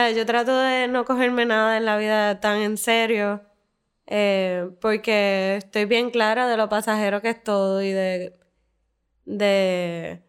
sea, 0.00 0.10
yo 0.10 0.26
trato 0.26 0.58
de 0.58 0.88
no 0.88 1.04
cogerme 1.04 1.46
nada 1.46 1.76
en 1.76 1.84
la 1.84 1.96
vida 1.96 2.40
tan 2.40 2.58
en 2.58 2.76
serio. 2.76 3.42
Eh, 4.06 4.70
porque 4.80 5.56
estoy 5.56 5.84
bien 5.84 6.10
clara 6.10 6.48
de 6.48 6.56
lo 6.56 6.68
pasajero 6.68 7.22
que 7.22 7.30
es 7.30 7.44
todo 7.44 7.80
y 7.80 7.92
de, 7.92 8.36
de 9.24 10.24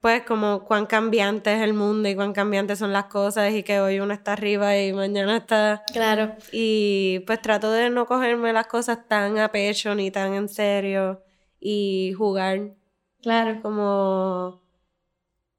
pues 0.00 0.22
como 0.22 0.64
cuán 0.64 0.86
cambiante 0.86 1.52
es 1.52 1.62
el 1.62 1.74
mundo 1.74 2.08
y 2.08 2.14
cuán 2.14 2.32
cambiantes 2.32 2.78
son 2.78 2.92
las 2.92 3.06
cosas 3.06 3.52
y 3.52 3.62
que 3.62 3.80
hoy 3.80 3.98
uno 4.00 4.14
está 4.14 4.34
arriba 4.34 4.78
y 4.78 4.92
mañana 4.92 5.38
está... 5.38 5.82
Claro. 5.92 6.36
Y 6.52 7.20
pues 7.26 7.40
trato 7.40 7.72
de 7.72 7.90
no 7.90 8.06
cogerme 8.06 8.52
las 8.52 8.66
cosas 8.66 9.08
tan 9.08 9.38
a 9.38 9.50
pecho 9.50 9.94
ni 9.94 10.10
tan 10.10 10.34
en 10.34 10.48
serio 10.48 11.22
y 11.58 12.12
jugar. 12.16 12.74
Claro. 13.22 13.62
Como... 13.62 14.63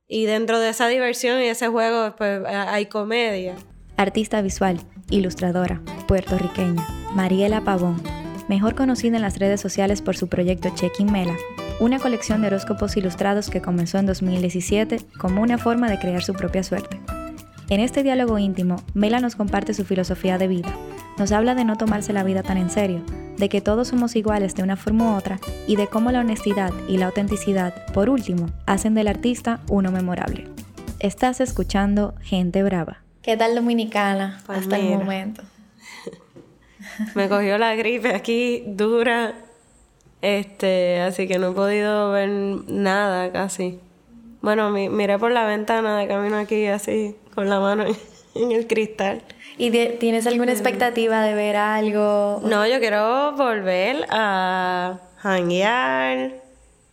Y 0.08 0.26
dentro 0.26 0.60
de 0.60 0.70
esa 0.70 0.88
diversión 0.88 1.42
y 1.42 1.46
ese 1.46 1.68
juego 1.68 2.16
pues 2.16 2.44
hay 2.46 2.86
comedia. 2.86 3.56
Artista 3.98 4.42
visual, 4.42 4.80
ilustradora, 5.10 5.82
puertorriqueña, 6.08 6.86
Mariela 7.16 7.62
Pavón, 7.62 8.04
mejor 8.48 8.76
conocida 8.76 9.16
en 9.16 9.24
las 9.24 9.40
redes 9.40 9.62
sociales 9.62 10.04
por 10.04 10.16
su 10.16 10.28
proyecto 10.28 10.70
Checking 10.76 11.12
Mela, 11.12 11.36
una 11.80 11.98
colección 11.98 12.42
de 12.42 12.48
horóscopos 12.48 12.96
ilustrados 12.98 13.50
que 13.50 13.62
comenzó 13.62 13.98
en 13.98 14.06
2017 14.06 15.00
como 15.18 15.42
una 15.42 15.58
forma 15.58 15.90
de 15.90 15.98
crear 15.98 16.22
su 16.22 16.34
propia 16.34 16.62
suerte. 16.62 17.00
En 17.70 17.80
este 17.80 18.04
diálogo 18.04 18.38
íntimo, 18.38 18.78
Mela 18.94 19.20
nos 19.20 19.36
comparte 19.36 19.74
su 19.74 19.86
filosofía 19.86 20.38
de 20.38 20.48
vida, 20.48 20.74
nos 21.18 21.32
habla 21.32 21.56
de 21.56 21.66
no 21.66 21.78
tomarse 21.78 22.14
la 22.14 22.24
vida 22.24 22.44
tan 22.44 22.58
en 22.58 22.70
serio, 22.70 23.02
de 23.38 23.50
que 23.50 23.60
todos 23.62 23.88
somos 23.88 24.16
iguales 24.16 24.54
de 24.56 24.64
una 24.64 24.76
forma 24.78 25.14
u 25.14 25.18
otra 25.18 25.40
y 25.68 25.76
de 25.76 25.88
cómo 25.88 26.12
la 26.12 26.20
honestidad 26.20 26.72
y 26.88 26.98
la 26.98 27.08
autenticidad, 27.08 27.74
por 27.94 28.10
último, 28.10 28.48
hacen 28.68 28.94
del 28.94 29.08
artista 29.08 29.62
uno 29.70 29.92
memorable. 29.92 30.48
Estás 31.00 31.42
escuchando 31.42 32.14
Gente 32.22 32.62
Brava. 32.64 33.02
¿Qué 33.24 33.36
tal 33.36 33.56
Dominicana 33.56 34.42
Pues 34.46 34.60
hasta 34.60 34.78
el 34.78 34.98
momento? 35.00 35.42
Me 37.16 37.28
cogió 37.28 37.58
la 37.58 37.76
gripe 37.76 38.14
aquí 38.14 38.64
dura. 38.68 39.34
Este, 40.22 41.02
así 41.02 41.28
que 41.28 41.40
no 41.40 41.50
he 41.50 41.54
podido 41.54 42.12
ver 42.12 42.30
nada 42.30 43.32
casi. 43.32 43.80
Bueno, 44.42 44.70
mi- 44.70 44.90
miré 44.90 45.18
por 45.20 45.32
la 45.32 45.46
ventana 45.46 45.98
de 45.98 46.08
camino 46.08 46.38
aquí 46.38 46.68
así, 46.68 47.16
con 47.36 47.50
la 47.50 47.60
mano 47.60 47.86
en, 48.36 48.52
el 48.52 48.66
cristal. 48.68 49.22
¿Y 49.58 49.70
tienes 49.98 50.26
alguna 50.28 50.52
expectativa 50.52 51.22
de 51.24 51.34
ver 51.34 51.56
algo? 51.56 52.42
No, 52.44 52.66
yo 52.68 52.80
quiero 52.80 53.34
volver 53.34 54.06
a 54.10 54.98
hanguear, 55.22 56.32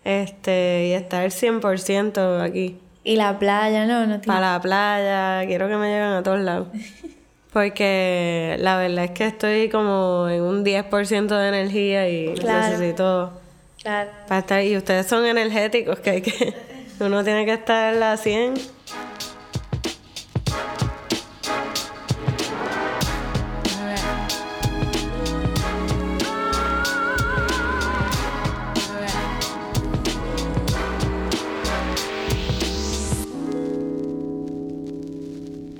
este, 0.04 0.86
y 0.88 0.92
estar 0.92 1.30
100% 1.30 2.40
aquí. 2.42 2.78
Y 3.04 3.16
la 3.16 3.38
playa, 3.38 3.84
no, 3.86 4.00
no 4.06 4.20
tiene- 4.20 4.26
Para 4.26 4.52
la 4.52 4.60
playa, 4.60 5.46
quiero 5.46 5.68
que 5.68 5.76
me 5.76 5.86
lleguen 5.88 6.02
a 6.12 6.22
todos 6.22 6.40
lados. 6.40 6.68
Porque 7.52 8.56
la 8.60 8.78
verdad 8.78 9.04
es 9.04 9.10
que 9.10 9.26
estoy 9.26 9.68
como 9.68 10.26
en 10.30 10.40
un 10.42 10.64
10% 10.64 11.26
de 11.36 11.48
energía 11.48 12.08
y 12.08 12.32
Claro. 12.34 12.68
necesito 12.78 13.32
Claro. 13.82 14.10
para 14.28 14.40
estar. 14.40 14.62
Y 14.64 14.76
ustedes 14.76 15.06
son 15.06 15.26
energéticos, 15.26 15.98
que 15.98 16.10
hay 16.10 16.22
que. 16.22 16.54
Uno 17.00 17.22
tiene 17.24 17.44
que 17.44 17.52
estar 17.54 18.00
a 18.02 18.16
100. 18.16 18.54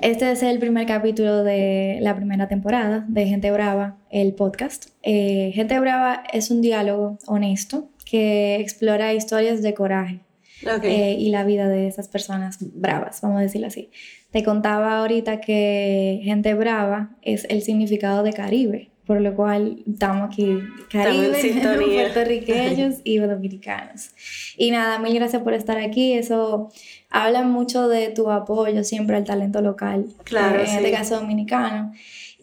Este 0.03 0.29
es 0.29 0.43
el 0.43 0.59
primer 0.59 0.85
capítulo 0.85 1.45
de 1.45 1.99
la 2.01 2.13
primera 2.13 2.49
temporada 2.49 3.05
de 3.07 3.25
Gente 3.25 3.49
Brava, 3.51 3.99
el 4.11 4.33
podcast. 4.33 4.87
Eh, 5.01 5.51
Gente 5.53 5.79
Brava 5.79 6.25
es 6.33 6.51
un 6.51 6.59
diálogo 6.59 7.19
honesto 7.25 7.89
que 8.03 8.55
explora 8.55 9.13
historias 9.13 9.61
de 9.61 9.73
coraje 9.73 10.19
Ok. 10.63 10.83
eh, 10.83 11.15
y 11.17 11.29
la 11.29 11.45
vida 11.45 11.69
de 11.69 11.87
esas 11.87 12.09
personas 12.09 12.57
bravas, 12.75 13.21
vamos 13.21 13.37
a 13.39 13.43
decirlo 13.43 13.67
así. 13.67 13.91
Te 14.31 14.43
contaba 14.43 14.99
ahorita 14.99 15.39
que 15.39 16.19
Gente 16.21 16.53
Brava 16.53 17.15
es 17.21 17.45
el 17.49 17.61
significado 17.61 18.23
de 18.23 18.33
Caribe, 18.33 18.89
por 19.05 19.21
lo 19.21 19.33
cual 19.35 19.83
estamos 19.89 20.29
aquí, 20.29 20.59
Caribe, 20.91 21.31
puertorriqueños 21.85 22.95
y 23.05 23.17
dominicanos. 23.19 24.09
Y 24.57 24.71
nada, 24.71 24.99
mil 24.99 25.13
gracias 25.13 25.41
por 25.43 25.53
estar 25.53 25.77
aquí. 25.77 26.13
Eso 26.13 26.71
habla 27.13 27.43
mucho 27.43 27.87
de 27.87 28.09
tu 28.09 28.29
apoyo 28.29 28.83
siempre 28.83 29.15
al 29.15 29.23
talento 29.23 29.61
local, 29.61 30.07
Claro, 30.25 30.59
eh, 30.59 30.63
en 30.63 30.69
este 30.77 30.85
sí. 30.87 30.91
caso 30.91 31.15
dominicano. 31.15 31.93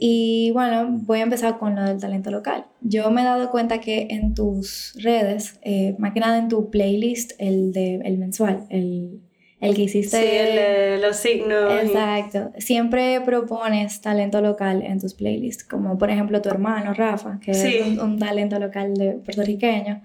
Y 0.02 0.50
bueno, 0.52 0.86
voy 1.02 1.18
a 1.18 1.24
empezar 1.24 1.58
con 1.58 1.74
lo 1.74 1.82
del 1.82 2.00
talento 2.00 2.30
local. 2.30 2.64
Yo 2.80 3.10
me 3.10 3.20
he 3.20 3.24
dado 3.24 3.50
cuenta 3.50 3.80
que 3.80 4.06
en 4.10 4.32
tus 4.34 4.94
redes, 5.02 5.58
eh, 5.62 5.94
más 5.98 6.14
que 6.14 6.20
nada 6.20 6.38
en 6.38 6.48
tu 6.48 6.70
playlist, 6.70 7.32
el, 7.38 7.72
de, 7.74 7.96
el 7.96 8.16
mensual, 8.16 8.64
el, 8.70 9.20
el 9.60 9.74
que 9.74 9.82
hiciste... 9.82 10.16
Sí, 10.16 10.26
el 10.30 11.02
los 11.02 11.16
signos. 11.16 11.74
Exacto. 11.82 12.50
Siempre 12.56 13.20
propones 13.20 14.00
talento 14.00 14.40
local 14.40 14.82
en 14.82 15.00
tus 15.00 15.12
playlists, 15.12 15.64
como 15.64 15.98
por 15.98 16.08
ejemplo 16.10 16.40
tu 16.40 16.48
hermano 16.48 16.94
Rafa, 16.94 17.38
que 17.44 17.52
Sí. 17.52 17.76
es 17.76 17.86
un, 17.86 18.00
un 18.00 18.18
talento 18.18 18.58
local 18.58 18.94
de 18.94 19.12
puertorriqueño. 19.14 20.00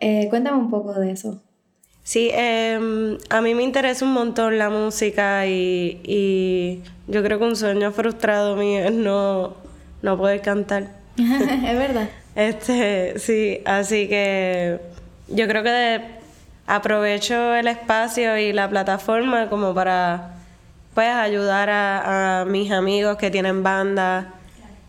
Eh, 0.00 0.26
cuéntame 0.28 0.58
un 0.58 0.68
poco 0.68 0.92
de 1.00 1.12
eso. 1.12 1.42
Sí, 2.08 2.30
em, 2.32 3.18
a 3.28 3.42
mí 3.42 3.54
me 3.54 3.62
interesa 3.62 4.02
un 4.06 4.14
montón 4.14 4.56
la 4.56 4.70
música 4.70 5.44
y, 5.44 6.00
y 6.04 6.80
yo 7.06 7.22
creo 7.22 7.38
que 7.38 7.44
un 7.44 7.54
sueño 7.54 7.92
frustrado 7.92 8.56
mío 8.56 8.82
es 8.82 8.92
no, 8.92 9.52
no 10.00 10.16
poder 10.16 10.40
cantar. 10.40 10.84
es 11.18 11.78
verdad. 11.78 12.08
Este, 12.34 13.18
sí, 13.18 13.60
así 13.66 14.08
que 14.08 14.78
yo 15.28 15.46
creo 15.48 15.62
que 15.62 15.68
de- 15.68 16.00
aprovecho 16.66 17.54
el 17.54 17.68
espacio 17.68 18.38
y 18.38 18.54
la 18.54 18.70
plataforma 18.70 19.50
como 19.50 19.74
para 19.74 20.30
pues 20.94 21.10
ayudar 21.10 21.68
a, 21.68 22.40
a 22.40 22.44
mis 22.46 22.70
amigos 22.72 23.18
que 23.18 23.30
tienen 23.30 23.62
bandas, 23.62 24.24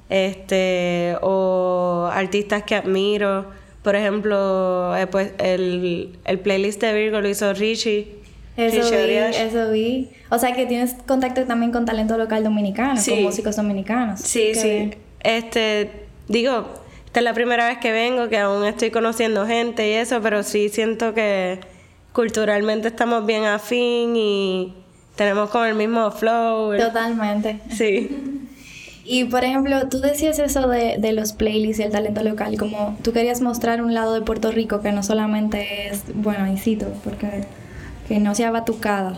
este, 0.08 1.18
o 1.22 2.10
artistas 2.14 2.64
que 2.64 2.76
admiro. 2.76 3.59
Por 3.84 3.96
ejemplo, 3.96 4.96
eh, 4.98 5.08
pues 5.08 5.32
el, 5.38 6.18
el 6.26 6.40
playlist 6.40 6.82
de 6.82 6.94
Virgo 6.94 7.22
lo 7.22 7.30
hizo 7.30 7.54
Richie. 7.54 8.16
Eso 8.58 8.76
Richie 8.82 9.06
vi, 9.08 9.36
eso 9.38 9.72
vi. 9.72 10.10
O 10.30 10.38
sea 10.38 10.54
que 10.54 10.66
tienes 10.66 10.96
contacto 11.08 11.46
también 11.46 11.72
con 11.72 11.86
talento 11.86 12.18
local 12.18 12.44
dominicano, 12.44 13.00
Sí. 13.00 13.12
con 13.12 13.24
músicos 13.24 13.56
dominicanos. 13.56 14.20
Sí, 14.20 14.52
Qué 14.54 14.56
sí. 14.56 14.68
bien. 14.70 14.96
Este, 15.22 15.92
digo, 16.28 16.66
esta 17.06 17.22
es 17.22 17.24
la 17.24 17.34
primera 17.34 17.68
vez 17.68 17.78
que 17.78 17.92
vengo, 17.94 18.28
que 18.28 18.38
aún 18.38 18.66
estoy 18.66 18.92
conociendo 18.92 19.48
gente 19.48 19.90
y 19.90 19.94
eso, 19.94 20.20
pero 20.22 20.44
sí 20.44 20.68
siento 20.70 21.14
que 21.14 21.60
culturalmente 22.12 22.90
estamos 22.90 23.26
bien 23.26 23.46
afín 23.46 24.16
y 24.18 24.74
tenemos 25.16 25.50
como 25.52 25.64
el 25.66 25.76
mismo 25.76 26.12
flow. 26.12 26.78
Totalmente. 26.78 27.60
Sí. 27.72 28.10
Y 29.12 29.24
por 29.26 29.44
ejemplo, 29.44 29.90
tú 29.90 30.02
decías 30.02 30.38
eso 30.38 30.68
de, 30.68 30.98
de 31.00 31.14
los 31.14 31.34
playlists 31.34 31.80
y 31.80 31.84
el 31.84 31.92
talento 31.92 32.22
local, 32.24 32.58
como 32.60 32.96
tú 33.02 33.12
querías 33.12 33.42
mostrar 33.42 33.82
un 33.82 33.96
lado 33.96 34.14
de 34.14 34.22
Puerto 34.22 34.52
Rico 34.52 34.82
que 34.82 34.92
no 34.92 35.02
solamente 35.02 35.88
es, 35.90 36.04
bueno, 36.14 36.46
y 36.52 36.58
cito, 36.58 36.86
porque 37.04 37.46
que 38.08 38.20
no 38.20 38.36
sea 38.36 38.52
batucada. 38.52 39.18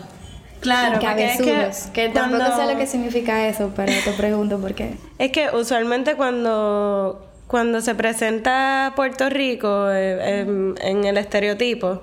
Claro, 0.60 0.98
porque 1.00 1.24
es 1.26 1.36
que 1.42 1.70
que, 1.92 2.08
tampoco 2.08 2.42
cuando- 2.44 2.56
sé 2.66 2.72
lo 2.72 2.78
que 2.78 2.86
significa 2.86 3.46
eso, 3.48 3.72
pero 3.76 3.92
te 4.04 4.12
pregunto 4.12 4.58
por 4.58 4.72
qué. 4.74 4.94
Es 5.18 5.30
que 5.32 5.48
usualmente 5.52 6.14
cuando, 6.14 7.26
cuando 7.46 7.80
se 7.82 7.94
presenta 7.94 8.92
Puerto 8.96 9.28
Rico 9.28 9.90
eh, 9.90 10.40
en, 10.40 10.74
en 10.80 11.04
el 11.04 11.18
estereotipo, 11.18 12.00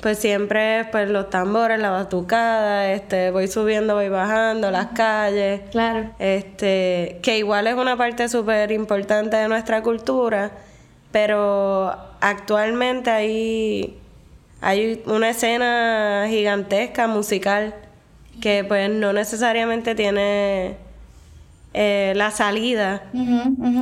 pues 0.00 0.18
siempre 0.18 0.80
es 0.80 0.86
pues, 0.88 1.08
los 1.10 1.28
tambores, 1.28 1.80
la 1.80 1.90
batucada, 1.90 2.92
este, 2.92 3.30
voy 3.30 3.48
subiendo, 3.48 3.94
voy 3.94 4.08
bajando, 4.08 4.70
las 4.70 4.88
calles. 4.88 5.62
Claro. 5.70 6.10
Este, 6.18 7.18
que 7.22 7.38
igual 7.38 7.66
es 7.66 7.74
una 7.74 7.96
parte 7.96 8.28
súper 8.28 8.70
importante 8.70 9.36
de 9.36 9.48
nuestra 9.48 9.82
cultura, 9.82 10.52
pero 11.10 11.94
actualmente 12.20 13.10
hay, 13.10 13.98
hay 14.60 15.02
una 15.06 15.30
escena 15.30 16.26
gigantesca 16.28 17.08
musical 17.08 17.74
que 18.40 18.62
pues 18.62 18.88
no 18.90 19.12
necesariamente 19.12 19.96
tiene 19.96 20.76
eh, 21.74 22.12
la 22.14 22.30
salida. 22.30 23.02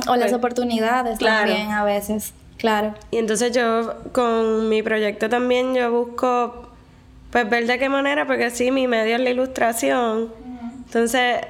O 0.07 0.15
las 0.15 0.25
Pues, 0.29 0.33
oportunidades 0.33 1.19
claro. 1.19 1.47
también 1.51 1.71
a 1.71 1.83
veces, 1.83 2.33
claro. 2.57 2.93
Y 3.11 3.17
entonces 3.17 3.51
yo 3.51 3.95
con 4.11 4.69
mi 4.69 4.81
proyecto 4.81 5.29
también 5.29 5.73
yo 5.75 5.91
busco 5.91 6.67
pues 7.31 7.49
ver 7.49 7.67
de 7.67 7.77
qué 7.77 7.89
manera, 7.89 8.25
porque 8.25 8.49
sí, 8.49 8.71
mi 8.71 8.87
medio 8.87 9.15
es 9.15 9.21
la 9.21 9.29
ilustración. 9.29 10.31
Entonces, 10.85 11.41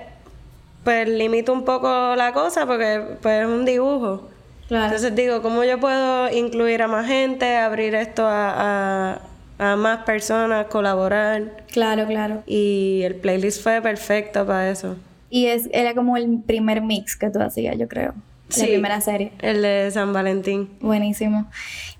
pues 0.83 1.07
limito 1.07 1.54
un 1.54 1.65
poco 1.65 2.15
la 2.15 2.33
cosa 2.33 2.65
porque 2.65 3.04
pues 3.21 3.42
es 3.42 3.48
un 3.48 3.65
dibujo. 3.65 4.27
Claro. 4.68 4.86
Entonces 4.86 5.15
digo, 5.15 5.42
¿cómo 5.42 5.63
yo 5.63 5.80
puedo 5.80 6.30
incluir 6.31 6.81
a 6.81 6.88
más 6.88 7.07
gente, 7.07 7.57
abrir 7.57 7.95
esto 7.95 8.25
a, 8.25 9.19
a, 9.60 9.71
a 9.71 9.75
más 9.75 10.03
personas, 10.03 10.68
colaborar? 10.68 11.63
Claro, 11.71 12.06
claro. 12.06 12.44
Y 12.45 13.01
el 13.03 13.15
playlist 13.15 13.62
fue 13.62 13.81
perfecto 13.81 14.45
para 14.45 14.69
eso. 14.69 14.95
Y 15.30 15.48
es, 15.48 15.69
era 15.71 15.94
como 15.94 16.18
el 16.18 16.42
primer 16.45 16.81
mix 16.81 17.15
que 17.15 17.30
tú 17.30 17.39
hacías, 17.39 17.77
yo 17.77 17.88
creo. 17.88 18.13
La 18.56 18.66
primera 18.66 19.02
serie. 19.02 19.34
El 19.42 19.62
de 19.62 19.90
San 19.92 20.14
Valentín. 20.14 20.70
Buenísimo. 20.80 21.50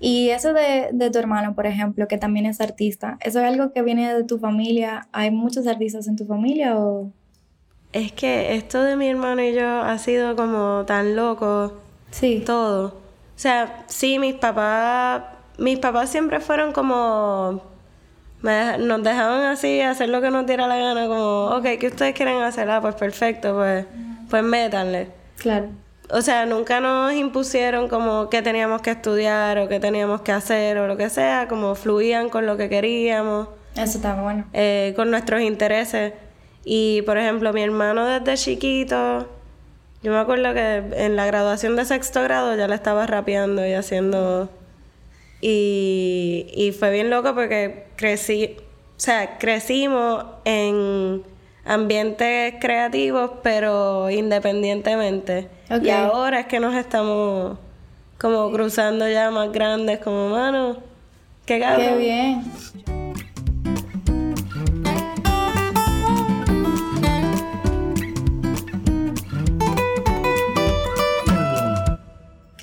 Y 0.00 0.30
eso 0.30 0.52
de, 0.52 0.88
de, 0.92 1.10
tu 1.10 1.18
hermano, 1.18 1.54
por 1.54 1.66
ejemplo, 1.66 2.08
que 2.08 2.16
también 2.16 2.46
es 2.46 2.60
artista, 2.60 3.18
¿eso 3.20 3.40
es 3.40 3.44
algo 3.44 3.72
que 3.72 3.82
viene 3.82 4.12
de 4.14 4.24
tu 4.24 4.38
familia? 4.38 5.08
¿Hay 5.12 5.30
muchos 5.30 5.66
artistas 5.66 6.08
en 6.08 6.16
tu 6.16 6.24
familia 6.24 6.78
o...? 6.78 7.12
Es 7.92 8.12
que 8.12 8.54
esto 8.54 8.82
de 8.82 8.96
mi 8.96 9.08
hermano 9.08 9.42
y 9.42 9.54
yo 9.54 9.66
ha 9.66 9.98
sido 9.98 10.36
como 10.36 10.84
tan 10.86 11.16
loco. 11.16 11.74
Sí. 12.10 12.42
Todo. 12.44 12.86
O 12.88 12.92
sea, 13.36 13.84
sí, 13.86 14.18
mis 14.18 14.34
papás... 14.34 15.22
Mis 15.58 15.78
papás 15.80 16.08
siempre 16.08 16.38
fueron 16.38 16.72
como 16.72 17.62
nos 18.42 19.02
dejaban 19.02 19.42
así 19.44 19.80
hacer 19.80 20.08
lo 20.08 20.20
que 20.20 20.30
nos 20.30 20.46
diera 20.46 20.68
la 20.68 20.76
gana, 20.76 21.08
como, 21.08 21.46
ok, 21.46 21.64
¿qué 21.80 21.88
ustedes 21.88 22.14
quieren 22.14 22.40
hacer? 22.42 22.70
Ah, 22.70 22.80
pues 22.80 22.94
perfecto, 22.94 23.54
pues, 23.54 23.84
pues 24.30 24.42
métanle. 24.42 25.08
Claro. 25.38 25.68
O 26.10 26.22
sea, 26.22 26.46
nunca 26.46 26.80
nos 26.80 27.12
impusieron 27.12 27.88
como 27.88 28.30
qué 28.30 28.40
teníamos 28.40 28.80
que 28.80 28.90
estudiar 28.90 29.58
o 29.58 29.68
qué 29.68 29.78
teníamos 29.78 30.22
que 30.22 30.32
hacer 30.32 30.78
o 30.78 30.86
lo 30.86 30.96
que 30.96 31.10
sea, 31.10 31.48
como 31.48 31.74
fluían 31.74 32.30
con 32.30 32.46
lo 32.46 32.56
que 32.56 32.68
queríamos. 32.68 33.48
Eso 33.74 33.98
está 33.98 34.20
bueno. 34.20 34.46
Eh, 34.52 34.94
con 34.96 35.10
nuestros 35.10 35.42
intereses. 35.42 36.14
Y, 36.64 37.02
por 37.02 37.18
ejemplo, 37.18 37.52
mi 37.52 37.62
hermano 37.62 38.06
desde 38.06 38.36
chiquito, 38.36 39.28
yo 40.02 40.12
me 40.12 40.18
acuerdo 40.18 40.54
que 40.54 40.82
en 41.04 41.16
la 41.16 41.26
graduación 41.26 41.76
de 41.76 41.84
sexto 41.84 42.22
grado 42.22 42.56
ya 42.56 42.68
le 42.68 42.74
estaba 42.74 43.06
rapeando 43.06 43.66
y 43.66 43.72
haciendo 43.72 44.48
y, 45.40 46.46
y 46.54 46.72
fue 46.72 46.90
bien 46.90 47.10
loco 47.10 47.34
porque 47.34 47.86
crecí, 47.96 48.56
o 48.58 49.00
sea, 49.00 49.38
crecimos 49.38 50.24
en 50.44 51.22
ambientes 51.68 52.54
creativos, 52.60 53.30
pero 53.42 54.10
independientemente. 54.10 55.48
Y 55.82 55.90
ahora 55.90 56.40
es 56.40 56.46
que 56.46 56.60
nos 56.60 56.74
estamos 56.74 57.58
como 58.18 58.50
cruzando 58.50 59.06
ya 59.08 59.30
más 59.30 59.52
grandes, 59.52 59.98
como 60.00 60.30
mano. 60.30 60.78
Qué 61.44 61.60
Qué 61.60 61.96
bien. 61.96 62.42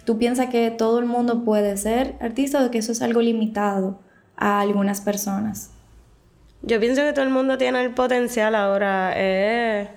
¿Tú 0.04 0.20
piensas 0.20 0.50
que 0.50 0.70
todo 0.72 1.00
el 1.00 1.06
mundo 1.06 1.44
puede 1.44 1.78
ser 1.78 2.16
artista 2.20 2.64
o 2.64 2.72
que 2.72 2.80
eso 2.80 2.92
es 2.92 3.02
algo 3.02 3.22
limitado 3.22 4.00
a 4.36 4.60
algunas 4.62 5.02
personas? 5.02 5.75
Yo 6.66 6.80
pienso 6.80 7.02
que 7.04 7.14
todo 7.14 7.24
el 7.24 7.32
mundo 7.32 7.58
tiene 7.58 7.84
el 7.84 7.92
potencial 7.92 8.56
ahora. 8.56 9.14
Eh, 9.16 9.88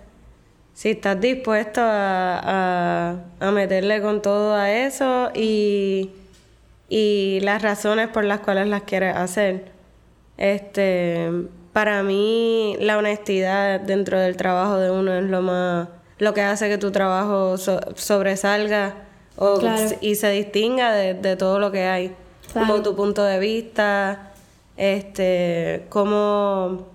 si 0.74 0.90
estás 0.90 1.20
dispuesto 1.20 1.80
a, 1.82 3.16
a, 3.40 3.50
meterle 3.50 4.00
con 4.00 4.22
todo 4.22 4.54
a 4.54 4.70
eso 4.70 5.30
y, 5.34 6.10
y 6.88 7.40
las 7.40 7.62
razones 7.62 8.08
por 8.08 8.24
las 8.24 8.40
cuales 8.40 8.68
las 8.68 8.82
quieres 8.82 9.16
hacer. 9.16 9.72
Este, 10.36 11.30
para 11.72 12.02
mí 12.02 12.76
la 12.80 12.98
honestidad 12.98 13.80
dentro 13.80 14.20
del 14.20 14.36
trabajo 14.36 14.76
de 14.78 14.90
uno 14.90 15.14
es 15.14 15.24
lo 15.24 15.42
más 15.42 15.88
lo 16.18 16.34
que 16.34 16.42
hace 16.42 16.68
que 16.68 16.78
tu 16.78 16.90
trabajo 16.90 17.56
sobresalga 17.56 18.94
y 20.00 20.16
se 20.16 20.30
distinga 20.30 20.92
de, 20.92 21.36
todo 21.36 21.58
lo 21.58 21.70
que 21.70 21.84
hay. 21.84 22.14
Como 22.52 22.82
tu 22.82 22.96
punto 22.96 23.22
de 23.24 23.38
vista, 23.38 24.27
este, 24.78 25.84
cómo 25.90 26.86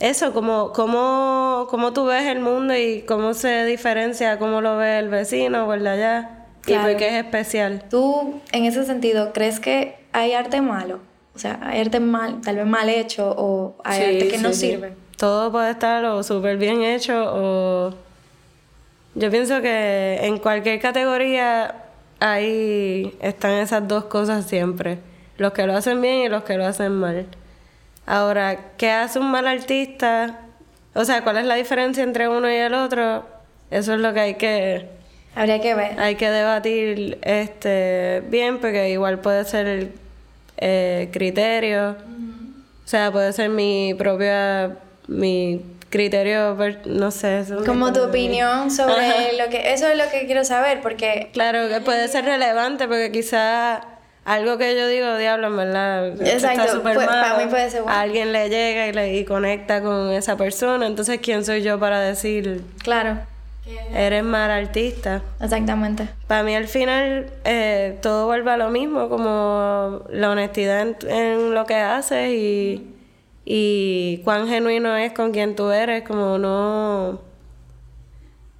eso, 0.00 0.32
como 0.32 0.72
cómo, 0.72 1.66
cómo 1.68 1.92
tú 1.92 2.06
ves 2.06 2.24
el 2.26 2.40
mundo 2.40 2.74
y 2.76 3.02
cómo 3.02 3.34
se 3.34 3.64
diferencia, 3.64 4.38
cómo 4.38 4.60
lo 4.60 4.76
ve 4.76 4.98
el 4.98 5.08
vecino 5.08 5.66
o 5.66 5.74
el 5.74 5.84
de 5.84 5.90
allá. 5.90 6.46
Y 6.66 6.74
por 6.74 6.96
qué 6.96 7.08
es 7.08 7.24
especial. 7.24 7.84
Tú, 7.90 8.40
en 8.52 8.64
ese 8.64 8.86
sentido, 8.86 9.32
¿crees 9.32 9.60
que 9.60 9.96
hay 10.12 10.32
arte 10.32 10.62
malo? 10.62 11.00
O 11.34 11.38
sea, 11.38 11.60
hay 11.62 11.80
arte 11.80 12.00
mal, 12.00 12.40
tal 12.40 12.56
vez 12.56 12.66
mal 12.66 12.88
hecho 12.88 13.34
o 13.36 13.76
hay 13.84 14.14
arte 14.14 14.28
que 14.28 14.38
no 14.38 14.52
sirve. 14.52 14.94
Todo 15.18 15.52
puede 15.52 15.70
estar 15.70 16.04
o 16.04 16.22
súper 16.22 16.56
bien 16.56 16.82
hecho 16.82 17.24
o... 17.34 17.94
Yo 19.16 19.30
pienso 19.30 19.60
que 19.60 20.18
en 20.22 20.38
cualquier 20.38 20.80
categoría 20.80 21.84
ahí 22.18 23.16
están 23.20 23.52
esas 23.52 23.86
dos 23.86 24.04
cosas 24.04 24.46
siempre. 24.46 24.98
Los 25.36 25.52
que 25.52 25.66
lo 25.66 25.76
hacen 25.76 26.00
bien 26.00 26.18
y 26.18 26.28
los 26.28 26.44
que 26.44 26.56
lo 26.56 26.66
hacen 26.66 26.92
mal. 26.92 27.26
Ahora, 28.06 28.72
¿qué 28.76 28.90
hace 28.90 29.18
un 29.18 29.30
mal 29.30 29.46
artista? 29.46 30.40
O 30.94 31.04
sea, 31.04 31.22
¿cuál 31.22 31.38
es 31.38 31.46
la 31.46 31.54
diferencia 31.54 32.02
entre 32.02 32.28
uno 32.28 32.50
y 32.50 32.54
el 32.54 32.74
otro? 32.74 33.26
Eso 33.70 33.94
es 33.94 34.00
lo 34.00 34.12
que 34.14 34.20
hay 34.20 34.34
que... 34.34 34.88
Habría 35.34 35.60
que 35.60 35.74
ver. 35.74 35.98
Hay 35.98 36.14
que 36.14 36.30
debatir 36.30 37.18
este 37.22 38.22
bien, 38.28 38.58
porque 38.60 38.90
igual 38.90 39.18
puede 39.18 39.44
ser 39.44 39.66
el 39.66 39.92
eh, 40.58 41.08
criterio. 41.12 41.96
O 42.84 42.88
sea, 42.88 43.10
puede 43.10 43.32
ser 43.32 43.48
mi 43.48 43.94
propia... 43.94 44.76
Mi 45.06 45.60
criterio, 45.90 46.56
no 46.86 47.10
sé. 47.10 47.44
Como 47.66 47.92
tu 47.92 48.02
opinión 48.02 48.70
sobre 48.70 49.36
lo 49.36 49.48
que... 49.50 49.72
Eso 49.72 49.88
es 49.88 49.96
lo 49.96 50.08
que 50.10 50.26
quiero 50.26 50.44
saber, 50.44 50.80
porque... 50.80 51.30
Claro, 51.32 51.68
que 51.68 51.80
puede 51.80 52.08
ser 52.08 52.24
relevante, 52.24 52.86
porque 52.86 53.10
quizá 53.10 53.80
algo 54.24 54.58
que 54.58 54.76
yo 54.76 54.86
digo, 54.88 55.16
diablo, 55.16 55.48
en 55.48 55.56
verdad. 55.56 56.22
Exacto, 56.22 56.82
para 56.82 57.38
mí 57.38 57.46
puede 57.50 57.70
ser 57.70 57.82
bueno. 57.82 57.98
alguien 57.98 58.32
le 58.32 58.48
llega 58.48 58.88
y, 58.88 58.92
le, 58.92 59.14
y 59.16 59.24
conecta 59.24 59.82
con 59.82 60.10
esa 60.12 60.36
persona, 60.36 60.86
entonces, 60.86 61.20
¿quién 61.22 61.44
soy 61.44 61.62
yo 61.62 61.78
para 61.78 62.00
decir? 62.00 62.62
Claro. 62.82 63.18
Eres 63.94 64.22
mal 64.22 64.50
artista. 64.50 65.22
Exactamente. 65.40 66.08
Para 66.26 66.42
mí 66.42 66.54
al 66.54 66.68
final 66.68 67.30
eh, 67.44 67.98
todo 68.02 68.26
vuelve 68.26 68.50
a 68.50 68.56
lo 68.58 68.68
mismo, 68.70 69.08
como 69.08 70.02
la 70.10 70.30
honestidad 70.30 70.82
en, 70.82 70.96
en 71.08 71.54
lo 71.54 71.64
que 71.64 71.76
haces 71.76 72.30
y 72.30 72.94
y 73.44 74.18
cuán 74.24 74.48
genuino 74.48 74.96
es 74.96 75.12
con 75.12 75.32
quien 75.32 75.54
tú 75.54 75.70
eres, 75.70 76.02
como 76.02 76.38
no 76.38 77.20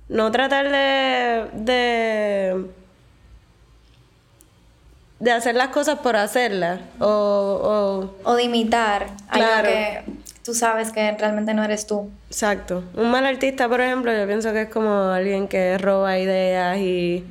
no 0.09 0.31
tratar 0.31 0.71
de, 0.71 1.47
de 1.55 2.67
de 5.25 5.33
hacer 5.33 5.55
las 5.55 5.69
cosas 5.69 5.99
por 6.01 6.17
hacerlas 6.17 6.81
o, 7.01 8.11
o, 8.23 8.35
de 8.35 8.43
imitar 8.43 9.07
algo 9.29 9.63
que 9.63 10.03
tú 10.45 10.55
sabes 10.55 10.93
que 10.93 11.13
realmente 11.13 11.55
no 11.55 11.65
eres 11.65 11.87
tú. 11.87 12.11
Exacto. 12.29 12.85
Un 12.95 13.11
mal 13.11 13.25
artista, 13.25 13.67
por 13.67 13.81
ejemplo, 13.81 14.13
yo 14.13 14.27
pienso 14.27 14.53
que 14.53 14.63
es 14.63 14.69
como 14.69 14.91
alguien 14.91 15.49
que 15.49 15.79
roba 15.79 16.19
ideas 16.19 16.77
y 16.77 17.25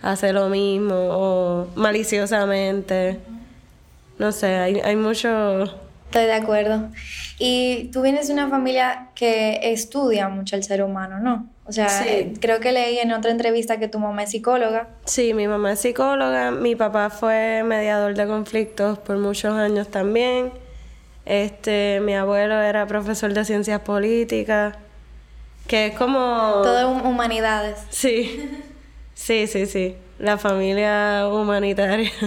hace 0.00 0.32
lo 0.32 0.48
mismo 0.48 0.94
o 0.94 1.66
maliciosamente. 1.74 3.18
No 4.18 4.30
sé, 4.30 4.54
hay, 4.54 4.80
hay 4.84 4.94
mucho 4.94 5.80
Estoy 6.10 6.24
de 6.24 6.34
acuerdo. 6.34 6.88
Y 7.38 7.84
tú 7.92 8.02
vienes 8.02 8.26
de 8.26 8.34
una 8.34 8.48
familia 8.48 9.10
que 9.14 9.60
estudia 9.62 10.28
mucho 10.28 10.56
el 10.56 10.64
ser 10.64 10.82
humano, 10.82 11.20
¿no? 11.20 11.48
O 11.70 11.72
sea, 11.72 12.04
creo 12.40 12.58
que 12.58 12.72
leí 12.72 12.98
en 12.98 13.12
otra 13.12 13.30
entrevista 13.30 13.78
que 13.78 13.86
tu 13.86 14.00
mamá 14.00 14.24
es 14.24 14.30
psicóloga. 14.30 14.88
Sí, 15.04 15.34
mi 15.34 15.46
mamá 15.46 15.74
es 15.74 15.78
psicóloga, 15.78 16.50
mi 16.50 16.74
papá 16.74 17.10
fue 17.10 17.62
mediador 17.64 18.14
de 18.14 18.26
conflictos 18.26 18.98
por 18.98 19.18
muchos 19.18 19.54
años 19.54 19.86
también. 19.86 20.50
Este, 21.26 22.00
mi 22.02 22.16
abuelo 22.16 22.60
era 22.60 22.88
profesor 22.88 23.32
de 23.32 23.44
ciencias 23.44 23.82
políticas, 23.82 24.74
que 25.68 25.86
es 25.86 25.94
como 25.94 26.60
todo 26.64 26.90
humanidades. 26.90 27.78
Sí. 27.90 28.50
Sí, 29.14 29.46
sí, 29.46 29.66
sí. 29.66 29.94
La 30.18 30.38
familia 30.38 31.28
humanitaria. 31.28 32.10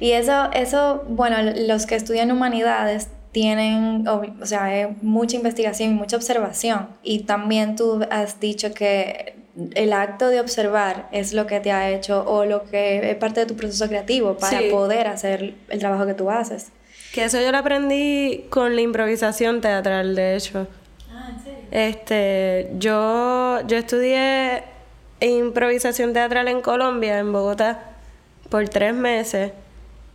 Y 0.00 0.12
eso, 0.12 0.48
eso, 0.52 1.02
bueno, 1.08 1.38
los 1.66 1.86
que 1.86 1.96
estudian 1.96 2.30
humanidades 2.30 3.08
tienen, 3.38 4.08
o, 4.08 4.44
sea, 4.44 4.90
mucha 5.00 5.36
investigación 5.36 5.90
y 5.90 5.94
mucha 5.94 6.16
observación. 6.16 6.88
Y 7.04 7.20
también 7.20 7.76
tú 7.76 8.04
has 8.10 8.40
dicho 8.40 8.74
que 8.74 9.36
el 9.74 9.92
acto 9.92 10.26
de 10.26 10.40
observar 10.40 11.08
es 11.12 11.32
lo 11.32 11.46
que 11.46 11.60
te 11.60 11.70
ha 11.70 11.88
hecho 11.88 12.24
o 12.26 12.44
lo 12.44 12.64
que 12.64 13.12
es 13.12 13.16
parte 13.16 13.38
de 13.38 13.46
tu 13.46 13.54
proceso 13.54 13.86
creativo 13.86 14.36
para 14.38 14.60
poder 14.72 15.06
hacer 15.06 15.54
el 15.68 15.78
trabajo 15.78 16.04
que 16.04 16.14
tú 16.14 16.28
haces. 16.32 16.72
Que 17.14 17.26
eso 17.26 17.40
yo 17.40 17.52
lo 17.52 17.58
aprendí 17.58 18.46
con 18.50 18.74
la 18.74 18.80
improvisación 18.80 19.60
teatral, 19.60 20.16
de 20.16 20.34
hecho. 20.34 20.66
Ah, 21.08 21.30
¿en 21.32 21.40
serio? 21.40 21.58
Este, 21.70 22.72
yo, 22.76 23.60
yo 23.68 23.76
estudié 23.76 24.64
improvisación 25.20 26.12
teatral 26.12 26.48
en 26.48 26.60
Colombia, 26.60 27.20
en 27.20 27.30
Bogotá, 27.30 27.84
por 28.50 28.68
tres 28.68 28.94
meses. 28.94 29.52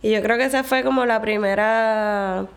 Y 0.02 0.10
yo 0.10 0.20
creo 0.20 0.36
que 0.36 0.44
esa 0.44 0.62
fue 0.62 0.84
como 0.84 1.06
la 1.06 1.22
primera 1.22 2.48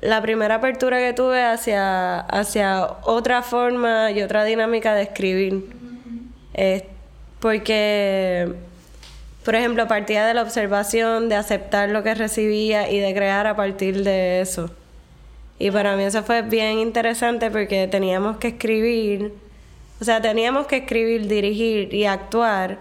la 0.00 0.20
primera 0.22 0.56
apertura 0.56 0.98
que 0.98 1.12
tuve 1.12 1.42
hacia, 1.42 2.20
hacia 2.20 2.86
otra 3.02 3.42
forma 3.42 4.10
y 4.10 4.22
otra 4.22 4.44
dinámica 4.44 4.94
de 4.94 5.02
escribir. 5.02 5.64
porque, 7.40 8.52
por 9.44 9.54
ejemplo, 9.54 9.86
partía 9.88 10.26
de 10.26 10.34
la 10.34 10.42
observación, 10.42 11.28
de 11.28 11.36
aceptar 11.36 11.90
lo 11.90 12.02
que 12.02 12.14
recibía 12.14 12.90
y 12.90 12.98
de 12.98 13.14
crear 13.14 13.46
a 13.46 13.56
partir 13.56 14.02
de 14.02 14.40
eso. 14.40 14.70
Y 15.58 15.70
para 15.70 15.96
mí 15.96 16.02
eso 16.02 16.22
fue 16.22 16.42
bien 16.42 16.78
interesante 16.78 17.50
porque 17.50 17.88
teníamos 17.88 18.36
que 18.36 18.48
escribir 18.48 19.32
O 20.00 20.04
sea, 20.04 20.20
teníamos 20.20 20.66
que 20.66 20.76
escribir, 20.78 21.26
dirigir 21.26 21.94
y 21.94 22.04
actuar 22.04 22.78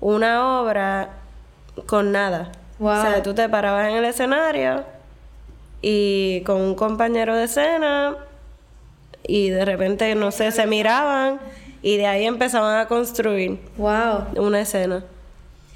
una 0.00 0.60
obra 0.60 1.08
con 1.86 2.12
nada. 2.12 2.52
O 2.78 2.94
sea, 3.00 3.22
tú 3.22 3.32
te 3.32 3.48
parabas 3.48 3.88
en 3.88 3.96
el 3.96 4.04
escenario 4.04 4.84
y 5.86 6.40
con 6.46 6.62
un 6.62 6.74
compañero 6.74 7.36
de 7.36 7.44
escena 7.44 8.16
y 9.22 9.50
de 9.50 9.66
repente, 9.66 10.14
no 10.14 10.30
sé, 10.30 10.50
se 10.50 10.66
miraban 10.66 11.38
y 11.82 11.98
de 11.98 12.06
ahí 12.06 12.24
empezaban 12.24 12.78
a 12.80 12.86
construir 12.86 13.60
wow. 13.76 14.24
una 14.38 14.62
escena. 14.62 15.04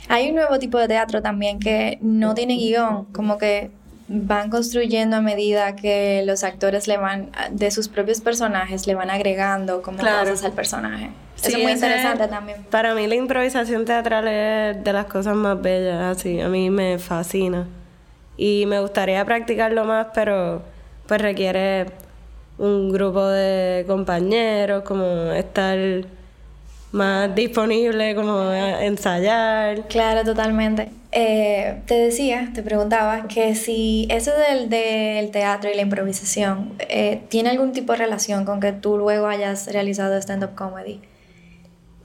Hay 0.08 0.30
un 0.30 0.36
nuevo 0.36 0.58
tipo 0.58 0.78
de 0.78 0.88
teatro 0.88 1.20
también 1.20 1.60
que 1.60 1.98
no 2.00 2.32
tiene 2.32 2.56
guion, 2.56 3.04
como 3.12 3.36
que 3.36 3.70
van 4.08 4.48
construyendo 4.48 5.16
a 5.16 5.20
medida 5.20 5.76
que 5.76 6.22
los 6.24 6.42
actores 6.42 6.88
le 6.88 6.96
van, 6.96 7.30
de 7.50 7.70
sus 7.70 7.88
propios 7.88 8.22
personajes, 8.22 8.86
le 8.86 8.94
van 8.94 9.10
agregando 9.10 9.82
como 9.82 9.98
cosas 9.98 10.42
al 10.42 10.52
personaje. 10.52 11.10
Eso 11.36 11.58
es 11.58 11.62
muy 11.62 11.72
interesante 11.72 12.26
también. 12.28 12.64
Para 12.70 12.94
mí 12.94 13.06
la 13.06 13.14
improvisación 13.14 13.84
teatral 13.84 14.26
es 14.26 14.82
de 14.82 14.92
las 14.94 15.04
cosas 15.04 15.36
más 15.36 15.60
bellas, 15.60 16.16
así, 16.16 16.40
a 16.40 16.48
mí 16.48 16.70
me 16.70 16.98
fascina. 16.98 17.66
Y 18.38 18.64
me 18.66 18.80
gustaría 18.80 19.22
practicarlo 19.24 19.84
más, 19.84 20.06
pero 20.14 20.62
pues 21.06 21.20
requiere 21.20 21.86
un 22.56 22.90
grupo 22.90 23.26
de 23.26 23.84
compañeros, 23.86 24.84
como 24.84 25.32
estar 25.32 25.76
más 26.92 27.34
disponible, 27.34 28.14
como 28.14 28.50
ensayar. 28.52 29.88
Claro, 29.88 30.24
totalmente. 30.24 30.88
Eh, 31.10 31.80
te 31.86 31.94
decía, 31.94 32.50
te 32.54 32.62
preguntaba 32.62 33.26
que 33.28 33.54
si 33.54 34.06
eso 34.10 34.30
del, 34.32 34.68
del 34.68 35.30
teatro 35.30 35.70
y 35.70 35.74
la 35.74 35.82
improvisación 35.82 36.74
eh, 36.78 37.22
tiene 37.28 37.50
algún 37.50 37.72
tipo 37.72 37.92
de 37.92 37.98
relación 37.98 38.44
con 38.44 38.60
que 38.60 38.72
tú 38.72 38.98
luego 38.98 39.26
hayas 39.26 39.72
realizado 39.72 40.16
stand-up 40.16 40.54
comedy. 40.54 41.00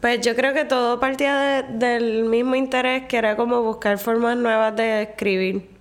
Pues 0.02 0.20
yo 0.22 0.36
creo 0.36 0.54
que 0.54 0.66
todo 0.66 1.00
partía 1.00 1.62
del 1.62 2.25
mismo 2.25 2.56
interés 2.56 3.04
que 3.08 3.18
era 3.18 3.36
como 3.36 3.62
buscar 3.62 3.98
formas 3.98 4.36
nuevas 4.36 4.75
de 4.75 5.04
escribir. 5.04 5.73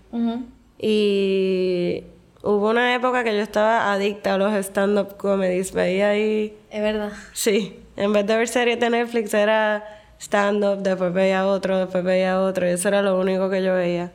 Y 0.79 2.05
hubo 2.43 2.71
una 2.71 2.95
época 2.95 3.25
que 3.25 3.35
yo 3.35 3.43
estaba 3.43 3.93
adicta 3.93 4.35
a 4.35 4.39
los 4.39 4.53
stand-up 4.55 5.17
comedies. 5.17 5.73
Veía 5.73 6.11
ahí. 6.11 6.55
Es 6.71 6.83
verdad. 6.83 7.13
Sí. 7.33 7.79
En 7.97 8.13
vez 8.13 8.27
de 8.27 8.37
ver 8.37 8.49
series 8.49 8.81
de 8.81 8.91
Netflix 8.91 9.35
era 9.35 9.85
stand-up, 10.19 10.83
después 10.83 11.13
veía 11.13 11.47
otro, 11.47 11.79
después 11.79 12.03
veía 12.05 12.41
otro. 12.41 12.67
Y 12.67 12.71
eso 12.71 12.89
era 12.89 13.03
lo 13.03 13.19
único 13.19 13.49
que 13.51 13.63
yo 13.63 13.75
veía. 13.75 14.13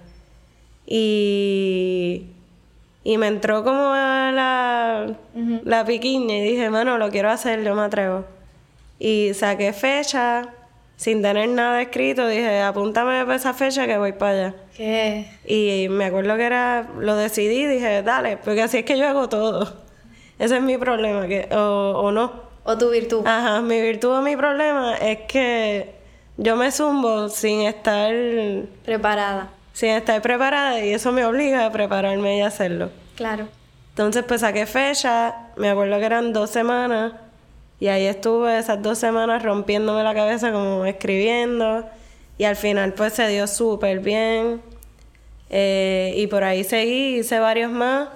Y. 0.86 2.26
Y 3.04 3.18
me 3.18 3.28
entró 3.28 3.64
como 3.64 3.94
la, 3.94 5.16
la 5.64 5.86
piquiña 5.86 6.36
y 6.40 6.42
dije, 6.42 6.70
mano, 6.70 6.98
lo 6.98 7.10
quiero 7.10 7.30
hacer, 7.30 7.64
yo 7.64 7.74
me 7.74 7.84
atrevo. 7.84 8.26
Y 9.00 9.32
saqué 9.34 9.72
fecha 9.72 10.50
sin 10.98 11.22
tener 11.22 11.48
nada 11.50 11.82
escrito, 11.82 12.28
dije, 12.28 12.62
apúntame 12.62 13.24
para 13.24 13.36
esa 13.36 13.54
fecha 13.54 13.86
que 13.86 13.98
voy 13.98 14.14
para 14.14 14.32
allá. 14.32 14.56
¿Qué? 14.76 15.28
Y 15.46 15.88
me 15.90 16.06
acuerdo 16.06 16.36
que 16.36 16.44
era, 16.44 16.90
lo 17.00 17.16
decidí, 17.16 17.68
dije, 17.68 18.02
dale, 18.02 18.38
porque 18.38 18.64
así 18.64 18.80
es 18.80 18.86
que 18.86 18.98
yo 18.98 19.08
hago 19.08 19.30
todo. 19.30 19.78
Ese 20.40 20.58
es 20.58 20.62
mi 20.62 20.78
problema, 20.78 21.28
que, 21.28 21.48
o, 21.56 21.92
o 21.96 22.12
no. 22.12 22.32
O 22.64 22.78
tu 22.78 22.90
virtud. 22.90 23.26
Ajá, 23.26 23.62
mi 23.62 23.80
virtud 23.80 24.18
o 24.18 24.22
mi 24.22 24.36
problema 24.36 24.98
es 24.98 25.20
que 25.28 25.96
yo 26.36 26.56
me 26.56 26.72
zumbo 26.72 27.30
sin 27.30 27.62
estar... 27.62 28.12
Preparada. 28.84 29.52
Sin 29.74 29.90
estar 29.92 30.20
preparada 30.24 30.84
y 30.84 30.94
eso 30.94 31.12
me 31.12 31.24
obliga 31.26 31.68
a 31.68 31.72
prepararme 31.72 32.40
y 32.40 32.42
hacerlo. 32.42 32.90
Claro. 33.16 33.48
Entonces 33.90 34.24
pues 34.28 34.42
saqué 34.42 34.66
fecha, 34.66 35.50
me 35.58 35.70
acuerdo 35.70 36.00
que 36.00 36.06
eran 36.06 36.34
dos 36.34 36.50
semanas 36.50 37.14
y 37.80 37.88
ahí 37.88 38.06
estuve 38.06 38.58
esas 38.58 38.82
dos 38.82 38.98
semanas 38.98 39.44
rompiéndome 39.44 40.04
la 40.04 40.14
cabeza 40.14 40.52
como 40.52 40.86
escribiendo. 40.86 41.86
Y 42.38 42.44
al 42.44 42.56
final 42.56 42.94
pues 42.94 43.14
se 43.14 43.28
dio 43.28 43.48
súper 43.48 44.00
bien. 44.00 44.62
Eh, 45.50 46.14
y 46.18 46.28
por 46.28 46.44
ahí 46.44 46.64
seguí, 46.64 47.20
hice 47.20 47.40
varios 47.40 47.72
más. 47.72 48.10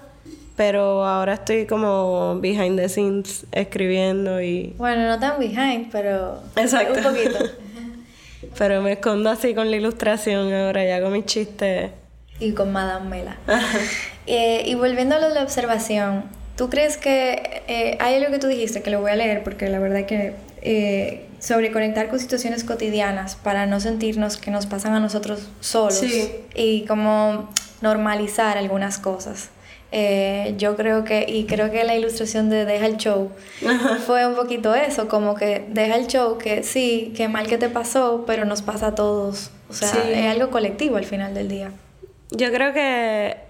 Pero 0.55 1.05
ahora 1.05 1.35
estoy 1.35 1.65
como 1.65 2.39
behind 2.39 2.77
the 2.77 2.89
scenes 2.89 3.45
escribiendo 3.51 4.41
y... 4.41 4.75
Bueno, 4.77 5.07
no 5.07 5.19
tan 5.19 5.39
behind, 5.39 5.91
pero... 5.91 6.39
Exacto. 6.55 6.97
Un 6.97 7.15
poquito. 7.15 7.39
pero 8.57 8.81
me 8.81 8.93
escondo 8.93 9.29
así 9.29 9.55
con 9.55 9.71
la 9.71 9.77
ilustración 9.77 10.53
ahora, 10.53 10.83
ya 10.83 11.01
con 11.01 11.13
mis 11.13 11.25
chistes. 11.25 11.91
Y 12.39 12.51
con 12.53 12.71
Madame 12.71 13.09
Mela. 13.09 13.37
eh, 14.27 14.63
y 14.65 14.75
volviendo 14.75 15.15
a 15.15 15.19
lo 15.19 15.29
de 15.29 15.35
la 15.35 15.43
observación, 15.43 16.25
¿Tú 16.61 16.69
crees 16.69 16.95
que 16.95 17.63
eh, 17.67 17.97
hay 17.99 18.17
algo 18.17 18.29
que 18.29 18.37
tú 18.37 18.45
dijiste 18.45 18.83
que 18.83 18.91
lo 18.91 19.01
voy 19.01 19.09
a 19.09 19.15
leer 19.15 19.43
porque 19.43 19.67
la 19.67 19.79
verdad 19.79 20.05
que 20.05 20.35
eh, 20.61 21.25
sobre 21.39 21.71
conectar 21.71 22.07
con 22.07 22.19
situaciones 22.19 22.63
cotidianas 22.63 23.35
para 23.35 23.65
no 23.65 23.79
sentirnos 23.79 24.37
que 24.37 24.51
nos 24.51 24.67
pasan 24.67 24.93
a 24.93 24.99
nosotros 24.99 25.49
solos 25.59 26.03
y 26.53 26.85
como 26.85 27.49
normalizar 27.81 28.59
algunas 28.59 28.99
cosas? 28.99 29.49
Eh, 29.91 30.53
yo 30.59 30.75
creo 30.75 31.03
que, 31.03 31.25
y 31.27 31.47
creo 31.47 31.71
que 31.71 31.83
la 31.83 31.95
ilustración 31.95 32.51
de 32.51 32.65
Deja 32.65 32.85
el 32.85 32.97
Show 32.97 33.31
fue 34.05 34.27
un 34.27 34.35
poquito 34.35 34.75
eso, 34.75 35.07
como 35.07 35.33
que 35.33 35.65
deja 35.67 35.95
el 35.95 36.05
show, 36.05 36.37
que 36.37 36.61
sí, 36.61 37.11
qué 37.17 37.27
mal 37.27 37.47
que 37.47 37.57
te 37.57 37.69
pasó, 37.69 38.23
pero 38.27 38.45
nos 38.45 38.61
pasa 38.61 38.89
a 38.89 38.93
todos. 38.93 39.49
O 39.67 39.73
sea, 39.73 39.89
es 40.07 40.27
algo 40.27 40.51
colectivo 40.51 40.97
al 40.97 41.05
final 41.05 41.33
del 41.33 41.47
día. 41.47 41.71
Yo 42.29 42.51
creo 42.51 42.71
que 42.71 43.49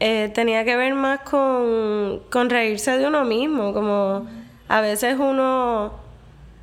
eh, 0.00 0.30
tenía 0.34 0.64
que 0.64 0.76
ver 0.76 0.94
más 0.94 1.20
con, 1.20 2.20
con 2.30 2.50
reírse 2.50 2.96
de 2.98 3.06
uno 3.06 3.24
mismo, 3.24 3.72
como 3.72 4.26
a 4.68 4.80
veces 4.80 5.16
uno 5.18 5.92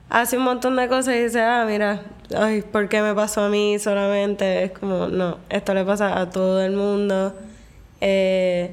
hace 0.10 0.38
un 0.38 0.44
montón 0.44 0.76
de 0.76 0.88
cosas 0.88 1.16
y 1.16 1.24
dice, 1.24 1.42
ah, 1.42 1.66
mira, 1.68 2.02
ay, 2.38 2.62
¿por 2.62 2.88
qué 2.88 3.02
me 3.02 3.14
pasó 3.14 3.42
a 3.42 3.50
mí 3.50 3.78
solamente? 3.80 4.64
Es 4.64 4.72
como, 4.72 5.08
no, 5.08 5.38
esto 5.50 5.74
le 5.74 5.84
pasa 5.84 6.20
a 6.20 6.30
todo 6.30 6.62
el 6.62 6.76
mundo. 6.76 7.34
Eh, 8.02 8.72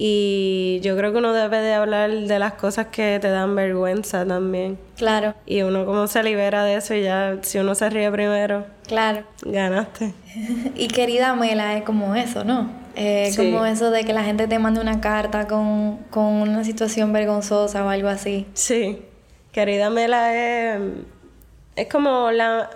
y 0.00 0.78
yo 0.82 0.96
creo 0.96 1.10
que 1.12 1.18
uno 1.18 1.32
debe 1.32 1.58
de 1.58 1.74
hablar 1.74 2.10
de 2.10 2.38
las 2.38 2.54
cosas 2.54 2.86
que 2.86 3.18
te 3.20 3.28
dan 3.28 3.56
vergüenza 3.56 4.24
también. 4.24 4.78
Claro. 4.96 5.34
Y 5.44 5.62
uno 5.62 5.84
como 5.84 6.06
se 6.06 6.22
libera 6.22 6.62
de 6.64 6.76
eso 6.76 6.94
y 6.94 7.02
ya, 7.02 7.36
si 7.42 7.58
uno 7.58 7.74
se 7.74 7.90
ríe 7.90 8.10
primero, 8.12 8.64
claro. 8.86 9.24
Ganaste. 9.42 10.14
y 10.76 10.86
querida 10.86 11.34
Mela, 11.34 11.76
es 11.76 11.82
como 11.82 12.14
eso, 12.14 12.44
¿no? 12.44 12.70
Eh, 13.00 13.30
Como 13.36 13.64
eso 13.64 13.92
de 13.92 14.04
que 14.04 14.12
la 14.12 14.24
gente 14.24 14.48
te 14.48 14.58
mande 14.58 14.80
una 14.80 15.00
carta 15.00 15.46
con, 15.46 15.98
con 16.10 16.24
una 16.24 16.64
situación 16.64 17.12
vergonzosa 17.12 17.84
o 17.84 17.88
algo 17.88 18.08
así. 18.08 18.44
Sí. 18.54 19.02
Querida 19.52 19.88
Mela 19.88 20.34
es, 20.34 20.80
es 21.76 21.86
como 21.88 22.32
la... 22.32 22.70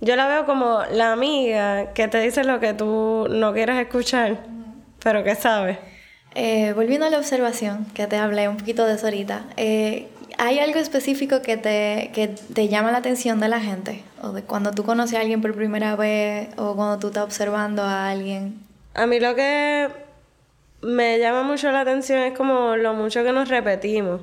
Yo 0.00 0.16
la 0.16 0.26
veo 0.26 0.46
como 0.46 0.80
la 0.90 1.12
amiga 1.12 1.92
que 1.92 2.08
te 2.08 2.18
dice 2.20 2.44
lo 2.44 2.60
que 2.60 2.72
tú 2.72 3.26
no 3.28 3.52
quieres 3.52 3.76
escuchar, 3.76 4.38
pero 5.02 5.22
que 5.22 5.34
sabe. 5.34 5.91
Eh, 6.34 6.72
volviendo 6.74 7.06
a 7.06 7.10
la 7.10 7.18
observación, 7.18 7.86
que 7.94 8.06
te 8.06 8.16
hablé 8.16 8.48
un 8.48 8.56
poquito 8.56 8.86
de 8.86 8.94
eso 8.94 9.06
ahorita, 9.06 9.44
eh, 9.56 10.08
¿hay 10.38 10.58
algo 10.58 10.78
específico 10.78 11.42
que 11.42 11.56
te, 11.56 12.10
que 12.14 12.28
te 12.28 12.68
llama 12.68 12.90
la 12.90 12.98
atención 12.98 13.38
de 13.40 13.48
la 13.48 13.60
gente? 13.60 14.02
O 14.22 14.32
de 14.32 14.42
cuando 14.42 14.70
tú 14.70 14.84
conoces 14.84 15.18
a 15.18 15.20
alguien 15.20 15.42
por 15.42 15.54
primera 15.54 15.94
vez, 15.96 16.48
o 16.56 16.74
cuando 16.74 16.98
tú 16.98 17.08
estás 17.08 17.24
observando 17.24 17.82
a 17.82 18.10
alguien. 18.10 18.60
A 18.94 19.06
mí 19.06 19.20
lo 19.20 19.34
que 19.34 19.88
me 20.82 21.18
llama 21.18 21.42
mucho 21.42 21.70
la 21.70 21.80
atención 21.80 22.20
es 22.20 22.36
como 22.36 22.76
lo 22.76 22.94
mucho 22.94 23.22
que 23.22 23.32
nos 23.32 23.48
repetimos. 23.48 24.20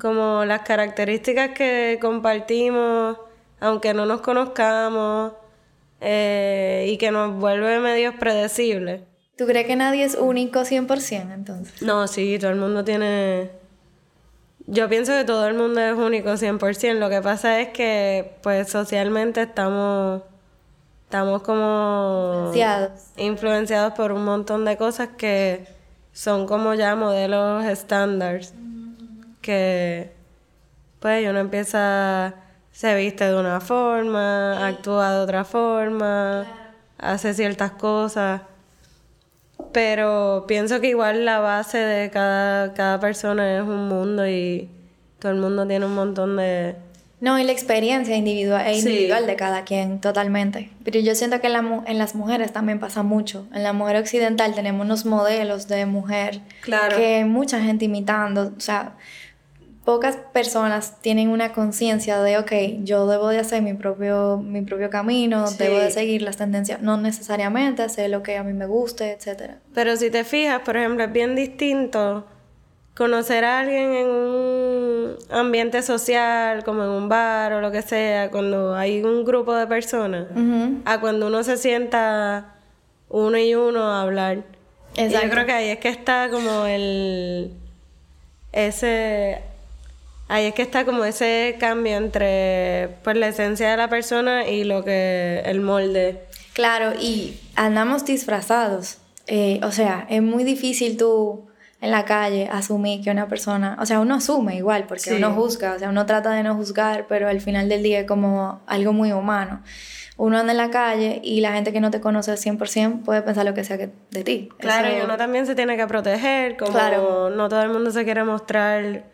Como 0.00 0.44
las 0.44 0.62
características 0.62 1.50
que 1.50 1.98
compartimos, 2.00 3.16
aunque 3.60 3.94
no 3.94 4.04
nos 4.04 4.20
conozcamos, 4.20 5.32
eh, 6.00 6.86
y 6.88 6.98
que 6.98 7.12
nos 7.12 7.34
vuelve 7.36 7.78
medios 7.78 8.14
predecibles. 8.16 9.02
¿Tú 9.36 9.46
crees 9.46 9.66
que 9.66 9.76
nadie 9.76 10.04
es 10.04 10.14
único 10.14 10.60
100% 10.60 11.34
entonces? 11.34 11.82
No, 11.82 12.06
sí, 12.06 12.38
todo 12.38 12.50
el 12.50 12.58
mundo 12.58 12.84
tiene... 12.84 13.50
Yo 14.66 14.88
pienso 14.88 15.12
que 15.12 15.24
todo 15.24 15.46
el 15.46 15.54
mundo 15.54 15.80
es 15.80 15.94
único 15.94 16.30
100%. 16.30 16.94
Lo 16.94 17.10
que 17.10 17.20
pasa 17.20 17.60
es 17.60 17.68
que, 17.68 18.36
pues, 18.42 18.68
socialmente 18.68 19.42
estamos 19.42 20.22
estamos 21.14 21.42
como 21.42 22.50
influenciados. 23.16 23.92
por 23.92 24.10
un 24.10 24.24
montón 24.24 24.64
de 24.64 24.76
cosas 24.76 25.10
que 25.16 25.64
son 26.12 26.46
como 26.46 26.74
ya 26.74 26.96
modelos 26.96 27.64
estándares 27.66 28.52
que 29.40 30.12
pues 30.98 31.28
uno 31.28 31.38
empieza 31.38 32.34
se 32.72 32.96
viste 32.96 33.26
de 33.26 33.38
una 33.38 33.60
forma, 33.60 34.66
actúa 34.66 35.12
de 35.12 35.20
otra 35.20 35.44
forma, 35.44 36.44
hace 36.98 37.32
ciertas 37.32 37.70
cosas. 37.72 38.40
Pero 39.74 40.46
pienso 40.48 40.80
que 40.80 40.88
igual 40.88 41.26
la 41.26 41.40
base 41.40 41.76
de 41.76 42.08
cada, 42.08 42.72
cada 42.72 42.98
persona 43.00 43.56
es 43.58 43.62
un 43.62 43.88
mundo 43.88 44.26
y 44.26 44.70
todo 45.18 45.32
el 45.32 45.38
mundo 45.38 45.66
tiene 45.66 45.84
un 45.84 45.94
montón 45.94 46.36
de, 46.36 46.76
no, 47.24 47.38
y 47.38 47.44
la 47.44 47.52
experiencia 47.52 48.14
individual, 48.16 48.66
es 48.66 48.84
individual 48.84 49.26
de 49.26 49.34
cada 49.34 49.64
quien, 49.64 49.98
totalmente. 49.98 50.70
Pero 50.84 51.00
yo 51.00 51.14
siento 51.14 51.40
que 51.40 51.46
en, 51.46 51.54
la, 51.54 51.82
en, 51.86 51.96
las 51.96 52.14
mujeres 52.14 52.52
también 52.52 52.78
pasa 52.78 53.02
mucho. 53.02 53.46
En 53.54 53.62
la 53.62 53.72
mujer 53.72 53.96
occidental 53.96 54.54
tenemos 54.54 54.84
unos 54.84 55.06
modelos 55.06 55.66
de 55.66 55.86
mujer 55.86 56.42
que 56.62 56.74
hay 57.16 57.24
mucha 57.24 57.62
gente 57.62 57.86
imitando. 57.86 58.52
O 58.54 58.60
sea, 58.60 58.96
pocas 59.84 60.16
personas 60.16 61.00
tienen 61.02 61.28
una 61.28 61.52
conciencia 61.52 62.20
de, 62.22 62.38
ok, 62.38 62.52
yo 62.84 63.06
debo 63.06 63.28
de 63.28 63.38
hacer 63.38 63.62
mi 63.62 63.74
propio, 63.74 64.38
mi 64.38 64.62
propio 64.62 64.88
camino, 64.88 65.50
debo 65.52 65.78
de 65.78 65.90
seguir 65.90 66.22
las 66.22 66.38
tendencias, 66.38 66.80
no 66.80 66.96
necesariamente 66.96 67.82
hacer 67.82 68.10
lo 68.10 68.22
que 68.22 68.36
a 68.36 68.42
mí 68.42 68.54
me 68.54 68.66
guste, 68.66 69.12
etc. 69.12 69.56
Pero 69.74 69.96
si 69.96 70.10
te 70.10 70.24
fijas, 70.24 70.60
por 70.60 70.76
ejemplo, 70.76 71.04
es 71.04 71.12
bien 71.12 71.34
distinto 71.34 72.24
conocer 72.94 73.44
a 73.44 73.60
alguien 73.60 73.92
en 73.92 74.06
un 74.08 75.16
ambiente 75.30 75.82
social, 75.82 76.64
como 76.64 76.84
en 76.84 76.90
un 76.90 77.08
bar 77.08 77.52
o 77.52 77.60
lo 77.60 77.70
que 77.70 77.82
sea, 77.82 78.30
cuando 78.30 78.74
hay 78.74 79.02
un 79.02 79.24
grupo 79.24 79.54
de 79.54 79.66
personas, 79.66 80.28
a 80.84 81.00
cuando 81.00 81.26
uno 81.26 81.42
se 81.42 81.56
sienta 81.56 82.54
uno 83.10 83.36
y 83.36 83.54
uno 83.54 83.82
a 83.82 84.02
hablar. 84.02 84.44
Y 84.96 85.08
yo 85.08 85.20
creo 85.28 85.44
que 85.44 85.52
ahí 85.52 85.68
es 85.68 85.78
que 85.78 85.88
está 85.88 86.28
como 86.30 86.66
el 86.66 87.52
ese 88.52 89.42
ahí 90.28 90.46
es 90.46 90.54
que 90.54 90.62
está 90.62 90.84
como 90.84 91.04
ese 91.04 91.56
cambio 91.58 91.96
entre 91.96 92.96
pues 93.02 93.16
la 93.16 93.28
esencia 93.28 93.70
de 93.70 93.76
la 93.76 93.88
persona 93.88 94.48
y 94.48 94.64
lo 94.64 94.84
que 94.84 95.42
el 95.44 95.60
molde. 95.60 96.24
Claro, 96.52 96.92
y 97.00 97.38
andamos 97.56 98.04
disfrazados. 98.04 98.98
Eh, 99.26 99.60
o 99.62 99.72
sea, 99.72 100.06
es 100.10 100.22
muy 100.22 100.44
difícil 100.44 100.96
tú 100.96 101.46
en 101.80 101.90
la 101.90 102.04
calle 102.04 102.48
asumir 102.50 103.02
que 103.02 103.10
una 103.10 103.28
persona, 103.28 103.76
o 103.80 103.86
sea, 103.86 104.00
uno 104.00 104.14
asume 104.14 104.56
igual, 104.56 104.84
porque 104.86 105.14
uno 105.14 105.32
juzga, 105.34 105.74
o 105.74 105.78
sea, 105.78 105.90
uno 105.90 106.06
trata 106.06 106.30
de 106.30 106.42
no 106.42 106.54
juzgar, 106.54 107.06
pero 107.08 107.28
al 107.28 107.40
final 107.40 107.68
del 107.68 107.82
día 107.82 108.00
es 108.00 108.06
como 108.06 108.62
algo 108.66 108.92
muy 108.92 109.12
humano. 109.12 109.62
Uno 110.16 110.38
anda 110.38 110.52
en 110.52 110.58
la 110.58 110.70
calle 110.70 111.20
y 111.24 111.40
la 111.40 111.52
gente 111.52 111.72
que 111.72 111.80
no 111.80 111.90
te 111.90 112.00
conoce 112.00 112.30
al 112.30 112.38
100% 112.38 113.02
puede 113.02 113.22
pensar 113.22 113.44
lo 113.44 113.52
que 113.52 113.64
sea 113.64 113.76
que 113.76 113.90
de 114.12 114.22
ti. 114.22 114.48
Claro, 114.58 114.96
y 114.96 115.00
uno 115.02 115.16
también 115.16 115.44
se 115.44 115.56
tiene 115.56 115.76
que 115.76 115.86
proteger, 115.86 116.56
como 116.56 116.78
no 117.30 117.48
todo 117.48 117.62
el 117.62 117.70
mundo 117.70 117.90
se 117.90 118.04
quiere 118.04 118.22
mostrar 118.22 119.04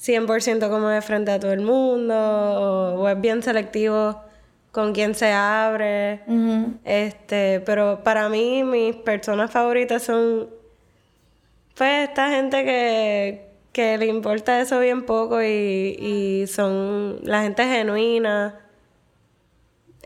100% 0.00 0.70
como 0.70 0.90
es 0.90 1.04
frente 1.04 1.30
a 1.30 1.38
todo 1.38 1.52
el 1.52 1.60
mundo, 1.60 2.14
o, 2.14 3.08
es 3.08 3.20
bien 3.20 3.42
selectivo 3.42 4.20
con 4.72 4.94
quién 4.94 5.14
se 5.14 5.32
abre. 5.32 6.22
Este, 6.84 7.60
pero 7.60 8.02
para 8.02 8.28
mí 8.28 8.64
mis 8.64 8.96
personas 8.96 9.50
favoritas 9.50 10.02
son 10.02 10.48
pues 11.74 12.08
esta 12.08 12.30
gente 12.30 12.64
que, 12.64 13.98
le 13.98 14.06
importa 14.06 14.60
eso 14.60 14.80
bien 14.80 15.04
poco 15.06 15.42
y, 15.42 16.44
son 16.46 17.18
la 17.22 17.42
gente 17.42 17.64
genuina. 17.64 18.58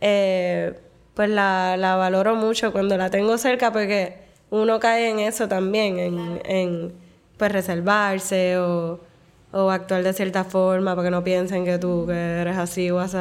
Eh, 0.00 0.74
pues 1.14 1.30
la, 1.30 1.76
valoro 1.96 2.34
mucho 2.34 2.72
cuando 2.72 2.96
la 2.96 3.10
tengo 3.10 3.38
cerca 3.38 3.72
porque 3.72 4.18
uno 4.50 4.80
cae 4.80 5.10
en 5.10 5.20
eso 5.20 5.46
también, 5.48 5.98
en, 5.98 6.40
en 6.44 6.92
pues 7.36 7.52
reservarse 7.52 8.58
o, 8.58 9.00
o 9.54 9.70
actuar 9.70 10.02
de 10.02 10.12
cierta 10.12 10.42
forma 10.42 10.96
para 10.96 11.06
que 11.06 11.10
no 11.12 11.22
piensen 11.22 11.64
que 11.64 11.78
tú 11.78 12.06
que 12.06 12.12
eres 12.12 12.58
así 12.58 12.90
o 12.90 12.98
así. 12.98 13.16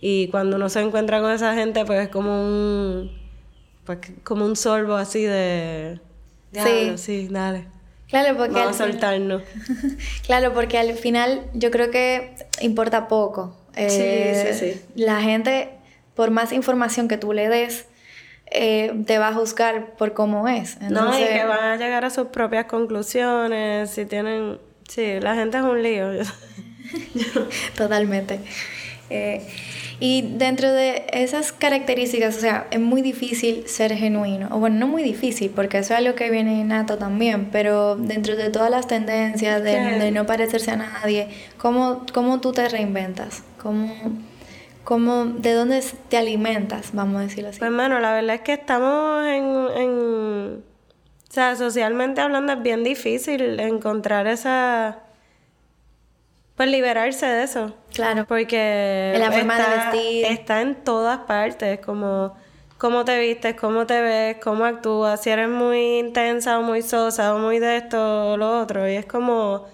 Y 0.00 0.28
cuando 0.28 0.56
uno 0.56 0.68
se 0.68 0.80
encuentra 0.80 1.20
con 1.20 1.30
esa 1.30 1.54
gente, 1.54 1.84
pues 1.84 2.00
es 2.02 2.08
como 2.08 2.42
un 2.42 3.10
pues 3.84 3.98
como 4.24 4.44
un 4.44 4.56
sorbo 4.56 4.96
así 4.96 5.22
de 5.22 6.00
sí. 6.52 6.92
sí, 6.96 7.28
dale. 7.30 7.66
Claro, 8.08 8.36
porque 8.36 8.54
Vamos 8.54 8.80
a 8.80 8.86
soltarnos. 8.86 9.42
claro, 10.26 10.54
porque 10.54 10.78
al 10.78 10.94
final 10.94 11.44
yo 11.54 11.70
creo 11.70 11.90
que 11.90 12.34
importa 12.60 13.06
poco. 13.06 13.56
sí, 13.76 13.88
sí, 13.88 14.00
eh, 14.00 14.56
sí. 14.58 14.82
La 14.94 15.20
gente, 15.20 15.68
por 16.14 16.30
más 16.30 16.52
información 16.52 17.06
que 17.06 17.18
tú 17.18 17.32
le 17.32 17.48
des, 17.48 17.86
eh, 18.50 18.92
te 19.06 19.18
va 19.18 19.28
a 19.28 19.34
juzgar 19.34 19.94
por 19.96 20.14
cómo 20.14 20.48
es. 20.48 20.80
No, 20.80 21.16
y 21.16 21.22
que 21.22 21.44
van 21.44 21.64
a 21.64 21.76
llegar 21.76 22.04
a 22.04 22.10
sus 22.10 22.28
propias 22.28 22.64
conclusiones, 22.64 23.90
si 23.90 24.06
tienen... 24.06 24.58
Sí, 24.88 25.20
la 25.20 25.34
gente 25.34 25.58
es 25.58 25.64
un 25.64 25.82
lío. 25.82 26.08
Totalmente. 27.76 28.40
Eh, 29.10 29.46
y 30.00 30.22
dentro 30.22 30.72
de 30.72 31.06
esas 31.12 31.52
características, 31.52 32.36
o 32.36 32.40
sea, 32.40 32.68
es 32.70 32.78
muy 32.78 33.02
difícil 33.02 33.66
ser 33.66 33.94
genuino. 33.94 34.48
O 34.52 34.58
bueno, 34.58 34.76
no 34.76 34.86
muy 34.86 35.02
difícil, 35.02 35.50
porque 35.50 35.78
eso 35.78 35.94
es 35.94 35.98
algo 35.98 36.14
que 36.14 36.30
viene 36.30 36.60
innato 36.60 36.98
también, 36.98 37.48
pero 37.50 37.96
dentro 37.96 38.36
de 38.36 38.50
todas 38.50 38.70
las 38.70 38.86
tendencias 38.86 39.62
de, 39.62 40.10
no 40.12 40.24
parecerse 40.24 40.70
a 40.70 40.76
nadie, 40.76 41.28
¿cómo, 41.56 42.04
cómo 42.14 42.40
tú 42.40 42.52
te 42.52 42.68
reinventas? 42.68 43.42
¿Cómo, 43.60 43.92
cómo, 44.84 45.24
¿De 45.24 45.52
dónde 45.52 45.82
te 46.08 46.16
alimentas, 46.16 46.90
vamos 46.92 47.16
a 47.16 47.22
decirlo 47.22 47.50
así? 47.50 47.58
Pues, 47.58 47.74
bueno, 47.74 47.98
la 47.98 48.12
verdad 48.12 48.36
es 48.36 48.42
que 48.42 48.52
estamos 48.52 49.26
en, 49.26 49.82
en... 49.82 50.67
O 51.28 51.32
sea, 51.32 51.56
socialmente 51.56 52.20
hablando 52.20 52.54
es 52.54 52.62
bien 52.62 52.84
difícil 52.84 53.60
encontrar 53.60 54.26
esa 54.26 55.00
pues 56.58 56.68
liberarse 56.70 57.24
de 57.24 57.44
eso. 57.44 57.72
Claro. 57.94 58.26
Porque 58.26 59.12
en 59.14 59.20
la 59.20 59.30
forma 59.30 59.58
está, 59.58 59.70
de 59.70 59.76
vestir. 59.76 60.24
está 60.26 60.60
en 60.60 60.74
todas 60.74 61.18
partes, 61.18 61.78
como 61.78 62.36
cómo 62.78 63.04
te 63.04 63.18
vistes, 63.20 63.54
cómo 63.54 63.86
te 63.86 64.02
ves, 64.02 64.36
cómo 64.42 64.64
actúas, 64.64 65.22
si 65.22 65.30
eres 65.30 65.48
muy 65.48 66.00
intensa 66.00 66.58
o 66.58 66.62
muy 66.62 66.82
sosa 66.82 67.34
o 67.34 67.38
muy 67.38 67.60
de 67.60 67.76
esto 67.76 68.32
o 68.32 68.36
lo 68.36 68.60
otro. 68.60 68.88
Y 68.88 68.96
es 68.96 69.06
como 69.06 69.66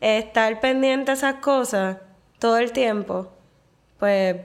estar 0.00 0.58
pendiente 0.60 1.12
de 1.12 1.16
esas 1.16 1.34
cosas 1.34 1.98
todo 2.40 2.58
el 2.58 2.72
tiempo. 2.72 3.28
Pues, 4.00 4.36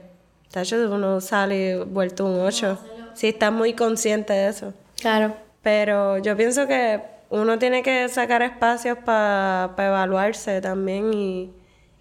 hecho 0.54 0.76
uno 0.88 1.20
sale 1.20 1.82
vuelto 1.82 2.26
un 2.26 2.40
ocho. 2.40 2.78
si 3.14 3.26
estás 3.28 3.50
muy 3.50 3.72
consciente 3.72 4.32
de 4.32 4.48
eso. 4.48 4.72
Claro. 5.00 5.45
Pero 5.66 6.18
yo 6.18 6.36
pienso 6.36 6.68
que 6.68 7.00
uno 7.28 7.58
tiene 7.58 7.82
que 7.82 8.08
sacar 8.08 8.40
espacios 8.42 8.98
para 8.98 9.74
evaluarse 9.76 10.60
también 10.60 11.12
y, 11.12 11.52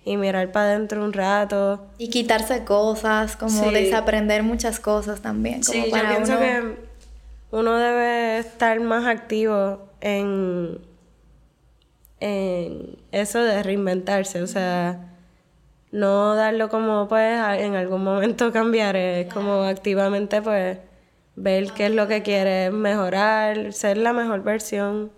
mirar 0.06 0.52
para 0.52 0.68
adentro 0.68 1.04
un 1.04 1.12
rato. 1.12 1.84
Y 1.98 2.12
quitarse 2.12 2.64
cosas, 2.64 3.36
como 3.36 3.72
desaprender 3.72 4.44
muchas 4.44 4.80
cosas 4.80 5.20
también. 5.22 5.64
Como 5.64 5.84
sí, 5.84 5.90
yo 5.92 6.08
pienso 6.10 6.38
que 6.38 6.76
uno 7.50 7.76
debe 7.78 8.38
estar 8.38 8.80
más 8.82 9.08
activo 9.08 9.80
en, 10.00 10.78
en 12.20 13.00
eso 13.12 13.40
de 13.40 13.64
reinventarse, 13.64 14.44
o 14.44 14.48
sea, 14.48 15.12
no 15.92 16.36
darlo 16.36 16.70
como 16.70 17.08
pues 17.08 17.42
en 17.58 17.74
algún 17.74 18.04
momento 18.04 18.52
cambiar, 18.54 18.96
es 18.96 19.34
como 19.34 19.64
activamente 19.64 20.44
pues 20.44 20.78
ver 21.36 21.74
qué 21.74 21.88
es 21.88 21.92
lo 21.92 22.08
que 22.08 22.22
quieres 22.24 22.72
mejorar, 22.72 23.74
ser 23.74 23.98
la 23.98 24.14
mejor 24.14 24.44
versión 24.44 25.12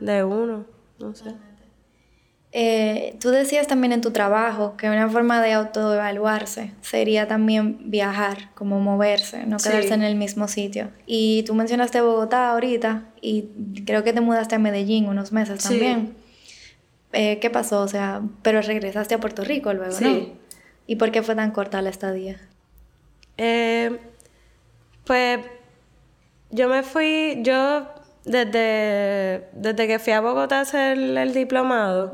de 0.00 0.24
uno, 0.24 0.66
no 0.98 1.14
sé. 1.14 1.34
Eh, 2.56 3.16
tú 3.18 3.30
decías 3.30 3.66
también 3.66 3.92
en 3.92 4.00
tu 4.00 4.12
trabajo 4.12 4.76
que 4.76 4.88
una 4.88 5.08
forma 5.08 5.42
de 5.42 5.54
autoevaluarse 5.54 6.70
sería 6.82 7.26
también 7.26 7.90
viajar, 7.90 8.50
como 8.54 8.78
moverse, 8.78 9.44
no 9.44 9.56
quedarse 9.56 9.92
en 9.94 10.04
el 10.04 10.14
mismo 10.14 10.46
sitio. 10.46 10.90
Y 11.04 11.42
tú 11.42 11.54
mencionaste 11.54 12.00
Bogotá 12.00 12.52
ahorita 12.52 13.06
y 13.20 13.48
creo 13.84 14.04
que 14.04 14.12
te 14.12 14.20
mudaste 14.20 14.54
a 14.54 14.60
Medellín 14.60 15.08
unos 15.08 15.32
meses 15.32 15.64
también. 15.64 16.14
Eh, 17.12 17.40
¿Qué 17.40 17.50
pasó? 17.50 17.80
O 17.80 17.88
sea, 17.88 18.22
pero 18.42 18.62
regresaste 18.62 19.14
a 19.14 19.18
Puerto 19.18 19.42
Rico 19.42 19.74
luego, 19.74 19.90
sí. 19.90 20.34
¿Y 20.86 20.94
por 20.94 21.10
qué 21.10 21.24
fue 21.24 21.34
tan 21.34 21.50
corta 21.50 21.82
la 21.82 21.90
estadía? 21.90 22.36
Eh, 23.36 23.98
pues 25.04 25.40
yo 26.50 26.68
me 26.68 26.82
fui, 26.82 27.40
yo 27.42 27.86
desde, 28.24 29.48
desde 29.52 29.86
que 29.86 29.98
fui 29.98 30.12
a 30.12 30.20
Bogotá 30.20 30.58
a 30.58 30.60
hacer 30.62 30.98
el 30.98 31.34
diplomado, 31.34 32.12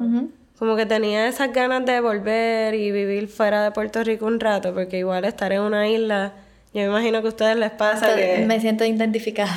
como 0.58 0.76
que 0.76 0.86
tenía 0.86 1.28
esas 1.28 1.52
ganas 1.52 1.86
de 1.86 2.00
volver 2.00 2.74
y 2.74 2.90
vivir 2.90 3.28
fuera 3.28 3.64
de 3.64 3.70
Puerto 3.70 4.02
Rico 4.02 4.26
un 4.26 4.40
rato, 4.40 4.74
porque 4.74 4.98
igual 4.98 5.24
estar 5.24 5.52
en 5.52 5.62
una 5.62 5.88
isla, 5.88 6.34
yo 6.72 6.82
me 6.82 6.86
imagino 6.86 7.20
que 7.20 7.26
a 7.26 7.30
ustedes 7.30 7.56
les 7.56 7.70
pasa 7.70 8.14
que... 8.14 8.44
Me 8.46 8.60
siento 8.60 8.84
identificada. 8.84 9.56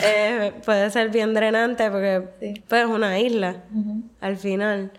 puede 0.65 0.89
ser 0.89 1.10
bien 1.10 1.34
drenante 1.34 1.89
porque 1.91 2.58
pues 2.67 2.84
es 2.84 2.88
una 2.88 3.19
isla 3.19 3.58
al 4.19 4.38
final. 4.38 4.91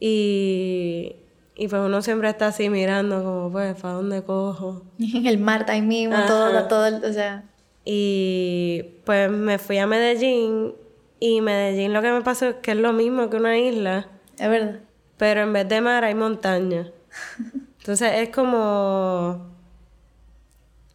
Y, 0.00 1.16
y 1.56 1.68
pues 1.68 1.82
uno 1.82 2.02
siempre 2.02 2.28
está 2.28 2.48
así 2.48 2.68
mirando 2.68 3.22
como 3.24 3.50
pues, 3.50 3.80
¿para 3.80 3.94
dónde 3.94 4.22
cojo? 4.22 4.82
el 4.98 5.38
mar 5.38 5.64
ahí 5.68 5.82
mismo, 5.82 6.16
todo, 6.26 6.68
todo, 6.68 7.08
o 7.08 7.12
sea... 7.12 7.44
Y 7.84 8.84
pues 9.04 9.30
me 9.30 9.58
fui 9.58 9.78
a 9.78 9.86
Medellín 9.86 10.74
y 11.20 11.40
Medellín 11.40 11.92
lo 11.92 12.02
que 12.02 12.12
me 12.12 12.20
pasó 12.20 12.48
es 12.48 12.56
que 12.56 12.72
es 12.72 12.76
lo 12.76 12.92
mismo 12.92 13.28
que 13.30 13.36
una 13.36 13.58
isla. 13.58 14.08
Es 14.38 14.48
verdad. 14.48 14.80
Pero 15.16 15.42
en 15.42 15.52
vez 15.52 15.68
de 15.68 15.80
mar 15.80 16.04
hay 16.04 16.14
montaña. 16.14 16.90
Entonces 17.78 18.12
es 18.16 18.28
como... 18.30 19.48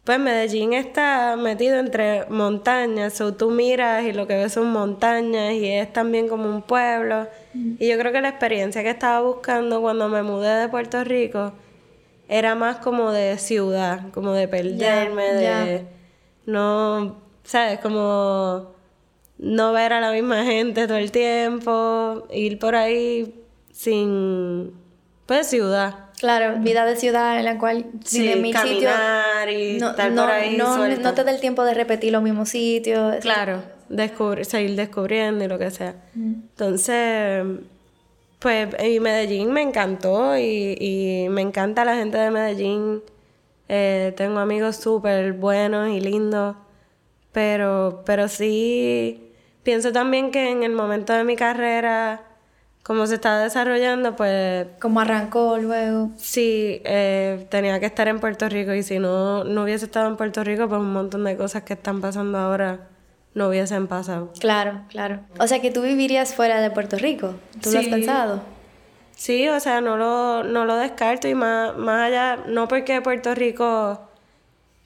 Pues 0.04 0.18
Medellín 0.18 0.74
está 0.74 1.34
metido 1.36 1.78
entre 1.78 2.26
montañas, 2.26 3.18
o 3.22 3.32
tú 3.32 3.50
miras 3.50 4.04
y 4.04 4.12
lo 4.12 4.26
que 4.26 4.34
ves 4.34 4.52
son 4.52 4.70
montañas 4.70 5.54
y 5.54 5.66
es 5.66 5.90
también 5.94 6.28
como 6.28 6.46
un 6.46 6.60
pueblo. 6.60 7.26
Mm. 7.54 7.76
Y 7.78 7.88
yo 7.88 7.98
creo 7.98 8.12
que 8.12 8.20
la 8.20 8.28
experiencia 8.28 8.82
que 8.82 8.90
estaba 8.90 9.22
buscando 9.22 9.80
cuando 9.80 10.10
me 10.10 10.22
mudé 10.22 10.60
de 10.60 10.68
Puerto 10.68 11.02
Rico 11.04 11.54
era 12.28 12.54
más 12.54 12.76
como 12.76 13.12
de 13.12 13.38
ciudad, 13.38 14.10
como 14.12 14.34
de 14.34 14.46
perderme, 14.46 15.22
de 15.22 15.86
no, 16.46 17.16
¿sabes? 17.44 17.78
Como 17.80 18.72
no 19.38 19.72
ver 19.72 19.92
a 19.92 20.00
la 20.00 20.12
misma 20.12 20.44
gente 20.44 20.86
todo 20.86 20.96
el 20.98 21.10
tiempo, 21.10 22.26
ir 22.32 22.58
por 22.58 22.74
ahí 22.76 23.34
sin, 23.72 24.72
pues, 25.26 25.46
ciudad. 25.48 25.96
Claro, 26.18 26.60
vida 26.60 26.84
de 26.86 26.96
ciudad 26.96 27.38
en 27.38 27.44
la 27.44 27.58
cual 27.58 27.86
Sí, 28.04 28.20
mil 28.36 28.56
sitios. 28.56 28.92
caminar 28.92 29.50
y 29.50 29.78
No, 29.78 29.90
estar 29.90 30.12
no, 30.12 30.22
por 30.22 30.30
ahí 30.30 30.56
no, 30.56 30.76
suelta. 30.76 31.02
no 31.02 31.14
te 31.14 31.24
da 31.24 31.32
el 31.32 31.40
tiempo 31.40 31.64
de 31.64 31.74
repetir 31.74 32.12
los 32.12 32.22
mismos 32.22 32.48
sitios. 32.50 33.16
Claro, 33.20 33.62
descubrir, 33.88 34.44
seguir 34.44 34.76
descubriendo 34.76 35.44
y 35.44 35.48
lo 35.48 35.58
que 35.58 35.70
sea. 35.72 35.96
Entonces, 36.14 37.44
pues, 38.38 38.68
y 38.84 39.00
Medellín 39.00 39.52
me 39.52 39.62
encantó 39.62 40.36
y, 40.38 40.76
y 40.78 41.28
me 41.30 41.40
encanta 41.42 41.84
la 41.84 41.96
gente 41.96 42.16
de 42.16 42.30
Medellín. 42.30 43.02
Eh, 43.68 44.12
tengo 44.16 44.38
amigos 44.38 44.76
súper 44.76 45.32
buenos 45.32 45.88
y 45.88 46.00
lindos, 46.00 46.56
pero, 47.32 48.02
pero 48.04 48.28
sí 48.28 49.32
pienso 49.62 49.92
también 49.92 50.30
que 50.30 50.50
en 50.50 50.62
el 50.62 50.72
momento 50.72 51.12
de 51.12 51.24
mi 51.24 51.36
carrera, 51.36 52.22
como 52.82 53.06
se 53.06 53.14
estaba 53.14 53.38
desarrollando, 53.40 54.14
pues 54.14 54.66
Como 54.80 55.00
arrancó 55.00 55.56
luego. 55.58 56.10
sí, 56.16 56.82
eh, 56.84 57.46
tenía 57.50 57.80
que 57.80 57.86
estar 57.86 58.06
en 58.08 58.20
Puerto 58.20 58.48
Rico 58.48 58.74
y 58.74 58.82
si 58.82 58.98
no, 58.98 59.44
no 59.44 59.62
hubiese 59.62 59.86
estado 59.86 60.08
en 60.08 60.16
Puerto 60.16 60.44
Rico, 60.44 60.68
pues 60.68 60.80
un 60.80 60.92
montón 60.92 61.24
de 61.24 61.36
cosas 61.36 61.62
que 61.62 61.72
están 61.72 62.00
pasando 62.00 62.36
ahora 62.38 62.88
no 63.32 63.48
hubiesen 63.48 63.88
pasado. 63.88 64.32
Claro, 64.38 64.82
claro. 64.88 65.20
O 65.40 65.46
sea 65.48 65.60
que 65.60 65.70
tú 65.70 65.82
vivirías 65.82 66.34
fuera 66.34 66.60
de 66.60 66.70
Puerto 66.70 66.96
Rico. 66.98 67.34
¿Tú 67.62 67.72
lo 67.72 67.80
has 67.80 67.86
pensado? 67.86 68.42
Sí, 69.16 69.48
o 69.48 69.60
sea, 69.60 69.80
no 69.80 69.96
lo, 69.96 70.42
no 70.44 70.64
lo 70.64 70.76
descarto 70.76 71.28
y 71.28 71.34
más, 71.34 71.76
más 71.76 72.08
allá, 72.08 72.38
no 72.46 72.68
porque 72.68 73.00
Puerto 73.00 73.34
Rico, 73.34 74.00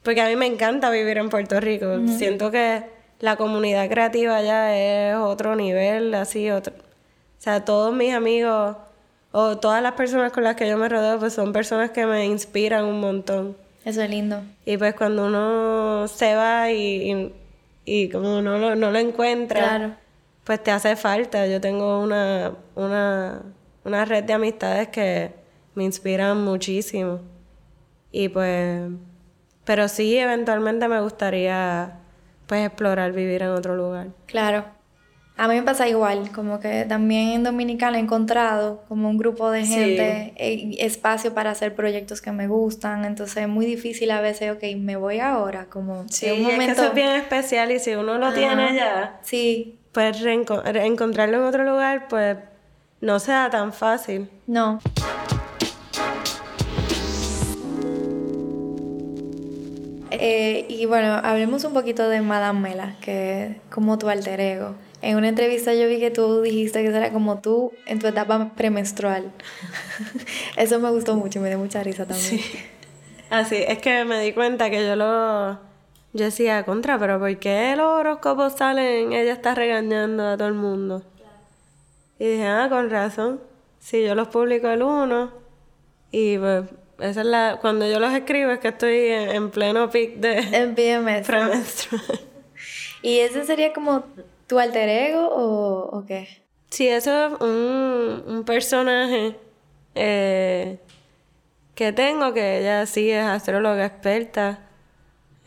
porque 0.02 0.20
a 0.20 0.28
mí 0.28 0.36
me 0.36 0.46
encanta 0.46 0.90
vivir 0.90 1.18
en 1.18 1.28
Puerto 1.30 1.58
Rico, 1.60 1.86
siento 2.18 2.50
que 2.50 2.84
la 3.20 3.36
comunidad 3.36 3.88
creativa 3.88 4.36
allá 4.36 4.76
es 4.76 5.16
otro 5.16 5.56
nivel, 5.56 6.14
así, 6.14 6.50
otro, 6.50 6.74
o 6.74 7.40
sea, 7.40 7.64
todos 7.64 7.92
mis 7.94 8.12
amigos 8.14 8.76
o 9.32 9.58
todas 9.58 9.82
las 9.82 9.92
personas 9.92 10.32
con 10.32 10.44
las 10.44 10.56
que 10.56 10.68
yo 10.68 10.76
me 10.76 10.88
rodeo, 10.88 11.18
pues 11.18 11.32
son 11.32 11.52
personas 11.52 11.90
que 11.90 12.06
me 12.06 12.24
inspiran 12.26 12.84
un 12.84 13.00
montón. 13.00 13.56
Eso 13.84 14.02
es 14.02 14.10
lindo. 14.10 14.42
Y 14.66 14.76
pues 14.76 14.94
cuando 14.94 15.26
uno 15.26 16.06
se 16.08 16.34
va 16.34 16.70
y, 16.70 17.10
y, 17.12 17.34
y 17.84 18.08
como 18.10 18.40
no 18.42 18.58
lo, 18.58 18.74
no 18.76 18.90
lo 18.90 18.98
encuentra, 18.98 19.60
Claro. 19.60 19.90
pues 20.44 20.62
te 20.62 20.70
hace 20.70 20.96
falta. 20.96 21.46
Yo 21.46 21.60
tengo 21.60 22.00
una, 22.00 22.52
una, 22.74 23.40
una 23.88 24.04
red 24.04 24.24
de 24.24 24.32
amistades 24.34 24.88
que 24.88 25.32
me 25.74 25.84
inspiran 25.84 26.44
muchísimo. 26.44 27.20
Y 28.12 28.28
pues, 28.28 28.82
pero 29.64 29.88
sí, 29.88 30.16
eventualmente 30.16 30.86
me 30.88 31.00
gustaría 31.00 31.98
pues 32.46 32.64
explorar 32.66 33.12
vivir 33.12 33.42
en 33.42 33.48
otro 33.50 33.74
lugar. 33.76 34.08
Claro. 34.26 34.64
A 35.36 35.46
mí 35.46 35.54
me 35.54 35.62
pasa 35.62 35.86
igual, 35.86 36.32
como 36.32 36.58
que 36.58 36.84
también 36.88 37.28
en 37.28 37.44
Dominicana 37.44 37.96
he 37.98 38.00
encontrado 38.00 38.82
como 38.88 39.08
un 39.08 39.16
grupo 39.18 39.52
de 39.52 39.64
gente, 39.64 40.32
eh, 40.36 40.74
espacio 40.80 41.32
para 41.32 41.52
hacer 41.52 41.76
proyectos 41.76 42.20
que 42.20 42.32
me 42.32 42.48
gustan, 42.48 43.04
entonces 43.04 43.36
es 43.44 43.48
muy 43.48 43.64
difícil 43.64 44.10
a 44.10 44.20
veces, 44.20 44.50
ok, 44.50 44.64
me 44.78 44.96
voy 44.96 45.20
ahora, 45.20 45.66
como 45.66 46.06
Sí, 46.08 46.26
en 46.26 46.32
un 46.32 46.38
es 46.40 46.46
que 46.46 46.52
momento... 46.54 46.72
eso 46.72 46.84
es 46.86 46.94
bien 46.94 47.10
especial 47.10 47.70
y 47.70 47.78
si 47.78 47.94
uno 47.94 48.18
lo 48.18 48.26
Ajá. 48.26 48.34
tiene 48.34 48.74
ya, 48.74 49.20
Sí, 49.22 49.78
pues 49.92 50.20
encontrarlo 50.24 51.36
en 51.36 51.42
otro 51.44 51.62
lugar, 51.62 52.08
pues 52.08 52.36
no 53.00 53.18
sea 53.18 53.50
tan 53.50 53.72
fácil. 53.72 54.28
no. 54.46 54.80
Eh, 60.10 60.66
y 60.68 60.86
bueno, 60.86 61.20
hablemos 61.22 61.64
un 61.64 61.74
poquito 61.74 62.08
de 62.08 62.22
Madame 62.22 62.60
Mela, 62.60 62.96
que 63.00 63.44
es 63.44 63.56
como 63.70 63.98
tu 63.98 64.08
alter 64.08 64.40
ego. 64.40 64.74
En 65.00 65.16
una 65.16 65.28
entrevista 65.28 65.74
yo 65.74 65.86
vi 65.86 66.00
que 66.00 66.10
tú 66.10 66.40
dijiste 66.42 66.82
que 66.82 66.88
era 66.88 67.12
como 67.12 67.40
tú 67.40 67.72
en 67.86 68.00
tu 68.00 68.08
etapa 68.08 68.52
premenstrual. 68.56 69.30
Eso 70.56 70.80
me 70.80 70.90
gustó 70.90 71.14
mucho 71.14 71.38
y 71.38 71.42
me 71.42 71.50
dio 71.50 71.58
mucha 71.58 71.84
risa 71.84 72.04
también. 72.06 72.40
Así, 73.30 73.56
es 73.56 73.78
que 73.78 74.04
me 74.04 74.20
di 74.20 74.32
cuenta 74.32 74.70
que 74.70 74.84
yo 74.84 74.96
lo... 74.96 75.60
Yo 76.14 76.24
decía, 76.24 76.64
contra, 76.64 76.98
pero 76.98 77.18
¿por 77.20 77.38
qué 77.38 77.74
los 77.76 77.86
horóscopos 77.86 78.54
salen? 78.54 79.12
Ella 79.12 79.34
está 79.34 79.54
regañando 79.54 80.26
a 80.26 80.36
todo 80.36 80.48
el 80.48 80.54
mundo. 80.54 81.04
Y 82.18 82.26
dije, 82.26 82.46
ah, 82.46 82.66
con 82.68 82.90
razón. 82.90 83.40
Si 83.78 84.02
yo 84.04 84.14
los 84.14 84.28
publico 84.28 84.68
el 84.68 84.82
uno 84.82 85.32
y 86.10 86.38
pues 86.38 86.64
esa 86.98 87.20
es 87.20 87.26
la... 87.26 87.58
Cuando 87.60 87.88
yo 87.88 88.00
los 88.00 88.12
escribo 88.12 88.50
es 88.50 88.58
que 88.58 88.68
estoy 88.68 88.96
en, 89.08 89.30
en 89.30 89.50
pleno 89.50 89.88
pic 89.90 90.16
de 90.16 90.38
En 90.52 90.74
premenstrual. 91.24 91.62
¿Y 93.02 93.18
ese 93.18 93.44
sería 93.44 93.72
como 93.72 94.04
tu 94.46 94.58
alter 94.58 94.88
ego 94.88 95.28
o, 95.28 95.96
o 95.96 96.06
qué? 96.06 96.28
Sí, 96.70 96.88
eso 96.88 97.26
es 97.26 97.40
un, 97.40 98.24
un 98.26 98.44
personaje 98.44 99.36
eh, 99.94 100.78
que 101.74 101.92
tengo, 101.92 102.32
que 102.34 102.58
ella 102.60 102.86
sí 102.86 103.10
es 103.10 103.24
astróloga 103.24 103.86
experta. 103.86 104.67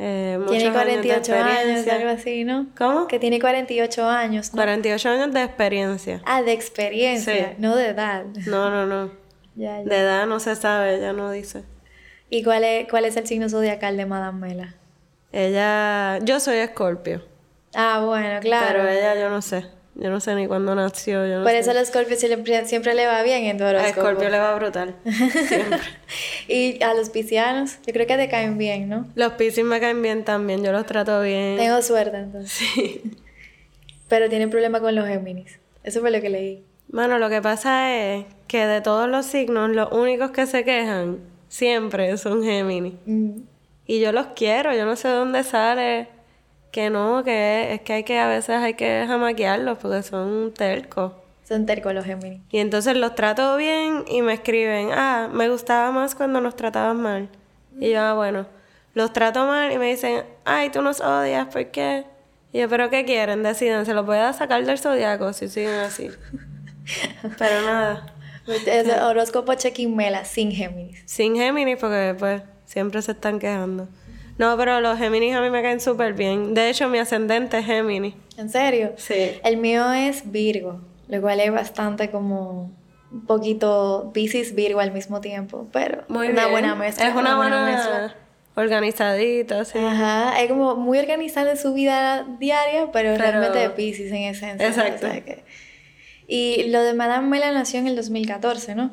Eh, 0.03 0.39
Tiene 0.47 0.69
muchos 0.71 0.81
años 0.81 1.03
de 1.03 1.09
48 1.09 1.35
años, 1.35 1.87
algo 1.87 2.09
así, 2.09 2.43
¿no? 2.43 2.67
¿Cómo? 2.75 3.07
Que 3.07 3.19
tiene 3.19 3.39
48 3.39 4.09
años, 4.09 4.51
¿no? 4.51 4.57
48 4.57 5.09
años 5.09 5.31
de 5.33 5.43
experiencia. 5.43 6.21
Ah, 6.25 6.41
de 6.41 6.53
experiencia, 6.53 7.49
Sí. 7.49 7.55
no 7.59 7.75
de 7.75 7.89
edad. 7.89 8.25
No, 8.47 8.69
no, 8.71 8.85
no. 8.87 9.11
Ya, 9.55 9.79
ya. 9.79 9.83
De 9.83 9.97
edad 9.97 10.25
no 10.27 10.39
se 10.39 10.55
sabe, 10.55 10.95
ella 10.95 11.13
no 11.13 11.29
dice. 11.29 11.63
¿Y 12.29 12.41
cuál 12.43 12.63
es, 12.63 12.87
cuál 12.89 13.05
es 13.05 13.15
el 13.17 13.27
signo 13.27 13.47
zodiacal 13.49 13.95
de 13.97 14.05
Madame 14.05 14.47
Mela? 14.47 14.75
Ella, 15.33 16.17
yo 16.23 16.39
soy 16.39 16.57
escorpio, 16.57 17.21
Ah, 17.75 18.01
bueno, 18.05 18.39
claro. 18.39 18.79
pero 18.79 18.89
ella 18.89 19.15
yo 19.19 19.29
no 19.29 19.41
sé. 19.41 19.65
Yo 20.01 20.09
no 20.09 20.19
sé 20.19 20.33
ni 20.33 20.47
cuándo 20.47 20.73
nació, 20.73 21.27
yo 21.27 21.37
no 21.37 21.43
Por 21.43 21.51
sé. 21.51 21.59
eso 21.59 21.71
a 21.71 21.73
los 21.75 21.87
Scorpio 21.89 22.17
siempre, 22.17 22.65
siempre 22.65 22.95
le 22.95 23.05
va 23.05 23.21
bien 23.21 23.43
en 23.43 23.57
tu 23.59 23.63
A 23.65 23.69
horóscopo. 23.69 23.89
Escorpio 24.01 24.29
le 24.29 24.39
va 24.39 24.55
brutal. 24.55 24.95
Siempre. 25.03 25.79
y 26.47 26.81
a 26.83 26.95
los 26.95 27.11
piscianos, 27.11 27.77
yo 27.85 27.93
creo 27.93 28.07
que 28.07 28.17
te 28.17 28.27
caen 28.27 28.57
bien, 28.57 28.89
¿no? 28.89 29.05
Los 29.13 29.33
Piscis 29.33 29.63
me 29.63 29.79
caen 29.79 30.01
bien 30.01 30.23
también, 30.23 30.63
yo 30.63 30.71
los 30.71 30.87
trato 30.87 31.21
bien. 31.21 31.55
Tengo 31.57 31.81
suerte 31.83 32.17
entonces. 32.17 32.51
Sí. 32.73 33.01
Pero 34.09 34.27
tienen 34.27 34.49
problema 34.49 34.79
con 34.81 34.95
los 34.95 35.07
Géminis. 35.07 35.59
Eso 35.83 36.01
fue 36.01 36.09
lo 36.11 36.19
que 36.19 36.29
leí. 36.29 36.63
Bueno, 36.89 37.19
lo 37.19 37.29
que 37.29 37.41
pasa 37.41 37.95
es 37.95 38.25
que 38.47 38.65
de 38.65 38.81
todos 38.81 39.07
los 39.07 39.25
signos, 39.27 39.69
los 39.69 39.91
únicos 39.91 40.31
que 40.31 40.45
se 40.47 40.65
quejan 40.65 41.19
siempre 41.47 42.17
son 42.17 42.43
Géminis. 42.43 42.95
Mm, 43.05 43.41
Y 43.85 43.99
yo 43.99 44.11
los 44.11 44.27
quiero, 44.35 44.73
yo 44.73 44.85
no 44.85 44.95
sé 44.95 45.07
de 45.09 45.13
dónde 45.13 45.43
sale 45.43 46.07
que 46.71 46.89
no, 46.89 47.23
que 47.23 47.73
es 47.73 47.81
que 47.81 47.93
hay 47.93 48.03
que 48.03 48.19
a 48.19 48.27
veces 48.27 48.57
hay 48.57 48.73
que 48.75 49.05
jamaquearlos 49.07 49.77
porque 49.77 50.03
son 50.03 50.53
tercos. 50.53 51.13
Son 51.47 51.65
tercos 51.65 51.93
los 51.93 52.05
Géminis. 52.05 52.41
Y 52.49 52.59
entonces 52.59 52.95
los 52.95 53.13
trato 53.15 53.57
bien 53.57 54.05
y 54.07 54.21
me 54.21 54.33
escriben, 54.33 54.89
ah, 54.93 55.29
me 55.31 55.49
gustaba 55.49 55.91
más 55.91 56.15
cuando 56.15 56.39
nos 56.39 56.55
tratabas 56.55 56.95
mal. 56.95 57.27
Y 57.79 57.91
yo, 57.91 58.01
ah, 58.01 58.13
bueno, 58.13 58.45
los 58.93 59.11
trato 59.11 59.45
mal 59.45 59.71
y 59.71 59.77
me 59.77 59.87
dicen, 59.87 60.23
ay, 60.45 60.69
tú 60.69 60.81
nos 60.81 61.01
odias, 61.01 61.47
¿por 61.47 61.65
qué? 61.67 62.05
Y 62.53 62.59
yo, 62.59 62.69
¿pero 62.69 62.89
qué 62.89 63.05
quieren? 63.05 63.43
Deciden, 63.43 63.85
se 63.85 63.93
los 63.93 64.05
voy 64.05 64.17
a 64.17 64.31
sacar 64.33 64.65
del 64.65 64.77
zodiaco 64.77 65.33
si 65.33 65.47
siguen 65.49 65.79
así. 65.79 66.09
Pero 67.37 67.61
nada, 67.61 68.05
Es 68.65 68.87
horóscopo 69.01 69.53
check-in 69.53 69.95
Mela 69.95 70.25
sin 70.25 70.51
Géminis. 70.51 71.03
sin 71.05 71.35
Géminis 71.35 71.77
porque 71.79 72.15
pues 72.17 72.41
siempre 72.65 73.01
se 73.01 73.11
están 73.13 73.39
quejando. 73.39 73.87
No, 74.41 74.57
pero 74.57 74.81
los 74.81 74.97
Géminis 74.97 75.35
a 75.35 75.41
mí 75.41 75.51
me 75.51 75.61
caen 75.61 75.79
súper 75.79 76.13
bien. 76.13 76.55
De 76.55 76.67
hecho, 76.69 76.89
mi 76.89 76.97
ascendente 76.97 77.59
es 77.59 77.65
Géminis. 77.67 78.15
¿En 78.37 78.49
serio? 78.49 78.93
Sí. 78.97 79.33
El 79.43 79.57
mío 79.57 79.93
es 79.93 80.31
Virgo, 80.31 80.81
lo 81.09 81.21
cual 81.21 81.39
es 81.39 81.51
bastante 81.53 82.09
como 82.09 82.71
un 83.11 83.25
poquito 83.27 84.09
Pisces 84.15 84.55
Virgo 84.55 84.79
al 84.79 84.91
mismo 84.93 85.21
tiempo, 85.21 85.67
pero 85.71 86.03
Muy 86.07 86.29
una 86.29 86.41
bien. 86.41 86.51
buena 86.53 86.73
mezcla. 86.75 87.07
Es 87.07 87.15
una 87.15 87.35
buena, 87.37 87.65
mezcla. 87.65 88.15
organizadita, 88.55 89.63
sí. 89.63 89.77
Ajá, 89.77 90.41
es 90.41 90.49
como 90.49 90.75
muy 90.75 90.97
organizada 90.97 91.51
en 91.51 91.57
su 91.57 91.73
vida 91.73 92.25
diaria, 92.39 92.87
pero, 92.91 93.11
Pero- 93.11 93.17
realmente 93.17 93.59
de 93.59 93.69
Pisces 93.69 94.11
en 94.11 94.23
esencia. 94.23 94.67
Exacto. 94.67 95.05
o 95.05 95.09
sea 95.11 95.21
que- 95.23 95.43
Y 96.27 96.69
lo 96.69 96.81
de 96.81 96.93
Madame 96.93 97.27
Mela 97.27 97.51
nació 97.51 97.79
en 97.79 97.87
el 97.87 97.95
2014, 97.95 98.73
¿no? 98.73 98.91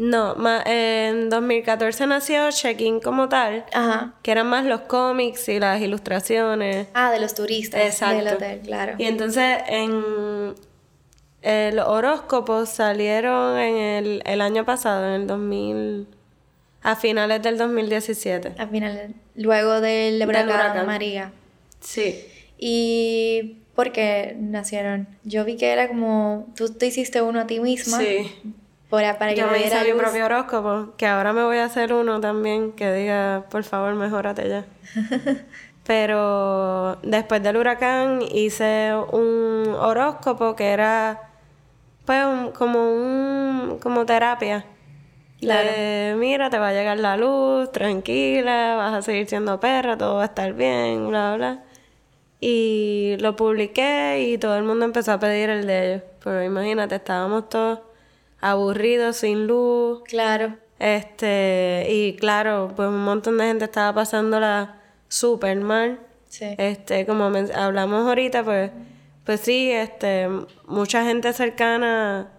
No, 0.00 0.36
ma- 0.36 0.62
en 0.64 1.28
2014 1.28 2.06
nació 2.06 2.48
Check-in 2.52 3.00
como 3.00 3.28
tal, 3.28 3.64
Ajá. 3.72 4.14
que 4.22 4.30
eran 4.30 4.46
más 4.46 4.64
los 4.64 4.82
cómics 4.82 5.48
y 5.48 5.58
las 5.58 5.80
ilustraciones. 5.80 6.86
Ah, 6.94 7.10
de 7.10 7.18
los 7.18 7.34
turistas 7.34 7.80
Exacto. 7.80 8.16
del 8.24 8.34
hotel, 8.34 8.60
claro. 8.60 8.94
Y 8.96 9.06
entonces 9.06 9.58
en 9.66 10.54
eh, 11.42 11.72
los 11.74 11.88
horóscopos 11.88 12.68
salieron 12.68 13.58
en 13.58 13.76
el, 13.76 14.22
el 14.24 14.40
año 14.40 14.64
pasado, 14.64 15.04
en 15.04 15.22
el 15.22 15.26
2000, 15.26 16.06
a 16.82 16.94
finales 16.94 17.42
del 17.42 17.58
2017. 17.58 18.54
Al 18.56 18.70
final, 18.70 19.14
luego 19.34 19.80
del 19.80 20.22
huracán, 20.22 20.46
huracán. 20.48 20.86
María. 20.86 21.32
Sí. 21.80 22.24
¿Y 22.56 23.58
por 23.74 23.90
qué 23.90 24.36
nacieron? 24.38 25.08
Yo 25.24 25.44
vi 25.44 25.56
que 25.56 25.72
era 25.72 25.88
como, 25.88 26.46
tú 26.56 26.68
te 26.72 26.86
hiciste 26.86 27.20
uno 27.20 27.40
a 27.40 27.46
ti 27.48 27.58
misma. 27.58 27.98
Sí. 27.98 28.30
Para, 28.90 29.18
para 29.18 29.34
que 29.34 29.40
Yo 29.40 29.48
me 29.48 29.60
hice 29.60 29.84
mi 29.84 29.98
propio 29.98 30.24
horóscopo, 30.24 30.94
que 30.96 31.06
ahora 31.06 31.32
me 31.32 31.42
voy 31.44 31.58
a 31.58 31.64
hacer 31.64 31.92
uno 31.92 32.20
también 32.20 32.72
que 32.72 32.90
diga, 32.92 33.44
por 33.50 33.64
favor, 33.64 33.94
mejórate 33.94 34.48
ya. 34.48 34.64
Pero 35.86 36.96
después 37.02 37.42
del 37.42 37.56
huracán 37.56 38.20
hice 38.22 38.92
un 39.12 39.74
horóscopo 39.78 40.54
que 40.54 40.70
era 40.70 41.30
pues 42.04 42.24
como 42.56 42.90
un 42.90 43.78
como 43.82 44.06
terapia. 44.06 44.64
Claro. 45.40 45.70
mira, 46.16 46.50
te 46.50 46.58
va 46.58 46.68
a 46.68 46.72
llegar 46.72 46.98
la 46.98 47.16
luz, 47.16 47.70
tranquila, 47.70 48.74
vas 48.76 48.94
a 48.94 49.02
seguir 49.02 49.28
siendo 49.28 49.60
perra, 49.60 49.96
todo 49.96 50.16
va 50.16 50.22
a 50.22 50.26
estar 50.26 50.52
bien, 50.54 51.08
bla, 51.08 51.36
bla. 51.36 51.64
Y 52.40 53.16
lo 53.20 53.36
publiqué 53.36 54.26
y 54.28 54.38
todo 54.38 54.56
el 54.56 54.64
mundo 54.64 54.84
empezó 54.84 55.12
a 55.12 55.18
pedir 55.18 55.50
el 55.50 55.66
de 55.66 55.92
ellos. 55.92 56.02
Pero 56.24 56.42
imagínate, 56.42 56.96
estábamos 56.96 57.48
todos 57.48 57.80
aburridos, 58.40 59.18
sin 59.18 59.46
luz. 59.46 60.02
Claro. 60.04 60.56
Este, 60.78 61.86
y 61.90 62.16
claro, 62.16 62.72
pues 62.76 62.88
un 62.88 63.04
montón 63.04 63.38
de 63.38 63.44
gente 63.46 63.64
estaba 63.64 63.92
pasándola 63.94 64.80
súper 65.08 65.60
mal. 65.60 66.00
Sí. 66.28 66.54
Este, 66.58 67.06
como 67.06 67.24
hablamos 67.54 68.06
ahorita, 68.06 68.44
pues, 68.44 68.70
pues 69.24 69.40
sí, 69.40 69.70
este, 69.72 70.28
mucha 70.66 71.04
gente 71.04 71.32
cercana 71.32 72.30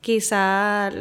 quizás 0.00 0.94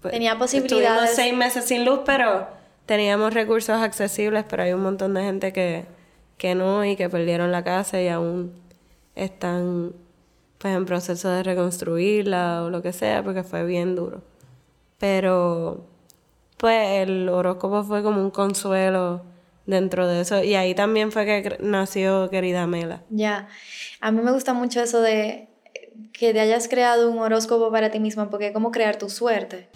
pues, 0.00 0.12
tenía 0.12 0.36
posibilidades. 0.38 1.14
Seis 1.14 1.34
meses 1.34 1.64
sin 1.64 1.84
luz, 1.84 2.00
pero 2.04 2.48
teníamos 2.86 3.32
recursos 3.34 3.80
accesibles, 3.80 4.44
pero 4.48 4.64
hay 4.64 4.72
un 4.72 4.82
montón 4.82 5.14
de 5.14 5.22
gente 5.22 5.52
que, 5.52 5.84
que 6.38 6.54
no 6.54 6.84
y 6.84 6.96
que 6.96 7.08
perdieron 7.08 7.52
la 7.52 7.62
casa 7.62 8.00
y 8.00 8.08
aún 8.08 8.52
están 9.14 9.92
pues 10.62 10.76
en 10.76 10.84
proceso 10.84 11.28
de 11.28 11.42
reconstruirla 11.42 12.62
o 12.62 12.70
lo 12.70 12.82
que 12.82 12.92
sea, 12.92 13.24
porque 13.24 13.42
fue 13.42 13.64
bien 13.64 13.96
duro. 13.96 14.22
Pero 14.98 15.84
pues 16.56 17.00
el 17.00 17.28
horóscopo 17.28 17.82
fue 17.82 18.04
como 18.04 18.20
un 18.20 18.30
consuelo 18.30 19.22
dentro 19.66 20.06
de 20.06 20.20
eso. 20.20 20.40
Y 20.44 20.54
ahí 20.54 20.76
también 20.76 21.10
fue 21.10 21.24
que 21.26 21.58
nació 21.60 22.30
Querida 22.30 22.68
Mela. 22.68 23.02
Ya, 23.10 23.48
a 24.00 24.12
mí 24.12 24.22
me 24.22 24.30
gusta 24.30 24.54
mucho 24.54 24.80
eso 24.80 25.00
de 25.00 25.48
que 26.12 26.32
te 26.32 26.38
hayas 26.38 26.68
creado 26.68 27.10
un 27.10 27.18
horóscopo 27.18 27.72
para 27.72 27.90
ti 27.90 27.98
misma, 27.98 28.30
porque 28.30 28.46
es 28.46 28.52
como 28.52 28.70
crear 28.70 28.96
tu 28.96 29.10
suerte. 29.10 29.68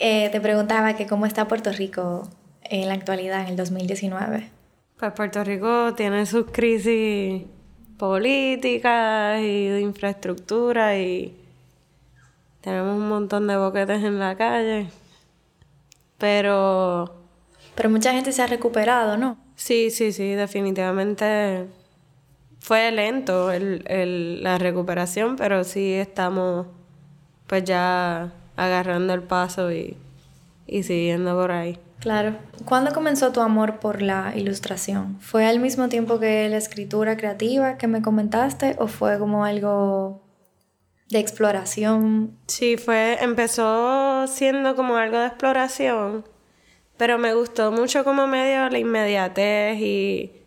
Eh, 0.00 0.28
te 0.30 0.40
preguntaba 0.40 0.96
que 0.96 1.06
cómo 1.06 1.24
está 1.24 1.46
Puerto 1.46 1.70
Rico 1.70 2.28
en 2.64 2.88
la 2.88 2.94
actualidad, 2.94 3.42
en 3.42 3.50
el 3.50 3.56
2019. 3.56 4.53
Pues 5.04 5.12
Puerto 5.12 5.44
Rico 5.44 5.92
tiene 5.94 6.24
sus 6.24 6.46
crisis 6.50 7.42
políticas 7.98 9.38
y 9.38 9.66
de 9.66 9.82
infraestructura 9.82 10.96
y 10.98 11.36
tenemos 12.62 12.96
un 12.96 13.10
montón 13.10 13.46
de 13.46 13.58
boquetes 13.58 14.02
en 14.02 14.18
la 14.18 14.34
calle. 14.34 14.88
Pero... 16.16 17.16
Pero 17.74 17.90
mucha 17.90 18.12
gente 18.14 18.32
se 18.32 18.40
ha 18.40 18.46
recuperado, 18.46 19.18
¿no? 19.18 19.36
Sí, 19.56 19.90
sí, 19.90 20.10
sí, 20.10 20.32
definitivamente 20.32 21.66
fue 22.60 22.90
lento 22.90 23.52
el, 23.52 24.42
la 24.42 24.56
recuperación, 24.56 25.36
pero 25.36 25.64
sí 25.64 25.92
estamos 25.92 26.66
pues 27.46 27.62
ya 27.64 28.32
agarrando 28.56 29.12
el 29.12 29.22
paso 29.22 29.70
y, 29.70 29.98
y 30.66 30.82
siguiendo 30.82 31.34
por 31.34 31.52
ahí. 31.52 31.78
Claro. 32.04 32.36
¿Cuándo 32.66 32.92
comenzó 32.92 33.32
tu 33.32 33.40
amor 33.40 33.80
por 33.80 34.02
la 34.02 34.34
ilustración? 34.36 35.18
¿Fue 35.20 35.46
al 35.46 35.58
mismo 35.58 35.88
tiempo 35.88 36.20
que 36.20 36.50
la 36.50 36.58
escritura 36.58 37.16
creativa 37.16 37.78
que 37.78 37.86
me 37.86 38.02
comentaste 38.02 38.76
o 38.78 38.88
fue 38.88 39.18
como 39.18 39.46
algo 39.46 40.22
de 41.08 41.18
exploración? 41.18 42.36
Sí, 42.46 42.76
fue, 42.76 43.16
empezó 43.22 44.26
siendo 44.26 44.76
como 44.76 44.96
algo 44.96 45.16
de 45.16 45.28
exploración, 45.28 46.26
pero 46.98 47.16
me 47.16 47.32
gustó 47.32 47.72
mucho 47.72 48.04
como 48.04 48.26
medio 48.26 48.68
la 48.68 48.78
inmediatez 48.78 49.78
y, 49.80 50.42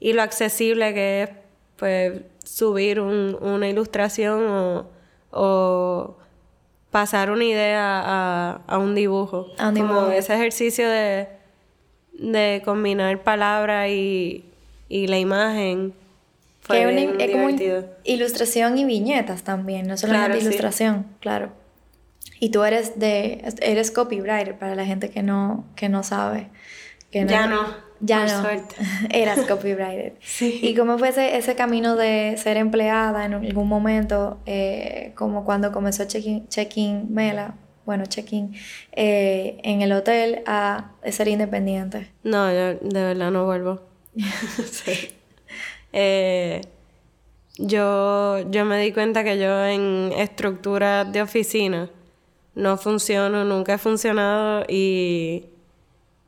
y 0.00 0.14
lo 0.14 0.22
accesible 0.22 0.94
que 0.94 1.22
es 1.24 1.30
pues 1.76 2.22
subir 2.42 2.98
una 3.00 3.68
ilustración 3.68 4.86
o 5.32 6.16
pasar 6.90 7.30
una 7.30 7.44
idea 7.44 8.60
a, 8.66 8.78
un 8.78 8.94
dibujo. 8.94 9.48
A 9.58 9.68
un 9.68 9.74
dibujo. 9.74 9.94
Como 9.94 10.10
ese 10.10 10.34
ejercicio 10.34 10.88
de, 10.88 11.28
de 12.12 12.62
combinar 12.64 13.22
palabra 13.22 13.88
y, 13.88 14.44
la 14.88 15.18
imagen. 15.18 15.94
Fue 16.60 16.82
es 17.18 17.32
como 17.32 17.48
ilustración 18.04 18.76
y 18.76 18.84
viñetas 18.84 19.42
también, 19.42 19.86
no 19.86 19.96
solamente 19.96 20.38
ilustración, 20.38 21.06
claro. 21.20 21.52
Y 22.40 22.50
tú 22.50 22.62
eres 22.62 22.98
de 22.98 23.42
eres 23.60 23.90
copywriter 23.90 24.58
para 24.58 24.74
la 24.74 24.84
gente 24.84 25.10
que 25.10 25.22
no 25.22 25.64
que 25.76 25.88
no 25.88 26.02
sabe. 26.02 26.48
Que 27.10 27.24
ya 27.26 27.46
no. 27.46 27.87
Ya 28.00 28.26
no. 28.26 28.48
Eras 29.10 29.40
copywriter. 29.46 30.14
sí. 30.22 30.60
¿Y 30.62 30.74
cómo 30.74 30.98
fue 30.98 31.08
ese, 31.08 31.54
camino 31.56 31.96
de 31.96 32.36
ser 32.38 32.56
empleada 32.56 33.24
en 33.24 33.34
algún 33.34 33.68
momento, 33.68 34.38
eh, 34.46 35.12
como 35.14 35.44
cuando 35.44 35.72
comenzó 35.72 36.04
Check-in 36.04 37.12
Mela, 37.12 37.54
bueno, 37.84 38.06
Check-in, 38.06 38.54
eh, 38.92 39.58
en 39.62 39.82
el 39.82 39.92
hotel, 39.92 40.42
a 40.46 40.92
ser 41.10 41.28
independiente? 41.28 42.12
No, 42.22 42.50
yo 42.50 42.74
de 42.74 43.02
verdad 43.02 43.30
no 43.30 43.44
vuelvo. 43.46 43.80
sí. 44.14 45.10
Eh, 45.92 46.60
yo, 47.56 48.48
yo 48.50 48.64
me 48.64 48.78
di 48.78 48.92
cuenta 48.92 49.24
que 49.24 49.38
yo 49.38 49.64
en 49.66 50.12
estructuras 50.16 51.10
de 51.10 51.22
oficina 51.22 51.90
no 52.54 52.76
funciono, 52.76 53.44
nunca 53.44 53.74
he 53.74 53.78
funcionado 53.78 54.64
y 54.68 55.46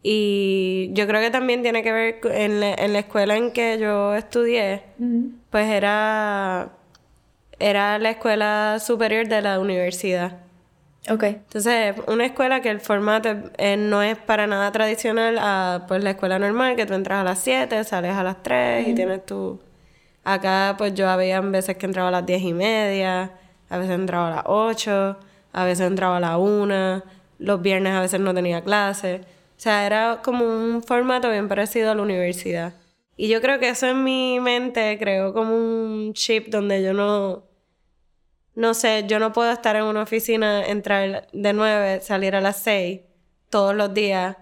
y 0.02 0.90
yo 0.92 1.06
creo 1.06 1.20
que 1.20 1.30
también 1.30 1.62
tiene 1.62 1.82
que 1.82 1.92
ver 1.92 2.20
en 2.24 2.60
la, 2.60 2.72
en 2.72 2.92
la 2.92 3.00
escuela 3.00 3.36
en 3.36 3.52
que 3.52 3.78
yo 3.78 4.14
estudié, 4.14 4.82
pues 5.50 5.68
era, 5.68 6.70
era 7.58 7.98
la 7.98 8.10
escuela 8.10 8.78
superior 8.80 9.28
de 9.28 9.42
la 9.42 9.60
universidad. 9.60 10.38
Ok. 11.08 11.24
Entonces, 11.24 11.96
una 12.08 12.26
escuela 12.26 12.60
que 12.60 12.70
el 12.70 12.80
formato 12.80 13.28
eh, 13.58 13.76
no 13.76 14.02
es 14.02 14.16
para 14.16 14.46
nada 14.46 14.70
tradicional 14.72 15.38
a 15.38 15.84
pues 15.88 16.02
la 16.02 16.10
escuela 16.10 16.38
normal, 16.38 16.76
que 16.76 16.86
tú 16.86 16.94
entras 16.94 17.20
a 17.20 17.24
las 17.24 17.38
7, 17.40 17.84
sales 17.84 18.14
a 18.14 18.22
las 18.22 18.42
3 18.42 18.88
y 18.88 18.94
tienes 18.94 19.24
tu... 19.26 19.60
Acá 20.24 20.74
pues 20.76 20.94
yo 20.94 21.08
había 21.08 21.40
veces 21.40 21.76
que 21.76 21.86
entraba 21.86 22.08
a 22.08 22.12
las 22.12 22.26
10 22.26 22.42
y 22.42 22.52
media, 22.52 23.32
a 23.70 23.78
veces 23.78 23.94
entraba 23.94 24.28
a 24.28 24.36
las 24.36 24.44
8, 24.46 25.18
a 25.52 25.64
veces 25.64 25.86
entraba 25.86 26.18
a 26.18 26.20
las 26.20 26.36
1, 26.36 27.02
los 27.38 27.62
viernes 27.62 27.94
a 27.94 28.00
veces 28.00 28.20
no 28.20 28.34
tenía 28.34 28.62
clase. 28.62 29.22
O 29.60 29.62
sea, 29.62 29.84
era 29.84 30.22
como 30.24 30.46
un 30.46 30.82
formato 30.82 31.28
bien 31.28 31.46
parecido 31.46 31.90
a 31.90 31.94
la 31.94 32.00
universidad. 32.00 32.72
Y 33.14 33.28
yo 33.28 33.42
creo 33.42 33.58
que 33.58 33.68
eso 33.68 33.86
en 33.88 34.02
mi 34.02 34.40
mente 34.40 34.96
creó 34.98 35.34
como 35.34 35.54
un 35.54 36.14
chip 36.14 36.48
donde 36.48 36.82
yo 36.82 36.94
no, 36.94 37.44
no 38.54 38.72
sé, 38.72 39.04
yo 39.06 39.18
no 39.18 39.34
puedo 39.34 39.52
estar 39.52 39.76
en 39.76 39.82
una 39.82 40.04
oficina, 40.04 40.64
entrar 40.64 41.28
de 41.34 41.52
nueve, 41.52 42.00
salir 42.00 42.34
a 42.34 42.40
las 42.40 42.62
seis 42.62 43.02
todos 43.50 43.74
los 43.74 43.92
días 43.92 44.38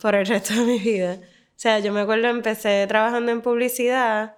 por 0.00 0.16
el 0.16 0.26
resto 0.26 0.54
de 0.54 0.64
mi 0.64 0.78
vida. 0.80 1.20
O 1.22 1.54
sea, 1.54 1.78
yo 1.78 1.92
me 1.92 2.00
acuerdo, 2.00 2.26
empecé 2.26 2.84
trabajando 2.88 3.30
en 3.30 3.40
publicidad 3.40 4.34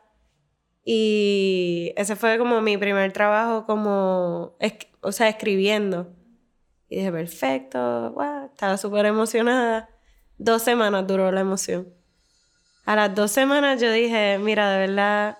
y 0.84 1.94
ese 1.96 2.16
fue 2.16 2.36
como 2.36 2.60
mi 2.60 2.76
primer 2.76 3.12
trabajo 3.12 3.64
como, 3.64 4.58
o 5.00 5.12
sea, 5.12 5.30
escribiendo. 5.30 6.14
Y 6.88 6.96
dije, 6.96 7.12
perfecto, 7.12 8.14
estaba 8.52 8.76
súper 8.76 9.06
emocionada. 9.06 9.88
Dos 10.38 10.62
semanas 10.62 11.06
duró 11.06 11.32
la 11.32 11.40
emoción. 11.40 11.88
A 12.84 12.94
las 12.94 13.14
dos 13.14 13.32
semanas 13.32 13.80
yo 13.80 13.90
dije, 13.90 14.38
mira, 14.38 14.70
de 14.70 14.86
verdad, 14.86 15.38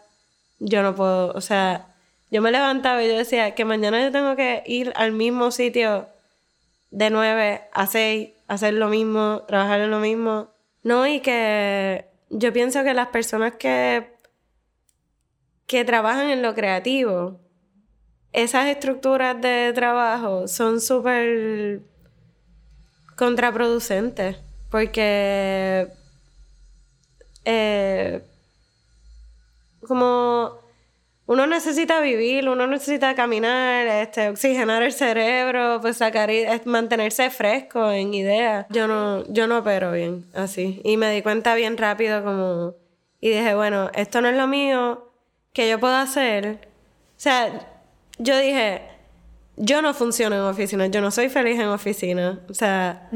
yo 0.59 0.82
no 0.82 0.94
puedo, 0.94 1.32
o 1.32 1.40
sea, 1.40 1.94
yo 2.30 2.42
me 2.42 2.50
levantaba 2.50 3.02
y 3.02 3.09
yo 3.09 3.16
decía 3.16 3.54
que 3.54 3.64
mañana 3.64 4.02
yo 4.02 4.11
tengo 4.11 4.35
que 4.35 4.64
ir 4.66 4.92
al 4.96 5.12
mismo 5.12 5.52
sitio 5.52 6.09
de 6.90 7.11
nueve 7.11 7.62
a 7.72 7.87
seis, 7.87 8.30
hacer 8.48 8.74
lo 8.74 8.88
mismo, 8.88 9.44
trabajar 9.46 9.80
en 9.80 9.90
lo 9.90 10.00
mismo. 10.00 10.50
No, 10.82 11.06
y 11.06 11.20
que 11.20 12.06
yo 12.30 12.52
pienso 12.52 12.82
que 12.82 12.94
las 12.94 13.09
personas 13.09 13.54
que, 13.54 14.16
que 15.66 15.85
trabajan 15.85 16.30
en 16.30 16.42
lo 16.42 16.54
creativo, 16.54 17.40
esas 18.37 18.66
estructuras 18.66 19.40
de 19.40 19.72
trabajo 19.75 20.46
son 20.46 20.81
súper 20.81 21.81
contraproducentes. 23.16 24.37
Porque. 24.70 25.88
Eh, 27.46 28.22
como 29.81 30.59
uno 31.27 31.46
necesita 31.46 32.01
vivir, 32.01 32.49
uno 32.49 32.66
necesita 32.66 33.14
caminar, 33.14 33.87
este, 33.87 34.29
oxigenar 34.29 34.83
el 34.83 34.92
cerebro, 34.92 35.81
pues 35.81 35.96
sacar 35.96 36.29
mantenerse 36.66 37.31
fresco 37.31 37.90
en 37.90 38.12
ideas. 38.12 38.66
Yo 38.68 38.87
no, 38.87 39.25
yo 39.33 39.46
no 39.46 39.59
opero 39.59 39.92
bien 39.92 40.27
así. 40.35 40.83
Y 40.85 40.99
me 40.99 41.11
di 41.11 41.22
cuenta 41.22 41.55
bien 41.55 41.79
rápido 41.79 42.22
como. 42.22 42.75
Y 43.18 43.31
dije, 43.31 43.55
bueno, 43.55 43.90
esto 43.94 44.20
no 44.20 44.29
es 44.29 44.37
lo 44.37 44.46
mío 44.46 45.11
que 45.55 45.70
yo 45.70 45.81
puedo 45.81 45.94
hacer. 45.96 46.68
O 47.16 47.20
sea, 47.20 47.76
yo 48.18 48.38
dije, 48.38 48.83
yo 49.57 49.83
no 49.83 49.94
funciono 49.94 50.37
en 50.37 50.42
oficina, 50.42 50.87
yo 50.87 51.00
no 51.00 51.11
soy 51.11 51.29
feliz 51.29 51.59
en 51.59 51.68
oficina. 51.68 52.40
O 52.50 52.55
sea, 52.55 53.09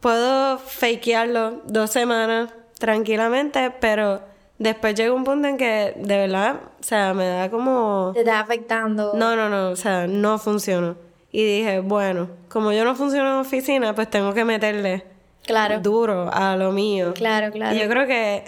puedo 0.00 0.58
fakearlo 0.58 1.62
dos 1.66 1.90
semanas 1.90 2.50
tranquilamente, 2.78 3.70
pero 3.80 4.20
después 4.58 4.94
llega 4.94 5.12
un 5.12 5.24
punto 5.24 5.48
en 5.48 5.56
que 5.56 5.94
de 5.96 6.16
verdad, 6.18 6.60
o 6.80 6.82
sea, 6.82 7.14
me 7.14 7.26
da 7.26 7.50
como... 7.50 8.10
Te 8.14 8.20
está 8.20 8.40
afectando. 8.40 9.12
No, 9.14 9.36
no, 9.36 9.48
no, 9.48 9.70
o 9.70 9.76
sea, 9.76 10.06
no 10.06 10.38
funcionó. 10.38 10.96
Y 11.32 11.44
dije, 11.44 11.80
bueno, 11.80 12.28
como 12.48 12.72
yo 12.72 12.84
no 12.84 12.94
funciono 12.94 13.28
en 13.30 13.36
oficina, 13.36 13.94
pues 13.94 14.08
tengo 14.08 14.32
que 14.34 14.44
meterle 14.44 15.04
Claro. 15.44 15.80
duro 15.80 16.30
a 16.32 16.56
lo 16.56 16.72
mío. 16.72 17.12
Claro, 17.14 17.52
claro. 17.52 17.76
Y 17.76 17.78
yo 17.80 17.88
creo 17.88 18.06
que 18.06 18.44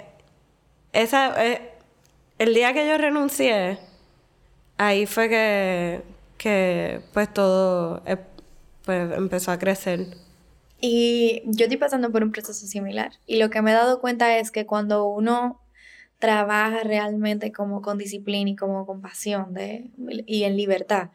esa, 0.91 1.45
eh, 1.45 1.71
el 2.39 2.53
día 2.53 2.73
que 2.73 2.87
yo 2.87 2.97
renuncié, 2.97 3.79
ahí 4.79 5.05
fue 5.05 5.29
que, 5.29 6.01
que 6.39 7.01
pues 7.13 7.31
todo 7.33 8.01
eh, 8.07 8.17
pues 8.85 9.11
empezó 9.15 9.51
a 9.51 9.59
crecer. 9.59 10.07
Y 10.81 11.43
yo 11.45 11.65
estoy 11.65 11.77
pasando 11.77 12.11
por 12.11 12.23
un 12.23 12.31
proceso 12.31 12.65
similar. 12.65 13.11
Y 13.27 13.37
lo 13.37 13.49
que 13.49 13.61
me 13.61 13.71
he 13.71 13.73
dado 13.73 13.99
cuenta 14.01 14.37
es 14.37 14.51
que 14.51 14.65
cuando 14.65 15.05
uno 15.05 15.59
trabaja 16.19 16.81
realmente 16.83 17.51
como 17.51 17.81
con 17.81 17.97
disciplina 17.97 18.49
y 18.51 18.55
como 18.55 18.85
con 18.85 19.01
pasión 19.01 19.53
de, 19.53 19.89
y 20.25 20.43
en 20.43 20.57
libertad, 20.57 21.09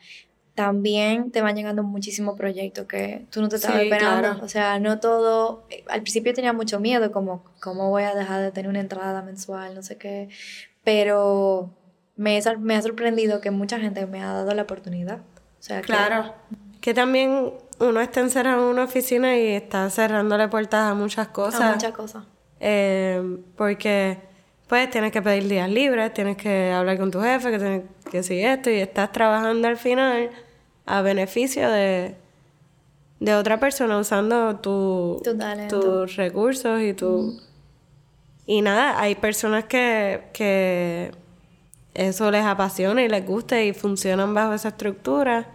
también 0.54 1.30
te 1.32 1.42
van 1.42 1.56
llegando 1.56 1.82
muchísimos 1.82 2.36
proyectos 2.38 2.86
que 2.86 3.26
tú 3.30 3.40
no 3.40 3.48
te 3.48 3.56
estabas 3.56 3.80
Sí, 3.80 3.84
esperando. 3.84 4.20
claro. 4.20 4.44
O 4.44 4.48
sea, 4.48 4.78
no 4.80 5.00
todo. 5.00 5.64
eh, 5.70 5.84
Al 5.88 6.02
principio 6.02 6.34
tenía 6.34 6.52
mucho 6.52 6.78
miedo, 6.80 7.10
como, 7.12 7.44
¿cómo 7.60 7.90
voy 7.90 8.04
a 8.04 8.14
dejar 8.14 8.42
de 8.42 8.52
tener 8.52 8.70
una 8.70 8.80
entrada 8.80 9.22
mensual? 9.22 9.74
No 9.74 9.82
sé 9.82 9.96
qué. 9.98 10.28
Pero 10.84 11.70
me, 12.16 12.38
he 12.38 12.56
me 12.58 12.76
ha 12.76 12.82
sorprendido 12.82 13.40
que 13.40 13.50
mucha 13.50 13.78
gente 13.78 14.06
me 14.06 14.22
ha 14.22 14.32
dado 14.32 14.54
la 14.54 14.62
oportunidad. 14.62 15.18
O 15.18 15.62
sea, 15.62 15.80
que- 15.80 15.92
Que 16.80 16.92
también 16.94 17.52
uno 17.80 18.00
está 18.00 18.20
encerrado 18.20 18.62
en 18.64 18.68
una 18.68 18.84
oficina 18.84 19.36
y 19.36 19.48
está 19.48 19.88
cerrándole 19.90 20.48
puertas 20.48 20.90
a 20.90 20.94
muchas 20.94 21.28
a 21.28 21.32
cosas. 21.32 21.72
muchas 21.74 21.92
cosas. 21.92 22.24
Eh, 22.60 23.38
porque 23.56 24.18
pues 24.68 24.88
tienes 24.90 25.12
que 25.12 25.20
pedir 25.22 25.48
días 25.48 25.68
libres, 25.70 26.12
tienes 26.14 26.36
que 26.36 26.70
hablar 26.72 26.98
con 26.98 27.10
tu 27.10 27.20
jefe, 27.20 27.50
que 27.50 27.58
tienes 27.58 27.82
que 28.10 28.22
si 28.22 28.40
esto, 28.40 28.70
y 28.70 28.76
estás 28.76 29.12
trabajando 29.12 29.66
al 29.68 29.76
final 29.76 30.30
a 30.86 31.02
beneficio 31.02 31.70
de, 31.70 32.14
de 33.20 33.34
otra 33.34 33.58
persona 33.58 33.98
usando 33.98 34.56
tu, 34.56 35.20
tus 35.68 36.16
recursos 36.16 36.80
y 36.82 36.92
tu... 36.94 37.38
Y 38.46 38.60
nada, 38.62 39.00
hay 39.00 39.14
personas 39.14 39.64
que, 39.64 40.24
que 40.34 41.10
eso 41.94 42.30
les 42.30 42.44
apasiona 42.44 43.02
y 43.02 43.08
les 43.08 43.24
gusta 43.24 43.62
y 43.62 43.72
funcionan 43.72 44.34
bajo 44.34 44.54
esa 44.54 44.68
estructura. 44.68 45.48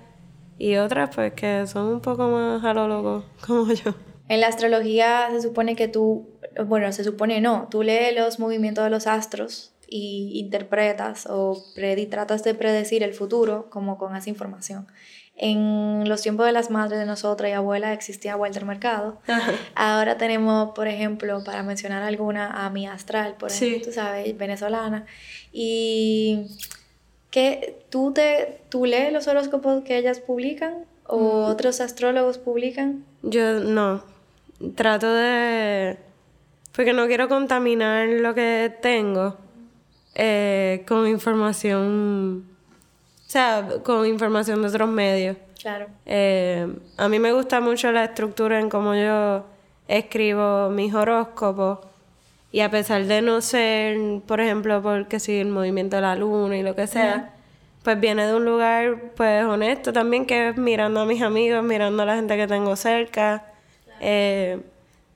Y 0.57 0.75
otras 0.75 1.15
pues 1.15 1.33
que 1.33 1.67
son 1.67 1.87
un 1.87 2.01
poco 2.01 2.27
más 2.29 2.63
a 2.63 2.73
lo 2.73 2.87
loco, 2.87 3.25
como 3.45 3.71
yo. 3.71 3.93
En 4.27 4.41
la 4.41 4.47
astrología 4.47 5.27
se 5.31 5.41
supone 5.41 5.75
que 5.75 5.87
tú, 5.87 6.29
bueno, 6.65 6.91
se 6.91 7.03
supone 7.03 7.41
no, 7.41 7.67
tú 7.69 7.83
lees 7.83 8.15
los 8.15 8.39
movimientos 8.39 8.83
de 8.83 8.89
los 8.89 9.07
astros 9.07 9.73
y 9.87 10.39
interpretas 10.39 11.27
o 11.29 11.63
tratas 12.09 12.43
de 12.43 12.53
predecir 12.53 13.03
el 13.03 13.13
futuro 13.13 13.69
como 13.69 13.97
con 13.97 14.15
esa 14.15 14.29
información. 14.29 14.87
En 15.41 16.03
los 16.09 16.21
tiempos 16.21 16.45
de 16.45 16.51
las 16.51 16.69
madres 16.69 16.99
de 16.99 17.05
nosotras 17.05 17.49
y 17.49 17.53
abuelas 17.53 17.93
existía 17.93 18.35
Walter 18.35 18.65
Mercado. 18.65 19.19
Ahora 19.73 20.17
tenemos, 20.17 20.71
por 20.75 20.87
ejemplo, 20.89 21.41
para 21.45 21.63
mencionar 21.63 22.03
alguna, 22.03 22.65
a 22.65 22.69
mi 22.69 22.85
astral, 22.87 23.35
por 23.39 23.49
Sí. 23.49 23.67
ejemplo, 23.67 23.87
tú 23.87 23.93
sabes, 23.95 24.37
venezolana. 24.37 25.05
Y 25.53 26.47
que 27.31 27.79
tú 27.89 28.11
te 28.11 28.59
tú 28.69 28.85
lees 28.85 29.13
los 29.13 29.27
horóscopos 29.27 29.83
que 29.83 29.97
ellas 29.97 30.19
publican 30.19 30.85
o 31.07 31.17
Mm. 31.47 31.51
otros 31.51 31.79
astrólogos 31.79 32.37
publican. 32.37 33.05
Yo 33.23 33.59
no. 33.61 34.03
Trato 34.75 35.13
de. 35.13 35.97
Porque 36.75 36.91
no 36.91 37.07
quiero 37.07 37.29
contaminar 37.29 38.07
lo 38.09 38.33
que 38.35 38.73
tengo 38.81 39.37
eh, 40.15 40.83
con 40.87 41.07
información. 41.07 42.43
O 43.29 43.31
sea, 43.31 43.67
con 43.83 44.07
información 44.07 44.63
de 44.63 44.69
otros 44.69 44.89
medios. 44.89 45.37
Claro. 45.61 45.85
Eh, 46.07 46.67
a 46.97 47.07
mí 47.09 47.19
me 47.19 47.31
gusta 47.31 47.61
mucho 47.61 47.91
la 47.91 48.05
estructura 48.05 48.59
en 48.59 48.71
cómo 48.71 48.95
yo 48.95 49.45
escribo 49.87 50.71
mis 50.71 50.95
horóscopos. 50.95 51.77
Y 52.51 52.61
a 52.61 52.71
pesar 52.71 53.05
de 53.05 53.21
no 53.21 53.39
ser, 53.41 53.95
por 54.25 54.41
ejemplo, 54.41 54.81
porque 54.81 55.19
si 55.19 55.37
el 55.37 55.49
movimiento 55.49 55.97
de 55.97 56.01
la 56.01 56.15
luna 56.15 56.57
y 56.57 56.63
lo 56.63 56.73
que 56.75 56.87
sea, 56.87 57.35
pues 57.83 57.99
viene 57.99 58.25
de 58.25 58.33
un 58.33 58.45
lugar 58.45 59.11
pues 59.15 59.45
honesto 59.45 59.93
también, 59.93 60.25
que 60.25 60.49
es 60.49 60.57
mirando 60.57 61.01
a 61.01 61.05
mis 61.05 61.21
amigos, 61.21 61.63
mirando 61.63 62.01
a 62.01 62.07
la 62.07 62.15
gente 62.15 62.35
que 62.35 62.47
tengo 62.47 62.75
cerca. 62.75 63.45
Eh, 63.99 64.59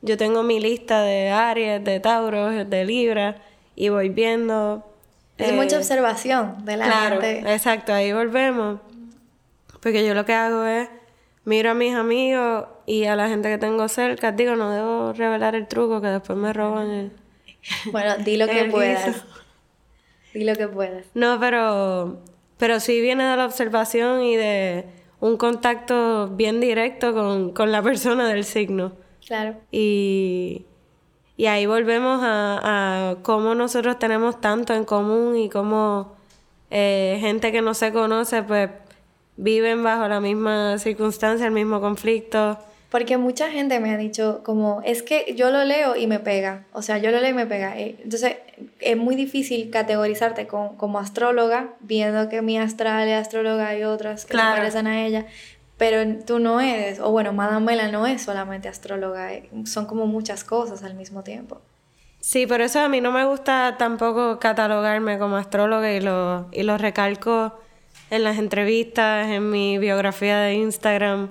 yo 0.04 0.18
tengo 0.18 0.44
mi 0.44 0.60
lista 0.60 1.02
de 1.02 1.32
Aries, 1.32 1.84
de 1.84 2.00
Tauros, 2.00 2.70
de 2.70 2.86
Libra, 2.86 3.38
y 3.76 3.90
voy 3.90 4.10
viendo. 4.10 4.86
Es 5.38 5.50
eh, 5.50 5.54
mucha 5.54 5.78
observación 5.78 6.64
de 6.66 6.78
la 6.78 6.86
Claro, 6.86 7.22
gente. 7.22 7.54
exacto, 7.54 7.94
ahí 7.94 8.14
volvemos. 8.14 8.80
Porque 9.82 10.06
yo 10.06 10.14
lo 10.14 10.26
que 10.26 10.34
hago 10.34 10.64
es 10.66 10.90
miro 11.46 11.72
a 11.72 11.74
mis 11.74 11.94
amigos 11.96 12.66
y 12.86 13.06
a 13.06 13.16
la 13.16 13.28
gente 13.28 13.50
que 13.50 13.58
tengo 13.58 13.88
cerca. 13.88 14.32
Digo, 14.32 14.56
no 14.56 14.70
debo 14.72 15.14
revelar 15.14 15.56
el 15.56 15.68
truco 15.68 16.00
que 16.02 16.08
después 16.08 16.38
me 16.38 16.54
roban 16.54 16.90
el. 16.90 17.12
Bueno, 17.92 18.16
di 18.18 18.38
lo 18.38 18.48
que 18.50 18.66
puedas. 18.66 19.06
guiso. 19.08 19.26
Di 20.34 20.44
lo 20.44 20.56
que 20.56 20.68
puedas. 20.68 21.06
No, 21.14 21.40
pero. 21.40 22.20
Pero 22.58 22.80
sí 22.80 23.02
viene 23.02 23.26
de 23.26 23.36
la 23.36 23.46
observación 23.46 24.22
y 24.22 24.36
de 24.38 24.86
un 25.20 25.38
contacto 25.38 26.28
bien 26.30 26.62
directo 26.62 27.14
con, 27.14 27.52
con 27.52 27.72
la 27.72 27.82
persona 27.82 28.28
del 28.30 28.46
signo. 28.46 28.94
Claro. 29.26 29.56
Y, 29.72 30.66
y 31.38 31.46
ahí 31.48 31.66
volvemos 31.66 32.22
a, 32.24 33.12
a 33.12 33.16
cómo 33.24 33.56
nosotros 33.56 33.98
tenemos 34.00 34.40
tanto 34.42 34.74
en 34.74 34.86
común 34.86 35.36
y 35.38 35.50
cómo 35.50 36.16
eh, 36.70 37.18
gente 37.22 37.52
que 37.52 37.62
no 37.62 37.74
se 37.74 37.92
conoce, 37.92 38.44
pues 38.44 38.70
viven 39.36 39.84
bajo 39.84 40.08
la 40.08 40.20
misma 40.20 40.78
circunstancia, 40.78 41.46
el 41.48 41.52
mismo 41.54 41.82
conflicto. 41.82 42.58
Porque 42.92 43.18
mucha 43.18 43.50
gente 43.50 43.80
me 43.80 43.90
ha 43.92 43.98
dicho 43.98 44.42
como, 44.46 44.84
es 44.86 45.02
que 45.02 45.34
yo 45.36 45.50
lo 45.50 45.64
leo 45.66 45.96
y 45.96 46.06
me 46.06 46.20
pega. 46.20 46.66
O 46.74 46.84
sea, 46.84 47.00
yo 47.00 47.10
lo 47.10 47.20
leo 47.20 47.32
y 47.32 47.34
me 47.34 47.48
pega. 47.48 47.76
Eh, 47.80 47.96
Entonces, 48.04 48.36
es 48.80 48.96
muy 48.98 49.16
difícil 49.16 49.72
categorizarte 49.72 50.46
con- 50.46 50.76
como 50.78 51.00
astróloga, 51.00 51.70
viendo 51.80 52.30
que 52.30 52.44
mi 52.44 52.60
astral 52.60 53.08
es 53.08 53.20
astróloga 53.20 53.76
y 53.76 53.84
otras 53.84 54.26
que 54.28 54.34
Claro. 54.34 54.52
se 54.54 54.58
parecen 54.60 54.86
a 54.86 55.04
ella. 55.08 55.26
Pero 55.84 56.16
tú 56.26 56.40
no 56.40 56.62
eres, 56.62 57.02
o 57.02 57.12
bueno, 57.12 57.34
Madame 57.34 57.66
Mela 57.66 57.92
no 57.92 58.08
es 58.08 58.22
solamente 58.22 58.70
astróloga, 58.70 59.34
eh, 59.34 59.50
son 59.66 59.86
como 59.86 60.08
muchas 60.08 60.46
cosas 60.46 60.82
al 60.82 60.96
mismo 60.96 61.24
tiempo. 61.24 61.60
Sí, 62.22 62.48
por 62.48 62.62
eso 62.62 62.80
a 62.80 62.88
mí 62.88 63.02
no 63.02 63.12
me 63.12 63.26
gusta 63.26 63.76
tampoco 63.78 64.40
catalogarme 64.40 65.20
como 65.20 65.36
astróloga 65.36 65.92
y 65.92 66.00
lo, 66.00 66.48
y 66.54 66.64
lo 66.64 66.78
recalco 66.78 67.60
en 68.10 68.24
las 68.24 68.38
entrevistas, 68.38 69.28
en 69.28 69.50
mi 69.50 69.78
biografía 69.78 70.38
de 70.38 70.54
Instagram. 70.54 71.28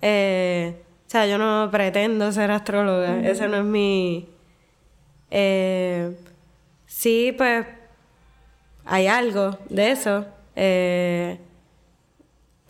Eh, 0.00 0.74
o 1.06 1.10
sea, 1.10 1.26
yo 1.26 1.36
no 1.36 1.68
pretendo 1.70 2.32
ser 2.32 2.50
astróloga, 2.50 3.20
ese 3.20 3.46
no 3.46 3.58
es 3.58 3.64
mi... 3.64 4.26
Eh, 5.30 6.16
sí, 6.86 7.34
pues 7.36 7.66
hay 8.86 9.06
algo 9.06 9.58
de 9.68 9.90
eso, 9.90 10.24
eh, 10.56 11.38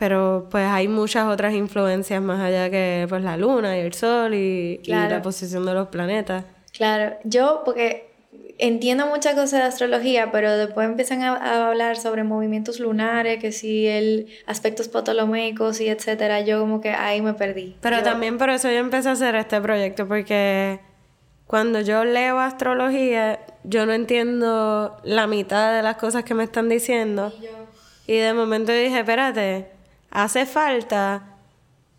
pero 0.02 0.48
pues 0.50 0.66
hay 0.66 0.88
muchas 0.88 1.28
otras 1.28 1.54
influencias 1.54 2.20
más 2.20 2.40
allá 2.40 2.68
que 2.70 3.06
pues 3.08 3.22
la 3.22 3.36
luna 3.36 3.78
y 3.78 3.82
el 3.82 3.92
sol 3.94 4.34
y, 4.34 4.80
la 4.84 5.22
posición 5.22 5.64
de 5.64 5.74
los 5.74 5.90
planetas. 5.90 6.44
Claro, 6.72 7.14
yo 7.22 7.62
porque 7.64 8.10
entiendo 8.58 9.06
muchas 9.06 9.34
cosas 9.34 9.60
de 9.60 9.62
astrología, 9.62 10.32
pero 10.32 10.56
después 10.56 10.88
empiezan 10.88 11.22
a, 11.22 11.36
a 11.36 11.68
hablar 11.68 11.96
sobre 11.98 12.24
movimientos 12.24 12.80
lunares, 12.80 13.38
que 13.38 13.52
si 13.52 13.86
el 13.86 14.26
aspectos 14.44 14.88
ptolomeicos 14.88 15.80
y 15.80 15.86
etcétera, 15.88 16.40
yo 16.40 16.58
como 16.58 16.80
que 16.80 16.90
ahí 16.90 17.22
me 17.22 17.34
perdí. 17.34 17.76
Pero 17.80 17.98
Yo- 17.98 18.02
también 18.02 18.38
por 18.38 18.50
eso 18.50 18.68
yo 18.72 18.78
empecé 18.78 19.08
a 19.08 19.12
hacer 19.12 19.36
este 19.36 19.60
proyecto, 19.60 20.08
porque 20.08 20.80
cuando 21.46 21.80
yo 21.80 22.04
leo 22.04 22.40
astrología, 22.40 23.38
yo 23.62 23.86
no 23.86 23.92
entiendo 23.92 24.96
la 25.04 25.28
mitad 25.28 25.72
de 25.76 25.82
las 25.84 25.96
cosas 25.96 26.24
que 26.24 26.34
me 26.34 26.42
están 26.42 26.68
diciendo. 26.68 27.32
Y 28.04 28.16
de 28.16 28.32
momento 28.34 28.72
dije, 28.72 28.98
espérate, 28.98 29.71
hace 30.12 30.46
falta 30.46 31.22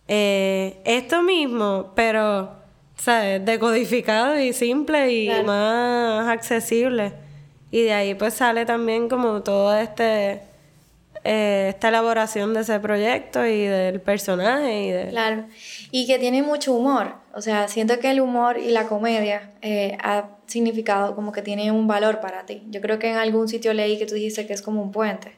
eh, 0.07 0.77
esto 0.85 1.21
mismo, 1.21 1.91
pero, 1.95 2.51
¿sabes? 2.95 3.43
Decodificado 3.45 4.39
y 4.39 4.53
simple 4.53 5.11
y 5.11 5.27
Claro. 5.27 5.43
más 5.43 6.27
accesible. 6.29 7.13
Y 7.71 7.81
de 7.83 7.93
ahí 7.93 8.15
pues 8.15 8.35
sale 8.35 8.65
también 8.65 9.09
como 9.09 9.41
todo 9.41 9.75
este... 9.75 10.41
eh, 11.25 11.67
esta 11.69 11.87
elaboración 11.87 12.53
de 12.53 12.61
ese 12.61 12.79
proyecto 12.79 13.45
y 13.45 13.61
del 13.65 14.01
personaje 14.01 14.83
y 14.83 14.91
de... 14.91 15.07
Claro, 15.09 15.45
y 15.89 16.05
que 16.05 16.19
tiene 16.19 16.43
mucho 16.43 16.73
humor, 16.73 17.13
o 17.33 17.41
sea, 17.41 17.67
siento 17.69 17.97
que 17.99 18.11
el 18.11 18.19
humor 18.19 18.57
y 18.57 18.69
la 18.71 18.87
comedia 18.87 19.51
eh, 19.61 19.97
ha 20.03 20.25
significado 20.47 21.15
como 21.15 21.31
que 21.31 21.41
tiene 21.41 21.71
un 21.71 21.87
valor 21.87 22.19
para 22.19 22.45
ti. 22.45 22.61
Yo 22.69 22.81
creo 22.81 22.99
que 22.99 23.09
en 23.09 23.15
algún 23.15 23.47
sitio 23.47 23.73
leí 23.73 23.97
que 23.97 24.05
tú 24.05 24.15
dijiste 24.15 24.45
que 24.45 24.53
es 24.53 24.61
como 24.61 24.81
un 24.83 24.91
puente. 24.91 25.31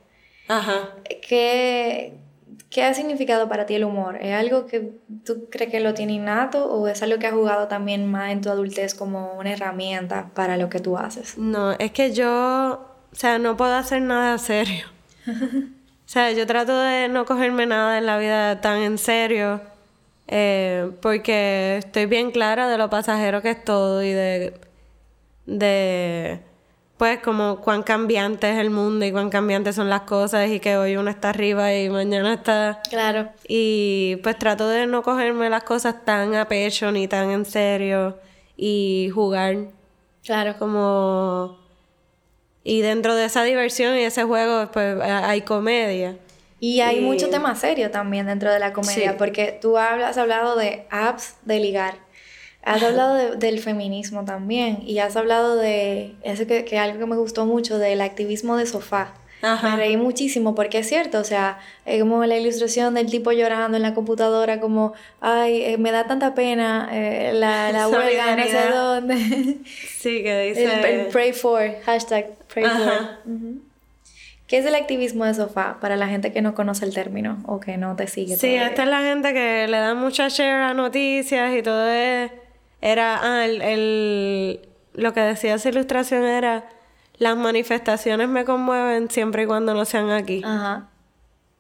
Ajá. 0.48 0.90
¿Qué, 1.28 2.14
¿Qué 2.76 2.84
ha 2.84 2.94
significado 2.94 3.48
para 3.48 3.66
ti 3.66 3.76
el 3.76 3.86
humor? 3.86 4.18
¿Es 4.20 4.34
algo 4.34 4.66
que 4.66 4.92
tú 5.24 5.48
crees 5.50 5.72
que 5.72 5.80
lo 5.80 5.94
tiene 5.94 6.12
innato 6.12 6.66
o 6.66 6.90
es 6.90 7.02
algo 7.02 7.18
que 7.20 7.26
has 7.26 7.34
jugado 7.34 7.70
también 7.70 8.06
más 8.06 8.34
en 8.34 8.42
tu 8.42 8.50
adultez 8.50 8.94
como 8.94 9.32
una 9.36 9.54
herramienta 9.54 10.30
para 10.34 10.58
lo 10.58 10.68
que 10.68 10.82
tú 10.82 10.98
haces? 10.98 11.38
No, 11.38 11.72
es 11.72 11.94
que 11.94 12.12
yo, 12.12 12.86
o 13.14 13.16
sea, 13.16 13.40
no 13.40 13.56
puedo 13.56 13.74
hacer 13.74 14.02
nada 14.02 14.38
serio. 14.40 14.88
o 15.26 15.32
sea, 16.06 16.34
yo 16.34 16.46
trato 16.46 16.78
de 16.78 17.08
no 17.08 17.24
cogerme 17.24 17.66
nada 17.66 17.98
en 17.98 18.06
la 18.06 18.18
vida 18.18 18.60
tan 18.60 18.80
en 18.80 18.98
serio 18.98 19.62
eh, 20.28 20.92
porque 21.02 21.78
estoy 21.78 22.08
bien 22.08 22.32
clara 22.32 22.68
de 22.68 22.78
lo 22.78 22.90
pasajero 22.90 23.42
que 23.42 23.52
es 23.52 23.64
todo 23.64 24.04
y 24.04 24.12
de, 24.12 24.60
de 25.46 26.42
pues 26.98 27.20
como 27.20 27.60
cuán 27.60 27.84
cambiante 27.84 28.50
es 28.50 28.58
el 28.58 28.70
mundo 28.70 29.06
y 29.06 29.12
cuán 29.12 29.30
cambiantes 29.30 29.76
son 29.76 29.90
las 29.90 30.02
cosas 30.02 30.50
y 30.50 30.60
que 30.60 30.78
hoy 30.78 30.96
uno 30.96 31.10
está 31.10 31.30
arriba 31.30 31.74
y 31.74 31.90
mañana 31.90 32.34
está... 32.36 32.82
Claro. 32.90 33.30
Y 33.48 34.18
pues 34.24 34.40
trato 34.40 34.70
de 34.70 34.88
no 34.88 35.04
cogerme 35.04 35.50
las 35.50 35.64
cosas 35.64 36.06
tan 36.06 36.36
a 36.36 36.48
pecho 36.48 36.92
ni 36.92 37.08
tan 37.08 37.32
en 37.32 37.44
serio 37.44 38.18
y 38.56 39.12
jugar. 39.14 39.58
Claro. 40.24 40.56
Como... 40.58 41.60
Y 42.64 42.82
dentro 42.82 43.14
de 43.16 43.26
esa 43.26 43.44
diversión 43.44 43.96
y 43.98 44.04
ese 44.04 44.24
juego 44.24 44.72
pues 44.72 45.00
hay 45.02 45.42
comedia. 45.42 46.18
Y 46.62 46.80
hay 46.80 47.02
mucho 47.02 47.30
tema 47.30 47.54
serio 47.56 47.92
también 47.92 48.26
dentro 48.26 48.52
de 48.52 48.60
la 48.60 48.74
comedia, 48.74 49.18
porque 49.18 49.56
tú 49.62 49.78
has 49.78 50.18
hablado 50.18 50.56
de 50.56 50.88
apps 50.90 51.36
de 51.44 51.60
ligar. 51.60 52.05
Has 52.66 52.82
hablado 52.82 53.36
del 53.36 53.60
feminismo 53.60 54.26
también 54.26 54.80
y 54.86 54.98
has 54.98 55.16
hablado 55.16 55.56
de 55.56 56.16
eso 56.24 56.48
que, 56.48 56.66
que 56.66 56.80
algo 56.80 57.00
que 57.00 57.06
me 57.06 57.16
gustó 57.16 57.46
mucho, 57.46 57.78
del 57.78 58.02
activismo 58.02 58.58
de 58.58 58.66
sofá. 58.66 59.14
Me 59.42 59.76
reí 59.76 59.98
muchísimo 59.98 60.56
porque 60.56 60.80
es 60.80 60.90
cierto, 60.90 61.20
o 61.20 61.24
sea, 61.24 61.60
es 61.86 62.02
como 62.02 62.26
la 62.26 62.38
ilustración 62.38 62.96
del 62.96 63.10
tipo 63.12 63.32
llorando 63.32 63.78
en 63.78 63.84
la 63.84 63.94
computadora, 63.94 64.60
como, 64.60 64.94
ay, 65.22 65.62
eh, 65.62 65.78
me 65.78 65.92
da 65.92 66.08
tanta 66.08 66.34
pena 66.34 66.90
eh, 66.92 67.32
la, 67.34 67.72
la 67.72 67.88
huelga, 67.88 68.36
no 68.36 68.44
sé 68.44 68.70
dónde. 68.74 69.16
Sí, 70.00 70.24
que 70.24 70.54
dice... 70.54 71.10
pray 71.12 71.34
for, 71.34 71.62
hashtag 71.84 72.28
pray 72.52 72.66
for. 72.66 73.20
¿Qué 74.48 74.60
es 74.60 74.66
el 74.66 74.76
activismo 74.76 75.26
de 75.26 75.34
sofá 75.34 75.80
para 75.82 75.96
la 75.96 76.08
gente 76.08 76.32
que 76.32 76.42
no 76.42 76.54
conoce 76.54 76.86
el 76.86 76.94
término 76.94 77.44
o 77.48 77.60
que 77.60 77.78
no 77.78 77.96
te 77.96 78.08
sigue? 78.08 78.38
Sí, 78.38 78.54
esta 78.56 78.84
es 78.84 78.90
la 78.90 79.02
gente 79.02 79.34
que 79.34 79.68
le 79.68 79.78
da 79.78 79.96
mucha 79.96 80.28
share 80.28 80.62
a 80.62 80.74
noticias 80.76 81.56
y 81.56 81.64
todo 81.64 81.88
es 81.88 82.32
era, 82.86 83.20
ah, 83.24 83.46
el, 83.46 84.60
lo 84.94 85.12
que 85.12 85.20
decía 85.22 85.56
esa 85.56 85.70
ilustración 85.70 86.24
era, 86.24 86.70
las 87.18 87.36
manifestaciones 87.36 88.30
me 88.30 88.46
conmueven 88.46 89.10
siempre 89.10 89.44
y 89.44 89.46
cuando 89.48 89.74
no 89.74 89.86
sean 89.86 90.12
aquí. 90.12 90.44
Ajá. 90.46 90.90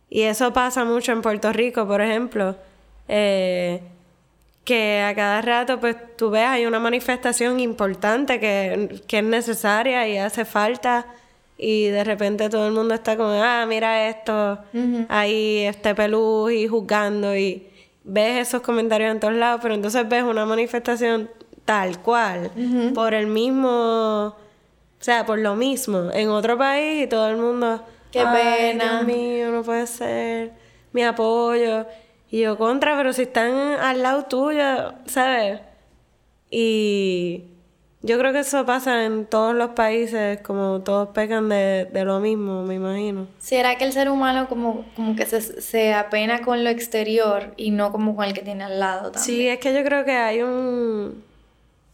Y 0.08 0.22
eso 0.22 0.54
pasa 0.54 0.86
mucho 0.86 1.14
en 1.14 1.24
Puerto 1.24 1.52
Rico, 1.52 1.88
por 1.88 2.00
ejemplo. 2.00 2.56
Eh, 3.08 3.82
que 4.64 5.02
a 5.02 5.16
cada 5.16 5.42
rato, 5.42 5.80
pues 5.80 5.96
tú 6.16 6.30
ves, 6.30 6.46
hay 6.46 6.68
una 6.68 6.80
manifestación 6.80 7.60
importante 7.60 8.40
que, 8.40 9.02
que, 9.08 9.20
es 9.20 9.24
necesaria 9.24 10.08
y 10.08 10.20
hace 10.20 10.46
falta. 10.46 11.08
Y 11.58 11.88
de 11.88 12.04
repente 12.04 12.50
todo 12.50 12.68
el 12.68 12.74
mundo 12.74 12.94
está 12.94 13.18
como, 13.18 13.32
ah, 13.32 13.66
mira 13.68 14.10
esto, 14.10 14.60
ahí 15.10 15.62
este 15.62 15.96
pelú 15.96 16.52
y 16.52 16.68
juzgando. 16.68 17.36
Y, 17.36 17.68
ves 18.06 18.48
esos 18.48 18.62
comentarios 18.62 19.12
en 19.12 19.20
todos 19.20 19.34
lados, 19.34 19.60
pero 19.62 19.74
entonces 19.74 20.08
ves 20.08 20.24
una 20.24 20.46
manifestación 20.46 21.30
tal 21.66 22.00
cual, 22.02 22.52
por 22.94 23.16
el 23.16 23.26
mismo, 23.26 24.28
o 24.28 24.36
sea, 25.00 25.26
por 25.26 25.40
lo 25.40 25.56
mismo, 25.56 26.12
en 26.14 26.30
otro 26.30 26.58
país 26.58 27.04
y 27.04 27.08
todo 27.08 27.28
el 27.28 27.38
mundo, 27.38 27.84
qué 28.12 28.24
pena, 28.24 29.02
Dios 29.02 29.06
mío, 29.06 29.52
no 29.52 29.64
puede 29.64 29.88
ser, 29.88 30.52
mi 30.94 31.04
apoyo, 31.04 31.88
y 32.30 32.42
yo 32.42 32.58
contra, 32.58 32.96
pero 32.96 33.12
si 33.14 33.24
están 33.24 33.52
al 33.52 34.04
lado 34.04 34.26
tuyo, 34.26 34.94
¿sabes? 35.08 35.60
Y 36.52 37.46
yo 38.06 38.20
creo 38.20 38.32
que 38.34 38.40
eso 38.40 38.66
pasa 38.68 39.06
en 39.06 39.26
todos 39.26 39.56
los 39.56 39.72
países, 39.72 40.40
como 40.42 40.82
todos 40.82 41.10
pecan 41.10 41.50
de, 41.50 41.90
lo 42.06 42.20
mismo, 42.20 42.64
me 42.64 42.76
imagino. 42.76 43.28
¿Será 43.40 43.78
que 43.78 43.84
el 43.84 43.94
ser 43.94 44.10
humano 44.10 44.48
como, 44.48 44.86
como 44.96 45.16
que 45.16 45.26
se, 45.26 45.42
se, 45.42 45.94
apena 45.94 46.42
con 46.42 46.64
lo 46.64 46.70
exterior 46.70 47.56
y 47.58 47.72
no 47.72 47.92
como 47.92 48.16
con 48.16 48.26
el 48.26 48.34
que 48.34 48.42
tiene 48.42 48.64
al 48.64 48.80
lado 48.80 49.12
también? 49.12 49.24
Sí, 49.24 49.48
es 49.48 49.58
que 49.58 49.74
yo 49.74 49.84
creo 49.84 50.06
que 50.06 50.12
hay 50.12 50.44
un... 50.44 51.24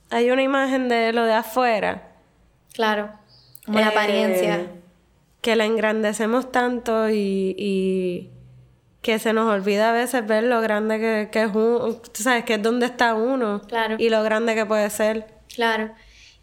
Hay 0.10 0.30
una 0.30 0.44
imagen 0.44 0.90
de 0.90 1.14
lo 1.14 1.24
de 1.24 1.34
afuera. 1.34 2.10
Claro, 2.74 3.10
como 3.66 3.80
la 3.80 3.88
apariencia. 3.88 4.56
Eh, 4.56 4.70
que 5.40 5.56
la 5.56 5.64
engrandecemos 5.64 6.52
tanto 6.52 7.10
y, 7.10 7.56
y, 7.58 8.30
que 9.02 9.18
se 9.18 9.32
nos 9.32 9.50
olvida 9.50 9.92
a 9.92 9.94
veces 9.94 10.28
ver 10.28 10.44
lo 10.44 10.60
grande 10.60 11.00
que, 11.00 11.30
que 11.32 11.44
es 11.44 11.52
uno, 11.56 12.02
sabes, 12.12 12.44
que 12.44 12.56
es 12.56 12.62
donde 12.62 12.88
está 12.88 13.14
uno. 13.14 13.62
Claro. 13.68 13.96
Y 13.98 14.10
lo 14.10 14.22
grande 14.24 14.54
que 14.56 14.66
puede 14.66 14.90
ser. 14.90 15.41
Claro. 15.56 15.92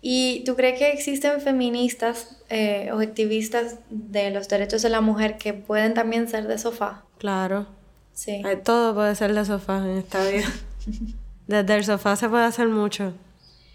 ¿Y 0.00 0.44
tú 0.44 0.54
crees 0.54 0.78
que 0.78 0.92
existen 0.92 1.40
feministas 1.40 2.36
eh, 2.50 2.90
o 2.92 3.00
activistas 3.00 3.76
de 3.90 4.30
los 4.30 4.48
derechos 4.48 4.82
de 4.82 4.90
la 4.90 5.00
mujer 5.00 5.38
que 5.38 5.54
pueden 5.54 5.94
también 5.94 6.28
ser 6.28 6.46
de 6.46 6.58
sofá? 6.58 7.04
Claro. 7.18 7.66
Sí. 8.12 8.42
Todo 8.64 8.94
puede 8.94 9.14
ser 9.14 9.34
de 9.34 9.44
sofá 9.44 9.78
en 9.78 9.98
esta 9.98 10.24
vida. 10.24 10.46
Desde 11.46 11.74
el 11.74 11.84
sofá 11.84 12.14
se 12.16 12.28
puede 12.28 12.44
hacer 12.44 12.68
mucho. 12.68 13.14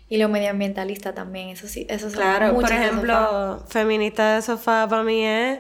Y 0.08 0.18
lo 0.18 0.30
medioambientalista 0.30 1.14
también, 1.14 1.50
eso 1.50 1.68
sí, 1.68 1.88
eso 1.90 2.08
es 2.08 2.14
Claro, 2.14 2.54
por 2.54 2.72
ejemplo, 2.72 3.64
feminista 3.68 4.36
de 4.36 4.42
sofá 4.42 4.88
para 4.88 5.04
mí 5.04 5.26
es 5.26 5.60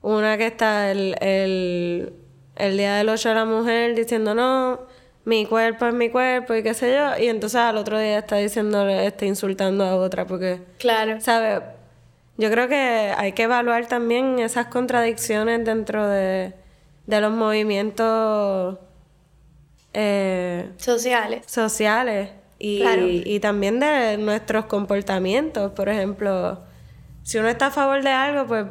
una 0.00 0.36
que 0.38 0.46
está 0.46 0.92
el, 0.92 1.16
el, 1.20 2.12
el 2.56 2.76
día 2.76 2.96
del 2.96 3.08
8 3.08 3.30
de 3.30 3.34
la 3.34 3.44
mujer 3.46 3.94
diciendo 3.96 4.34
no 4.34 4.80
mi 5.24 5.46
cuerpo 5.46 5.86
es 5.86 5.94
mi 5.94 6.10
cuerpo 6.10 6.54
y 6.54 6.62
qué 6.62 6.74
sé 6.74 6.92
yo, 6.94 7.22
y 7.22 7.28
entonces 7.28 7.60
al 7.60 7.76
otro 7.76 7.98
día 7.98 8.18
está 8.18 8.36
diciendo, 8.36 8.88
está 8.88 9.24
insultando 9.24 9.84
a 9.84 9.96
otra 9.96 10.26
porque... 10.26 10.60
Claro. 10.78 11.20
¿Sabes? 11.20 11.60
Yo 12.36 12.50
creo 12.50 12.68
que 12.68 13.12
hay 13.16 13.32
que 13.32 13.44
evaluar 13.44 13.86
también 13.86 14.38
esas 14.38 14.66
contradicciones 14.66 15.64
dentro 15.64 16.06
de, 16.08 16.52
de 17.06 17.20
los 17.20 17.32
movimientos... 17.32 18.78
Eh, 19.92 20.68
sociales. 20.76 21.44
Sociales. 21.46 22.30
Y, 22.58 22.82
y 23.24 23.40
también 23.40 23.78
de 23.78 24.16
nuestros 24.18 24.64
comportamientos. 24.66 25.72
Por 25.72 25.88
ejemplo, 25.88 26.60
si 27.22 27.38
uno 27.38 27.48
está 27.48 27.66
a 27.66 27.70
favor 27.70 28.02
de 28.02 28.10
algo, 28.10 28.46
pues 28.46 28.66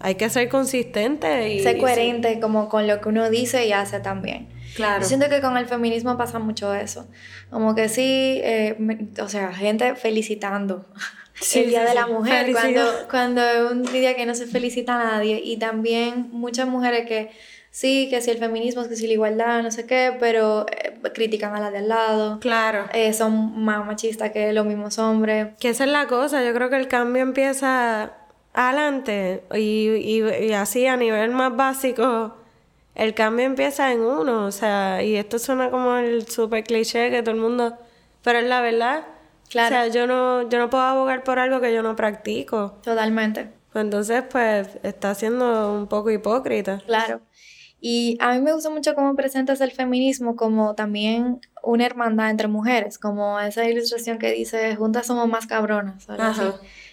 hay 0.00 0.16
que 0.16 0.28
ser 0.30 0.48
consistente 0.48 1.54
y... 1.54 1.62
Ser 1.62 1.78
coherente 1.78 2.40
como 2.40 2.68
con 2.68 2.86
lo 2.86 3.00
que 3.00 3.08
uno 3.08 3.30
dice 3.30 3.66
y 3.66 3.72
hace 3.72 4.00
también. 4.00 4.48
Claro. 4.74 5.02
Yo 5.02 5.08
siento 5.08 5.28
que 5.28 5.40
con 5.40 5.56
el 5.56 5.66
feminismo 5.66 6.16
pasa 6.16 6.38
mucho 6.38 6.74
eso. 6.74 7.08
Como 7.50 7.74
que 7.74 7.88
sí, 7.88 8.40
eh, 8.42 8.76
o 9.20 9.28
sea, 9.28 9.52
gente 9.52 9.94
felicitando 9.94 10.86
el 11.54 11.68
Día 11.68 11.84
de 11.84 11.94
la 11.94 12.06
Mujer, 12.06 12.52
cuando, 12.52 12.82
cuando 13.10 13.42
es 13.42 13.70
un 13.70 13.82
día 13.84 14.14
que 14.16 14.26
no 14.26 14.34
se 14.34 14.46
felicita 14.46 14.94
a 14.94 15.04
nadie. 15.04 15.40
Y 15.42 15.58
también 15.58 16.28
muchas 16.30 16.68
mujeres 16.68 17.06
que 17.06 17.30
sí, 17.70 18.08
que 18.10 18.20
si 18.20 18.30
el 18.30 18.38
feminismo, 18.38 18.86
que 18.88 18.96
si 18.96 19.06
la 19.06 19.12
igualdad, 19.12 19.62
no 19.62 19.70
sé 19.70 19.86
qué, 19.86 20.16
pero 20.18 20.66
eh, 20.68 20.98
critican 21.14 21.54
a 21.54 21.60
la 21.60 21.70
de 21.70 21.78
al 21.78 21.88
lado. 21.88 22.40
Claro. 22.40 22.86
Eh, 22.92 23.12
son 23.12 23.62
más 23.62 23.86
machistas 23.86 24.32
que 24.32 24.52
los 24.52 24.66
mismos 24.66 24.98
hombres. 24.98 25.48
Que 25.60 25.70
esa 25.70 25.84
es 25.84 25.90
la 25.90 26.06
cosa, 26.06 26.44
yo 26.44 26.52
creo 26.54 26.70
que 26.70 26.76
el 26.76 26.88
cambio 26.88 27.22
empieza 27.22 28.14
adelante 28.54 29.44
y, 29.54 29.88
y, 29.88 30.46
y 30.46 30.52
así 30.52 30.86
a 30.86 30.96
nivel 30.96 31.30
más 31.30 31.54
básico 31.54 32.34
el 32.98 33.14
cambio 33.14 33.46
empieza 33.46 33.92
en 33.92 34.00
uno, 34.00 34.44
o 34.44 34.50
sea, 34.50 35.02
y 35.02 35.14
esto 35.14 35.38
suena 35.38 35.70
como 35.70 35.96
el 35.96 36.26
super 36.28 36.64
cliché 36.64 37.10
que 37.10 37.22
todo 37.22 37.34
el 37.34 37.40
mundo, 37.40 37.78
pero 38.22 38.40
es 38.40 38.46
la 38.46 38.60
verdad. 38.60 39.06
Claro. 39.48 39.76
O 39.76 39.78
sea, 39.78 39.86
yo 39.86 40.06
no, 40.06 40.48
yo 40.48 40.58
no 40.58 40.68
puedo 40.68 40.82
abogar 40.82 41.22
por 41.22 41.38
algo 41.38 41.60
que 41.60 41.72
yo 41.72 41.82
no 41.82 41.94
practico. 41.94 42.78
Totalmente. 42.82 43.48
Pues 43.72 43.84
entonces, 43.84 44.24
pues, 44.28 44.78
está 44.82 45.14
siendo 45.14 45.72
un 45.72 45.86
poco 45.86 46.10
hipócrita. 46.10 46.82
Claro. 46.86 47.20
Y 47.80 48.18
a 48.20 48.34
mí 48.34 48.40
me 48.40 48.52
gusta 48.52 48.68
mucho 48.68 48.96
cómo 48.96 49.14
presentas 49.14 49.60
el 49.60 49.70
feminismo 49.70 50.34
como 50.34 50.74
también 50.74 51.40
una 51.62 51.86
hermandad 51.86 52.30
entre 52.30 52.48
mujeres, 52.48 52.98
como 52.98 53.38
esa 53.38 53.64
ilustración 53.68 54.18
que 54.18 54.32
dice, 54.32 54.74
juntas 54.74 55.06
somos 55.06 55.28
más 55.28 55.46
cabronas, 55.46 56.08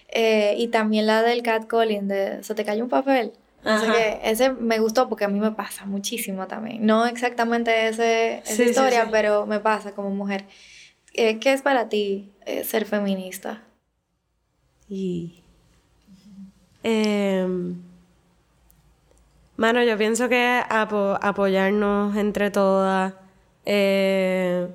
eh, 0.10 0.54
y 0.58 0.68
también 0.68 1.08
la 1.08 1.24
del 1.24 1.42
catcalling, 1.42 2.08
de, 2.08 2.44
se 2.44 2.54
te 2.54 2.64
cayó 2.64 2.84
un 2.84 2.90
papel. 2.90 3.34
Así 3.66 3.92
que 3.92 4.20
ese 4.24 4.52
me 4.52 4.80
gustó 4.80 5.10
porque 5.10 5.26
a 5.26 5.28
mí 5.28 5.40
me 5.40 5.52
pasa 5.52 5.86
muchísimo 5.86 6.46
también. 6.46 6.86
No 6.86 7.06
exactamente 7.06 7.88
ese, 7.88 8.44
esa 8.46 8.64
historia, 8.64 9.08
pero 9.10 9.48
me 9.48 9.60
pasa 9.60 9.94
como 9.94 10.12
mujer. 10.12 10.46
Eh, 11.14 11.40
¿Qué 11.40 11.54
es 11.54 11.62
para 11.64 11.90
ti 11.90 12.32
eh, 12.46 12.64
ser 12.64 12.86
feminista? 12.86 13.64
Y. 14.88 15.42
Em, 16.84 17.82
mano, 19.58 19.84
yo 19.84 19.98
pienso 19.98 20.30
que 20.30 20.62
apoyarnos 20.70 22.16
entre 22.18 22.52
todas. 22.52 23.14
Eh, 23.66 24.68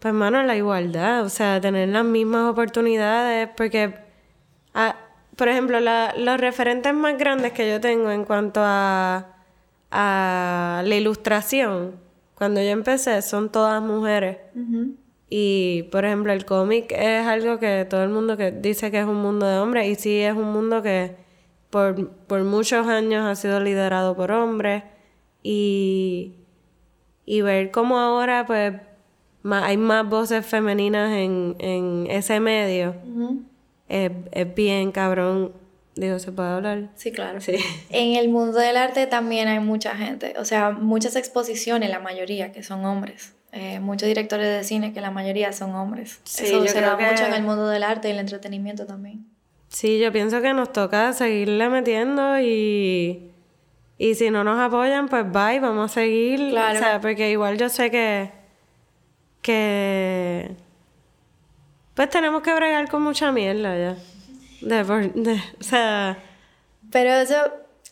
pues, 0.00 0.12
mano, 0.12 0.42
la 0.42 0.54
igualdad. 0.54 1.24
O 1.24 1.30
sea, 1.30 1.60
tener 1.62 1.88
las 1.88 2.04
mismas 2.04 2.50
oportunidades. 2.50 3.48
Porque. 3.56 3.94
Ah, 4.74 4.96
por 5.40 5.48
ejemplo, 5.48 5.78
los 5.80 6.38
referentes 6.38 6.92
más 6.92 7.16
grandes 7.16 7.52
que 7.52 7.66
yo 7.66 7.80
tengo 7.80 8.10
en 8.10 8.26
cuanto 8.26 8.60
a, 8.62 9.38
a 9.90 10.82
la 10.84 10.94
ilustración, 10.94 11.94
cuando 12.34 12.60
yo 12.60 12.68
empecé, 12.68 13.22
son 13.22 13.50
todas 13.50 13.82
mujeres. 13.82 14.36
Y, 15.30 15.84
por 15.90 16.04
ejemplo, 16.04 16.34
el 16.34 16.44
cómic 16.44 16.92
es 16.92 17.26
algo 17.26 17.58
que 17.58 17.86
todo 17.88 18.04
el 18.04 18.10
mundo 18.10 18.36
que 18.36 18.52
dice 18.52 18.90
que 18.90 18.98
es 18.98 19.06
un 19.06 19.16
mundo 19.16 19.46
de 19.46 19.58
hombres, 19.60 19.88
y 19.88 19.94
sí 19.94 20.20
es 20.20 20.34
un 20.34 20.52
mundo 20.52 20.82
que 20.82 21.16
por, 21.70 22.10
por 22.26 22.44
muchos 22.44 22.86
años 22.86 23.24
ha 23.24 23.34
sido 23.34 23.60
liderado 23.60 24.14
por 24.14 24.32
hombres. 24.32 24.82
Y, 25.42 26.34
y 27.24 27.40
ver 27.40 27.70
cómo 27.70 27.98
ahora, 27.98 28.44
pues, 28.44 28.74
hay 29.42 29.78
más 29.78 30.06
voces 30.06 30.44
femeninas 30.44 31.12
en, 31.12 31.56
en 31.60 32.08
ese 32.10 32.40
medio, 32.40 32.94
es, 33.90 34.10
es 34.32 34.54
bien 34.54 34.92
cabrón 34.92 35.52
Digo, 35.96 36.18
¿se 36.18 36.32
puede 36.32 36.48
hablar? 36.48 36.88
Sí, 36.94 37.12
claro. 37.12 37.40
Sí. 37.40 37.56
En 37.90 38.16
el 38.16 38.28
mundo 38.28 38.58
del 38.58 38.76
arte 38.76 39.06
también 39.06 39.48
hay 39.48 39.58
mucha 39.60 39.94
gente, 39.96 40.34
o 40.38 40.44
sea, 40.44 40.70
muchas 40.70 41.16
exposiciones, 41.16 41.90
la 41.90 41.98
mayoría, 41.98 42.52
que 42.52 42.62
son 42.62 42.84
hombres. 42.84 43.34
Eh, 43.52 43.80
muchos 43.80 44.06
directores 44.06 44.46
de 44.46 44.62
cine 44.62 44.92
que 44.92 45.00
la 45.00 45.10
mayoría 45.10 45.52
son 45.52 45.74
hombres. 45.74 46.20
Sí, 46.24 46.44
Eso 46.44 46.64
se 46.66 46.80
da 46.80 46.96
mucho 46.96 47.26
en 47.26 47.34
el 47.34 47.42
mundo 47.42 47.68
del 47.68 47.82
arte 47.82 48.08
y 48.08 48.12
el 48.12 48.18
entretenimiento 48.20 48.86
también. 48.86 49.26
Sí, 49.68 49.98
yo 49.98 50.12
pienso 50.12 50.40
que 50.40 50.54
nos 50.54 50.72
toca 50.72 51.12
seguirle 51.12 51.68
metiendo 51.68 52.40
y, 52.40 53.32
y 53.98 54.14
si 54.14 54.30
no 54.30 54.44
nos 54.44 54.58
apoyan, 54.60 55.08
pues 55.08 55.24
bye, 55.30 55.58
vamos 55.60 55.90
a 55.90 55.94
seguir. 55.94 56.50
Claro. 56.50 56.78
O 56.78 56.82
sea, 56.82 57.00
porque 57.00 57.30
igual 57.30 57.58
yo 57.58 57.68
sé 57.68 57.90
que, 57.90 58.30
que 59.42 60.56
pues 61.94 62.08
tenemos 62.10 62.42
que 62.42 62.54
bregar 62.54 62.88
con 62.88 63.02
mucha 63.02 63.32
mierda 63.32 63.76
ya. 63.76 63.96
De, 64.60 64.82
o 65.58 65.62
sea... 65.62 66.18
Pero 66.90 67.12
eso 67.12 67.36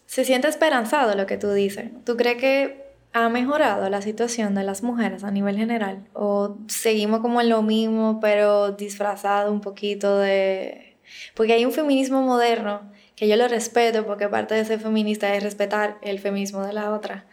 se 0.07 0.25
siente 0.25 0.49
esperanzado 0.49 1.15
lo 1.15 1.27
que 1.27 1.39
tú 1.39 1.53
dices. 1.53 1.91
¿Tú 2.05 2.17
crees 2.17 2.37
que 2.39 2.89
ha 3.13 3.29
mejorado 3.29 3.89
la 3.91 4.03
situación 4.03 4.55
de 4.55 4.65
las 4.65 4.83
mujeres 4.83 5.25
a 5.25 5.31
nivel 5.31 5.57
general? 5.57 6.07
¿O 6.15 6.57
seguimos 6.69 7.21
como 7.21 7.41
en 7.41 7.49
lo 7.49 7.63
mismo, 7.63 8.19
pero 8.21 8.73
disfrazado 8.73 9.53
un 9.53 9.61
poquito 9.61 10.19
de... 10.19 10.97
Porque 11.35 11.55
hay 11.55 11.65
un 11.65 11.73
feminismo 11.73 12.23
moderno 12.23 12.91
que 13.17 13.27
yo 13.27 13.37
lo 13.37 13.49
respeto 13.49 14.07
porque 14.07 14.29
parte 14.29 14.55
de 14.55 14.65
ser 14.65 14.79
feminista 14.79 15.35
es 15.35 15.43
respetar 15.43 15.99
el 16.03 16.21
feminismo 16.21 16.65
de 16.65 16.73
la 16.73 16.93
otra 16.93 17.27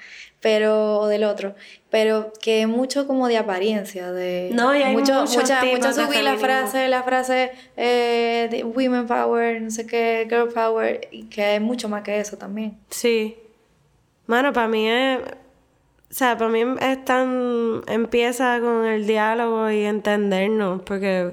pero 0.46 1.00
o 1.00 1.08
del 1.08 1.24
otro, 1.24 1.56
pero 1.90 2.32
que 2.40 2.62
es 2.62 2.68
mucho 2.68 3.08
como 3.08 3.28
de 3.28 3.36
apariencia, 3.36 4.12
de 4.12 4.52
no, 4.54 4.76
y 4.76 4.84
hay 4.84 4.94
mucho, 4.94 5.22
mucha, 5.22 5.66
mucha 5.66 5.92
subir 5.92 6.22
la 6.22 6.38
frase, 6.38 6.88
la 6.88 7.02
frase 7.02 7.52
eh, 7.76 8.48
de 8.52 8.64
women 8.64 9.08
power, 9.08 9.60
no 9.60 9.72
sé 9.72 9.88
qué, 9.88 10.28
girl 10.30 10.50
power, 10.54 11.08
y 11.10 11.24
que 11.24 11.56
es 11.56 11.62
mucho 11.62 11.90
más 11.90 12.04
que 12.04 12.20
eso 12.20 12.38
también. 12.38 12.78
Sí. 12.92 13.36
Mano, 14.28 14.54
para 14.54 14.68
mí 14.68 14.88
es, 14.88 15.20
o 15.22 15.24
sea, 16.12 16.38
para 16.38 16.52
mí 16.52 16.62
es 16.80 17.04
tan, 17.06 17.82
empieza 17.88 18.60
con 18.60 18.86
el 18.86 19.08
diálogo 19.08 19.72
y 19.72 19.84
entendernos, 19.84 20.84
porque 20.84 21.32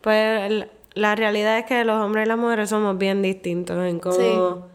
pues 0.00 0.64
la 0.94 1.16
realidad 1.16 1.58
es 1.58 1.64
que 1.64 1.84
los 1.84 2.00
hombres 2.00 2.26
y 2.26 2.28
las 2.28 2.38
mujeres 2.38 2.70
somos 2.70 2.96
bien 2.98 3.20
distintos 3.20 3.84
en 3.84 3.98
cómo 3.98 4.68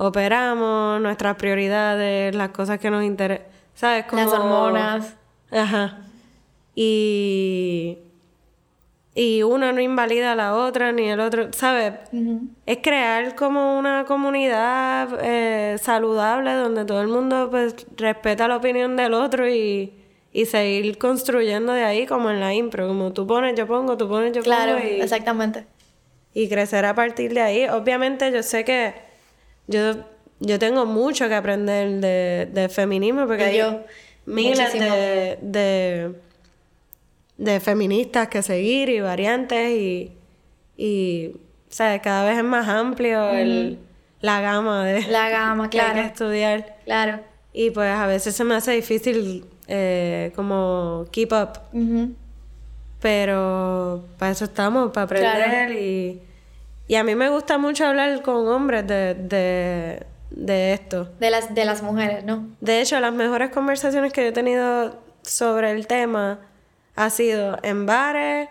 operamos, 0.00 1.00
nuestras 1.00 1.36
prioridades, 1.36 2.34
las 2.34 2.48
cosas 2.50 2.78
que 2.78 2.90
nos 2.90 3.04
interesan, 3.04 3.46
¿sabes? 3.74 4.06
Como... 4.06 4.22
Las 4.22 4.32
hormonas. 4.32 5.16
Ajá. 5.50 5.98
Y... 6.74 7.98
Y 9.12 9.42
una 9.42 9.72
no 9.72 9.80
invalida 9.80 10.32
a 10.32 10.36
la 10.36 10.54
otra, 10.54 10.92
ni 10.92 11.10
el 11.10 11.20
otro, 11.20 11.52
¿sabes? 11.52 11.94
Es 12.64 12.78
crear 12.78 13.34
como 13.34 13.76
una 13.76 14.04
comunidad 14.06 15.18
eh, 15.20 15.76
saludable 15.78 16.54
donde 16.54 16.84
todo 16.84 17.02
el 17.02 17.08
mundo 17.08 17.48
pues 17.50 17.74
respeta 17.96 18.46
la 18.46 18.56
opinión 18.56 18.96
del 18.96 19.12
otro 19.12 19.48
y, 19.48 19.92
y 20.32 20.46
seguir 20.46 20.96
construyendo 20.96 21.72
de 21.72 21.82
ahí 21.82 22.06
como 22.06 22.30
en 22.30 22.38
la 22.38 22.54
impro, 22.54 22.86
como 22.86 23.12
tú 23.12 23.26
pones, 23.26 23.56
yo 23.56 23.66
pongo, 23.66 23.96
tú 23.96 24.08
pones, 24.08 24.32
yo 24.32 24.42
pongo. 24.42 24.56
Claro, 24.56 24.78
exactamente. 24.78 25.66
Y 26.32 26.48
crecer 26.48 26.86
a 26.86 26.94
partir 26.94 27.34
de 27.34 27.40
ahí. 27.40 27.68
Obviamente 27.68 28.30
yo 28.30 28.44
sé 28.44 28.64
que 28.64 29.09
yo, 29.70 29.94
yo 30.40 30.58
tengo 30.58 30.84
mucho 30.84 31.28
que 31.28 31.34
aprender 31.34 32.00
de, 32.00 32.48
de 32.52 32.68
feminismo 32.68 33.26
porque 33.26 33.44
hay 33.44 33.62
miles 34.26 34.72
de, 34.72 35.38
de, 35.40 36.14
de, 37.38 37.60
feministas 37.60 38.28
que 38.28 38.42
seguir 38.42 38.88
y 38.88 39.00
variantes 39.00 39.70
y, 39.70 40.12
y 40.76 41.36
¿sabes? 41.68 42.02
cada 42.02 42.28
vez 42.28 42.38
es 42.38 42.44
más 42.44 42.68
amplio 42.68 43.30
el, 43.30 43.78
la 44.20 44.40
gama 44.40 44.84
de 44.84 45.02
la 45.06 45.30
gama, 45.30 45.70
claro. 45.70 45.94
que 45.94 46.06
estudiar. 46.06 46.76
Claro. 46.84 47.20
Y 47.52 47.70
pues 47.70 47.90
a 47.90 48.06
veces 48.06 48.34
se 48.34 48.44
me 48.44 48.56
hace 48.56 48.72
difícil 48.72 49.44
eh, 49.68 50.32
como 50.34 51.06
keep 51.12 51.32
up. 51.32 51.60
Pero 53.00 54.04
para 54.18 54.32
eso 54.32 54.44
estamos, 54.44 54.90
para 54.90 55.04
aprender 55.04 55.70
y 55.72 56.20
y 56.90 56.96
a 56.96 57.04
mí 57.04 57.14
me 57.14 57.28
gusta 57.28 57.56
mucho 57.56 57.86
hablar 57.86 58.20
con 58.22 58.48
hombres 58.48 58.84
de, 58.84 59.14
de, 59.14 60.06
de 60.30 60.72
esto. 60.72 61.08
De 61.20 61.30
las, 61.30 61.54
de 61.54 61.64
las 61.64 61.84
mujeres, 61.84 62.24
¿no? 62.24 62.48
De 62.60 62.80
hecho, 62.80 62.98
las 62.98 63.12
mejores 63.12 63.50
conversaciones 63.50 64.12
que 64.12 64.22
yo 64.22 64.30
he 64.30 64.32
tenido 64.32 64.98
sobre 65.22 65.70
el 65.70 65.86
tema 65.86 66.40
ha 66.96 67.10
sido 67.10 67.58
en 67.62 67.86
bares, 67.86 68.48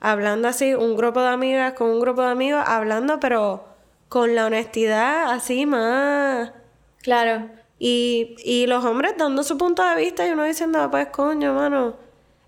hablando 0.00 0.48
así, 0.48 0.74
un 0.74 0.98
grupo 0.98 1.22
de 1.22 1.28
amigas 1.28 1.72
con 1.72 1.88
un 1.88 2.00
grupo 2.00 2.20
de 2.20 2.28
amigos, 2.28 2.62
hablando, 2.66 3.20
pero 3.20 3.64
con 4.10 4.34
la 4.34 4.44
honestidad 4.44 5.30
así 5.30 5.64
más. 5.64 6.52
Claro. 7.00 7.48
Y, 7.78 8.36
y 8.44 8.66
los 8.66 8.84
hombres 8.84 9.14
dando 9.16 9.42
su 9.42 9.56
punto 9.56 9.82
de 9.82 9.96
vista 9.96 10.26
y 10.26 10.32
uno 10.32 10.44
diciendo, 10.44 10.78
ah, 10.82 10.90
pues 10.90 11.06
coño, 11.06 11.54
mano, 11.54 11.96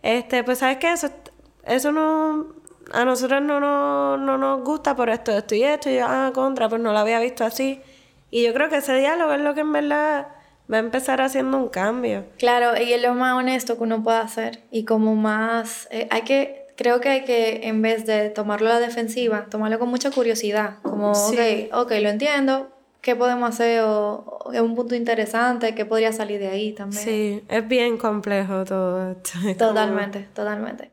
este, 0.03 0.45
pues 0.45 0.59
sabes 0.59 0.77
qué, 0.77 0.93
eso, 0.93 1.09
eso 1.65 1.93
no, 1.93 2.60
a 2.93 3.05
nosotros 3.05 3.43
no, 3.43 3.61
no, 3.61 4.17
no 4.17 4.39
nos 4.39 4.63
gusta 4.65 4.97
por 4.97 5.11
esto, 5.11 5.33
esto 5.33 5.55
y 5.55 5.63
esto, 5.63 5.91
y 5.91 5.97
yo, 5.97 6.07
ah, 6.07 6.31
contra, 6.35 6.69
pues 6.69 6.81
no 6.81 6.93
lo 6.93 6.99
había 6.99 7.21
visto 7.21 7.45
así. 7.45 7.81
Y 8.31 8.45
yo 8.45 8.55
creo 8.55 8.69
que 8.69 8.77
ese 8.77 8.95
diálogo 8.95 9.33
es 9.33 9.41
lo 9.41 9.55
que 9.55 9.61
en 9.61 9.73
verdad 9.73 10.29
va 10.73 10.77
a 10.77 10.81
empezar 10.81 11.21
haciendo 11.21 11.57
un 11.57 11.69
cambio. 11.69 12.25
Claro, 12.39 12.81
y 12.81 12.93
es 12.93 13.03
lo 13.03 13.15
más 13.15 13.35
honesto 13.35 13.77
que 13.77 13.83
uno 13.83 14.03
puede 14.03 14.19
hacer. 14.19 14.61
Y 14.71 14.85
como 14.85 15.17
más, 15.17 15.89
eh, 15.91 16.07
hay 16.11 16.23
que, 16.23 16.67
creo 16.77 17.01
que 17.01 17.09
hay 17.09 17.25
que, 17.25 17.69
en 17.69 17.83
vez 17.83 18.07
de 18.07 18.31
tomarlo 18.31 18.69
a 18.69 18.75
la 18.75 18.81
defensiva, 18.81 19.47
tomarlo 19.51 19.79
con 19.79 19.89
mucha 19.89 20.11
curiosidad. 20.11 20.77
Como, 20.83 21.13
ok, 21.13 21.39
ok, 21.73 21.93
lo 22.01 22.09
entiendo, 22.09 22.71
¿qué 23.01 23.17
podemos 23.17 23.51
hacer? 23.51 23.83
O, 23.85 24.51
es 24.53 24.61
un 24.61 24.77
punto 24.77 24.95
interesante, 24.95 25.75
¿qué 25.75 25.85
podría 25.85 26.13
salir 26.13 26.39
de 26.39 26.49
ahí 26.49 26.73
también? 26.73 27.03
Sí, 27.03 27.45
es 27.49 27.67
bien 27.67 27.99
complejo 27.99 28.65
todo 28.65 29.11
esto. 29.11 29.39
Totalmente, 29.59 30.29
totalmente. 30.35 30.93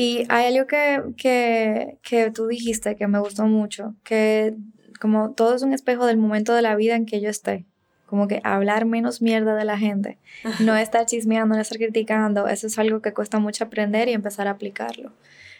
Y 0.00 0.26
hay 0.28 0.54
algo 0.54 0.68
que, 0.68 1.02
que, 1.16 1.98
que 2.02 2.30
tú 2.30 2.46
dijiste 2.46 2.94
que 2.94 3.08
me 3.08 3.18
gustó 3.18 3.46
mucho, 3.46 3.96
que 4.04 4.54
como 5.00 5.32
todo 5.32 5.56
es 5.56 5.62
un 5.62 5.72
espejo 5.72 6.06
del 6.06 6.18
momento 6.18 6.54
de 6.54 6.62
la 6.62 6.76
vida 6.76 6.94
en 6.94 7.04
que 7.04 7.20
yo 7.20 7.28
esté. 7.28 7.64
Como 8.06 8.28
que 8.28 8.40
hablar 8.44 8.84
menos 8.84 9.20
mierda 9.20 9.56
de 9.56 9.64
la 9.64 9.76
gente, 9.76 10.18
no 10.60 10.76
estar 10.76 11.04
chismeando, 11.04 11.56
no 11.56 11.60
estar 11.60 11.78
criticando, 11.78 12.46
eso 12.46 12.68
es 12.68 12.78
algo 12.78 13.02
que 13.02 13.12
cuesta 13.12 13.40
mucho 13.40 13.64
aprender 13.64 14.08
y 14.08 14.12
empezar 14.12 14.46
a 14.46 14.52
aplicarlo. 14.52 15.10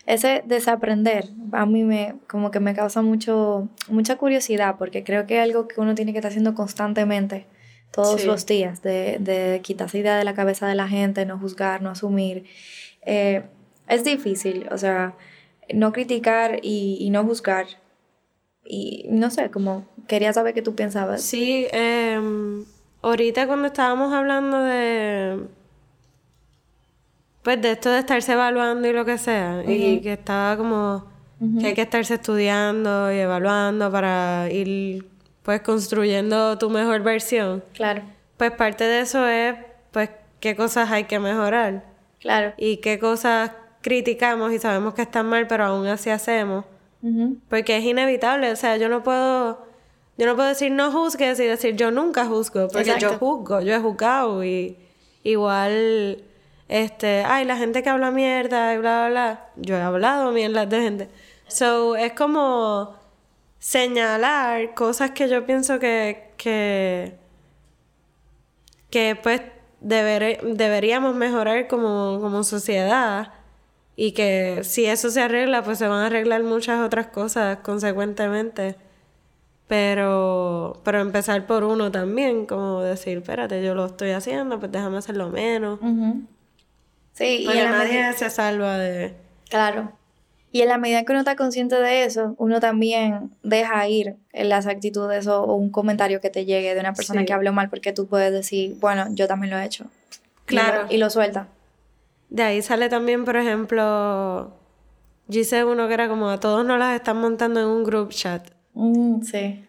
Ese 0.07 0.45
desaprender 0.47 1.31
a 1.51 1.67
mí 1.67 1.83
me 1.83 2.15
como 2.29 2.53
que 2.53 2.61
me 2.61 2.77
causa 2.77 3.03
mucho 3.03 3.69
mucha 3.89 4.19
curiosidad 4.19 4.77
porque 4.79 5.03
creo 5.03 5.27
que 5.27 5.39
es 5.39 5.43
algo 5.43 5.67
que 5.67 5.81
uno 5.81 5.97
tiene 5.97 6.13
que 6.13 6.19
estar 6.19 6.31
haciendo 6.31 6.55
constantemente 6.55 7.47
todos 7.91 8.25
los 8.25 8.47
días 8.47 8.83
de, 8.83 9.17
de 9.19 9.61
quitarse 9.65 9.99
idea 9.99 10.17
de 10.17 10.23
la 10.23 10.35
cabeza 10.35 10.69
de 10.69 10.77
la 10.77 10.87
gente, 10.87 11.27
no 11.27 11.41
juzgar, 11.41 11.83
no 11.83 11.91
asumir. 11.91 12.45
Eh, 13.03 13.43
es 13.89 14.05
difícil, 14.05 14.69
o 14.71 14.79
sea, 14.79 15.15
no 15.73 15.93
criticar 15.93 16.61
y, 16.63 17.09
no 17.11 17.25
juzgar. 17.25 17.67
Y 18.65 19.07
no 19.09 19.31
sé, 19.31 19.51
como 19.51 19.87
quería 20.07 20.33
saber 20.33 20.55
qué 20.55 20.63
tú 20.63 20.75
pensabas. 20.75 21.23
Sí, 21.23 21.67
em, 21.73 22.65
ahorita 23.03 23.47
cuando 23.47 23.67
estábamos 23.67 24.13
hablando 24.13 24.63
de 24.63 25.39
pues 27.43 27.63
de 27.63 27.73
esto 27.73 27.91
de 27.91 28.01
estarse 28.01 28.33
evaluando 28.33 28.89
y 28.89 28.93
lo 28.93 29.07
que 29.07 29.17
sea, 29.17 29.63
y 29.67 30.01
que 30.01 30.13
estaba 30.13 30.57
como 30.59 31.07
que 31.61 31.69
hay 31.69 31.75
que 31.75 31.83
estarse 31.83 32.15
estudiando 32.15 33.13
y 33.13 33.19
evaluando 33.19 33.91
para 33.91 34.49
ir 34.51 35.07
pues 35.43 35.63
construyendo 35.63 36.59
tu 36.59 36.69
mejor 36.69 37.03
versión. 37.03 37.65
Claro. 37.73 38.03
Pues 38.37 38.51
parte 38.53 38.85
de 38.85 39.01
eso 39.01 39.27
es 39.27 39.57
pues 39.93 40.11
qué 40.41 40.57
cosas 40.57 40.91
hay 40.91 41.05
que 41.05 41.19
mejorar. 41.19 41.85
Claro. 42.21 42.53
Y 42.59 42.79
qué 42.79 42.99
cosas 42.99 43.53
criticamos 43.81 44.53
y 44.53 44.59
sabemos 44.59 44.95
que 44.95 45.03
están 45.03 45.27
mal, 45.27 45.47
pero 45.47 45.65
aún 45.65 45.87
así 45.87 46.11
hacemos. 46.11 46.65
Porque 47.49 47.77
es 47.77 47.85
inevitable, 47.85 48.51
o 48.51 48.57
sea, 48.57 48.77
yo 48.77 48.89
no 48.89 49.05
puedo 49.05 49.67
yo 50.17 50.27
no 50.27 50.35
puedo 50.35 50.49
decir 50.49 50.73
no 50.73 50.91
juzgues 50.91 51.39
y 51.39 51.45
decir 51.45 51.77
yo 51.77 51.93
nunca 51.93 52.27
juzgo, 52.27 52.67
porque 52.69 52.97
yo 52.99 53.17
juzgo, 53.19 53.61
yo 53.61 53.73
he 53.73 53.79
juzgado 53.79 54.43
y 54.43 54.77
igual 55.23 56.25
este, 56.67 57.23
ay, 57.25 57.45
la 57.45 57.57
gente 57.57 57.85
que 57.85 57.89
habla 57.89 58.11
mierda 58.11 58.75
y 58.75 58.79
bla 58.79 59.07
bla 59.07 59.09
bla, 59.11 59.49
yo 59.57 59.77
he 59.77 59.81
hablado 59.81 60.33
mierda 60.33 60.67
de 60.67 60.81
gente. 60.81 61.09
So, 61.47 61.95
es 61.95 62.13
como 62.15 62.97
señalar 63.61 64.75
cosas 64.75 65.13
que 65.13 65.29
yo 65.29 65.47
pienso 65.47 65.79
que 65.79 66.33
que 66.37 67.17
que 68.91 69.17
pues 69.23 69.41
deberíamos 69.81 71.15
mejorar 71.15 71.69
como, 71.69 72.19
como 72.21 72.43
sociedad 72.43 73.33
y 74.01 74.13
que 74.13 74.61
si 74.63 74.87
eso 74.87 75.11
se 75.11 75.21
arregla, 75.21 75.65
pues 75.65 75.79
se 75.79 75.89
van 75.89 76.05
a 76.05 76.07
arreglar 76.07 76.45
muchas 76.45 76.87
otras 76.87 77.09
cosas 77.09 77.59
consecuentemente. 77.65 78.77
Pero, 79.67 80.81
pero 80.85 81.01
empezar 81.01 81.49
por 81.49 81.65
uno 81.65 81.91
también, 81.91 82.47
como 82.47 82.81
decir, 82.81 83.19
espérate, 83.19 83.61
yo 83.61 83.75
lo 83.75 83.87
estoy 83.87 84.13
haciendo, 84.13 84.61
pues 84.61 84.71
déjame 84.71 84.99
hacerlo 84.99 85.31
menos. 85.31 85.81
Sí, 87.15 87.43
y 87.43 87.47
nadie 87.47 88.13
se 88.13 88.31
salva 88.31 88.79
de... 88.79 89.17
Claro. 89.51 89.91
Y 90.53 90.63
en 90.63 90.69
la 90.69 90.79
medida 90.79 91.03
que 91.03 91.11
uno 91.11 91.19
está 91.19 91.35
consciente 91.35 91.75
de 91.75 92.05
eso, 92.05 92.37
uno 92.39 92.61
también 92.61 93.33
deja 93.43 93.89
ir 93.89 94.15
en 94.33 94.49
las 94.49 94.69
actitudes 94.69 95.27
o, 95.27 95.43
un 95.57 95.71
comentario 95.71 96.21
que 96.21 96.31
te 96.31 96.45
llegue 96.45 96.73
de 96.73 96.79
una 96.79 96.93
persona 96.93 97.25
que 97.25 97.33
habló 97.33 97.53
mal, 97.53 97.69
porque 97.69 97.93
tú 97.93 98.07
puedes 98.07 98.33
decir, 98.33 98.77
bueno, 98.79 99.07
yo 99.11 99.27
también 99.27 99.51
lo 99.51 99.59
he 99.59 99.65
hecho. 99.65 99.87
Claro. 100.45 100.87
Y 100.89 100.99
lo, 100.99 101.11
suelta. 101.11 101.49
De 102.31 102.43
ahí 102.43 102.63
sale 102.63 102.89
también, 102.89 103.25
por 103.25 103.37
ejemplo, 103.37 104.53
yo 105.29 105.41
hice 105.41 105.65
uno 105.65 105.89
que 105.89 105.95
era 105.95 106.09
como 106.09 106.29
a 106.29 106.41
todos 106.41 106.65
nos 106.65 106.79
las 106.79 106.95
están 106.95 107.19
montando 107.21 107.61
en 107.61 107.67
un 107.67 107.85
group 107.85 108.11
chat. 108.11 108.51
Mm, 108.75 109.23
sí. 109.23 109.65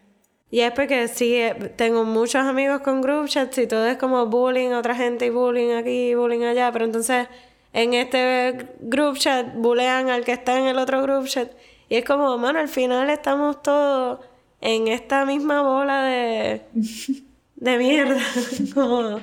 Y 0.50 0.60
es 0.60 0.72
porque 0.72 1.06
sí, 1.08 1.36
eh, 1.36 1.54
tengo 1.76 2.04
muchos 2.04 2.44
amigos 2.44 2.80
con 2.80 3.02
group 3.02 3.28
chats 3.28 3.56
y 3.58 3.66
todo 3.66 3.86
es 3.86 3.96
como 3.96 4.26
bullying, 4.26 4.70
otra 4.70 4.94
gente 4.94 5.26
y 5.26 5.30
bullying 5.30 5.72
aquí, 5.74 6.14
bullying 6.14 6.42
allá, 6.42 6.72
pero 6.72 6.84
entonces 6.84 7.28
en 7.72 7.94
este 7.94 8.68
group 8.80 9.16
chat 9.16 9.54
bulean 9.54 10.08
al 10.10 10.24
que 10.24 10.32
está 10.32 10.58
en 10.58 10.64
el 10.64 10.78
otro 10.78 11.02
group 11.02 11.26
chat. 11.26 11.52
Y 11.88 11.96
es 11.96 12.04
como, 12.04 12.36
mano, 12.38 12.58
al 12.58 12.68
final 12.68 13.10
estamos 13.10 13.62
todos 13.62 14.20
en 14.60 14.88
esta 14.88 15.24
misma 15.24 15.62
bola 15.62 16.04
de, 16.04 16.62
de 17.56 17.78
mierda. 17.78 18.20
como 18.74 19.20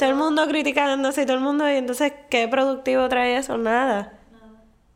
todo 0.00 0.08
el 0.08 0.16
mundo 0.16 0.48
criticándose 0.48 1.22
y 1.22 1.26
todo 1.26 1.36
el 1.36 1.42
mundo. 1.42 1.70
Y 1.70 1.74
entonces, 1.74 2.14
¿qué 2.30 2.48
productivo 2.48 3.06
trae 3.10 3.36
eso? 3.36 3.58
Nada. 3.58 4.14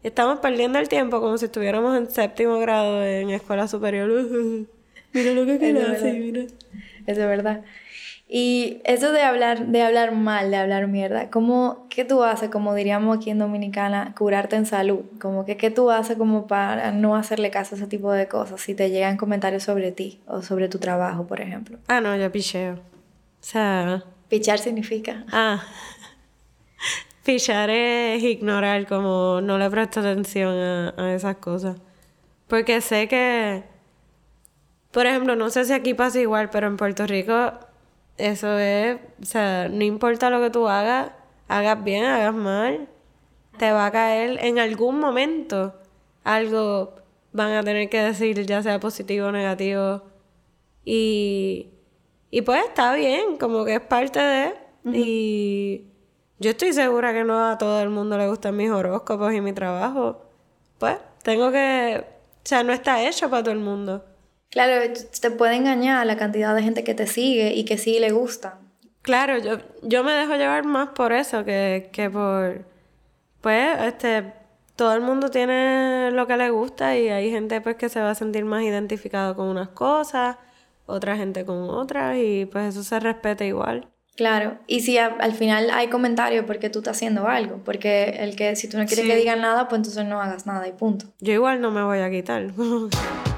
Estamos 0.02 0.38
perdiendo 0.38 0.78
el 0.78 0.88
tiempo 0.88 1.20
como 1.20 1.36
si 1.36 1.44
estuviéramos 1.44 1.94
en 1.96 2.11
séptimo 2.11 2.59
grado 2.59 3.05
en 3.05 3.28
escuela 3.28 3.68
superior. 3.68 4.09
mira 5.12 5.32
lo 5.32 5.44
que 5.44 5.59
quiero 5.59 5.82
hacer, 5.92 6.14
mira. 6.14 6.42
Eso 7.07 7.20
es 7.20 7.28
verdad. 7.28 7.61
Y 8.26 8.80
eso 8.84 9.12
de 9.12 9.20
hablar, 9.20 9.66
de 9.66 9.82
hablar 9.82 10.12
mal, 10.12 10.50
de 10.50 10.57
hablar 10.57 10.88
mierda, 10.88 11.28
¿cómo, 11.28 11.86
¿qué 11.90 12.07
tú 12.07 12.24
haces, 12.24 12.48
como 12.48 12.74
diríamos 12.74 13.18
aquí 13.18 13.28
en 13.28 13.38
Dominicana, 13.38 14.14
curarte 14.16 14.57
en 14.57 14.64
salud? 14.64 15.00
Como 15.20 15.44
que, 15.44 15.59
¿qué 15.59 15.70
tú 15.70 15.90
haces 15.90 16.16
como 16.16 16.46
para 16.46 16.92
no 16.92 17.14
hacerle 17.14 17.50
caso 17.50 17.74
a 17.74 17.78
ese 17.78 17.86
tipo 17.86 18.11
de 18.11 18.26
cosas 18.26 18.62
si 18.62 18.74
te 18.74 18.88
llegan 18.88 19.18
comentarios 19.18 19.64
sobre 19.64 19.92
ti 19.92 20.22
o 20.26 20.40
sobre 20.40 20.70
tu 20.70 20.78
trabajo, 20.78 21.26
por 21.26 21.42
ejemplo? 21.42 21.76
Ah, 21.88 22.00
no, 22.00 22.16
yo 22.16 22.32
picheo. 22.32 22.72
O 22.74 22.78
sea... 23.40 24.02
Pichar 24.35 24.59
significa... 24.59 25.24
Ah. 25.30 25.62
Pichar 27.24 27.70
es 27.70 28.20
ignorar, 28.20 28.85
como 28.89 29.41
no 29.41 29.59
le 29.59 29.70
presto 29.70 30.01
atención 30.01 30.53
a, 30.59 30.95
a 30.97 31.14
esas 31.14 31.37
cosas. 31.37 31.76
Porque 32.49 32.80
sé 32.80 33.07
que... 33.07 33.62
Por 34.91 35.07
ejemplo, 35.07 35.37
no 35.37 35.51
sé 35.51 35.64
si 35.64 35.72
aquí 35.72 35.95
pasa 35.95 36.20
igual, 36.20 36.51
pero 36.51 36.66
en 36.66 36.76
Puerto 36.76 37.07
Rico 37.07 37.53
eso 38.18 38.59
es, 38.59 38.99
o 39.22 39.24
sea, 39.24 39.68
no 39.68 39.85
importa 39.85 40.30
lo 40.30 40.41
que 40.41 40.51
tú 40.51 40.66
hagas, 40.66 41.12
hagas 41.47 41.85
bien, 41.85 42.05
hagas 42.05 42.35
mal, 42.35 42.89
te 43.57 43.70
va 43.70 43.87
a 43.87 43.93
caer 43.93 44.45
en 44.45 44.59
algún 44.59 44.99
momento 44.99 45.74
algo 46.24 46.97
van 47.32 47.53
a 47.53 47.62
tener 47.62 47.89
que 47.89 48.01
decir, 48.01 48.45
ya 48.47 48.64
sea 48.64 48.80
positivo 48.80 49.28
o 49.28 49.32
negativo. 49.32 50.03
Y, 50.85 51.74
y 52.35 52.43
pues 52.43 52.64
está 52.64 52.93
bien, 52.95 53.37
como 53.37 53.64
que 53.64 53.76
es 53.76 53.80
parte 53.80 54.18
de. 54.18 54.55
Y 54.93 55.85
yo 56.41 56.51
estoy 56.51 56.72
segura 56.72 57.12
que 57.12 57.22
no 57.22 57.49
a 57.49 57.59
todo 57.59 57.80
el 57.80 57.91
mundo 57.91 58.18
le 58.18 58.26
gustan 58.26 58.57
mis 58.57 58.72
horóscopos 58.72 59.32
y 59.32 59.41
mi 59.41 59.53
trabajo. 59.53 60.20
Pues 60.78 60.97
tengo 61.22 61.53
que. 61.53 62.05
O 62.05 62.41
sea, 62.43 62.64
no 62.64 62.72
está 62.72 63.01
hecho 63.07 63.30
para 63.30 63.45
todo 63.45 63.53
el 63.53 63.61
mundo. 63.61 64.05
Claro, 64.51 64.93
te 65.20 65.30
puede 65.30 65.55
engañar 65.55 66.05
la 66.09 66.16
cantidad 66.16 66.57
de 66.57 66.64
gente 66.64 66.82
que 66.82 66.93
te 66.95 67.07
sigue 67.07 67.55
y 67.55 67.64
que 67.64 67.78
sí 67.78 68.01
le 68.01 68.11
gusta. 68.11 68.59
Claro, 69.03 69.39
yo, 69.39 69.59
yo 69.82 70.03
me 70.03 70.11
dejo 70.11 70.35
llevar 70.35 70.64
más 70.64 70.89
por 70.89 71.12
eso 71.12 71.45
que, 71.45 71.89
que 71.93 72.11
por... 72.11 72.64
Pues, 73.43 73.78
este, 73.80 74.32
todo 74.74 74.93
el 74.93 75.03
mundo 75.03 75.30
tiene 75.30 76.11
lo 76.11 76.26
que 76.26 76.37
le 76.37 76.51
gusta 76.51 76.97
y 76.99 77.11
hay 77.11 77.30
gente 77.30 77.61
pues 77.61 77.76
que 77.76 77.89
se 77.89 78.01
va 78.01 78.11
a 78.11 78.14
sentir 78.16 78.45
más 78.45 78.64
identificado 78.64 79.37
con 79.37 79.47
unas 79.47 79.68
cosas, 79.68 80.37
otra 80.87 81.16
gente 81.16 81.45
con 81.45 81.68
otras 81.70 82.16
y 82.18 82.47
pues 82.47 82.74
eso 82.74 82.82
se 82.82 83.01
respeta 83.01 83.45
igual. 83.45 83.89
Claro, 84.16 84.59
y 84.68 84.80
si 84.80 84.97
al 84.97 85.32
final 85.32 85.70
hay 85.70 85.89
comentarios 85.89 86.45
porque 86.45 86.70
tú 86.70 86.78
estás 86.78 86.97
haciendo 86.97 87.26
algo, 87.26 87.62
porque 87.64 88.16
el 88.20 88.37
que 88.37 88.55
si 88.55 88.68
tú 88.68 88.78
no 88.78 88.87
quieres 88.87 89.07
que 89.07 89.16
digan 89.16 89.41
nada, 89.41 89.66
pues 89.68 89.80
entonces 89.80 90.07
no 90.07 90.20
hagas 90.20 90.47
nada 90.47 90.68
y 90.68 90.72
punto. 90.72 91.07
Yo 91.18 91.32
igual 91.32 91.61
no 91.61 91.72
me 91.72 91.82
voy 91.82 91.99
a 91.99 92.11
quitar. 92.11 92.53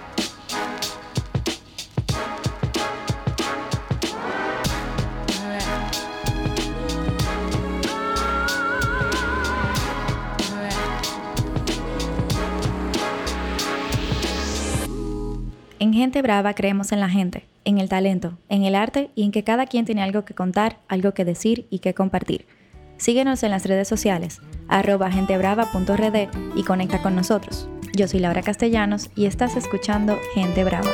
En 15.87 15.93
Gente 15.93 16.20
Brava 16.20 16.53
creemos 16.55 16.91
en 16.91 16.99
la 16.99 17.09
gente, 17.09 17.47
en 17.64 17.78
el 17.78 17.89
talento, 17.89 18.37
en 18.49 18.64
el 18.64 18.74
arte 18.74 19.11
y 19.14 19.22
en 19.22 19.30
que 19.30 19.45
cada 19.45 19.66
quien 19.66 19.84
tiene 19.84 20.03
algo 20.03 20.24
que 20.24 20.34
contar, 20.34 20.78
algo 20.89 21.14
que 21.14 21.24
decir 21.24 21.68
y 21.70 21.78
que 21.78 21.95
compartir. 21.95 22.45
Síguenos 22.97 23.45
en 23.45 23.53
las 23.53 23.66
redes 23.66 23.87
sociales, 23.87 24.41
arroba 24.66 25.12
gentebrava.rd 25.12 26.57
y 26.57 26.64
conecta 26.64 27.03
con 27.03 27.14
nosotros. 27.14 27.68
Yo 27.97 28.09
soy 28.09 28.18
Laura 28.18 28.43
Castellanos 28.43 29.11
y 29.14 29.26
estás 29.26 29.57
escuchando 29.57 30.18
Gente 30.34 30.64
Brava. 30.64 30.91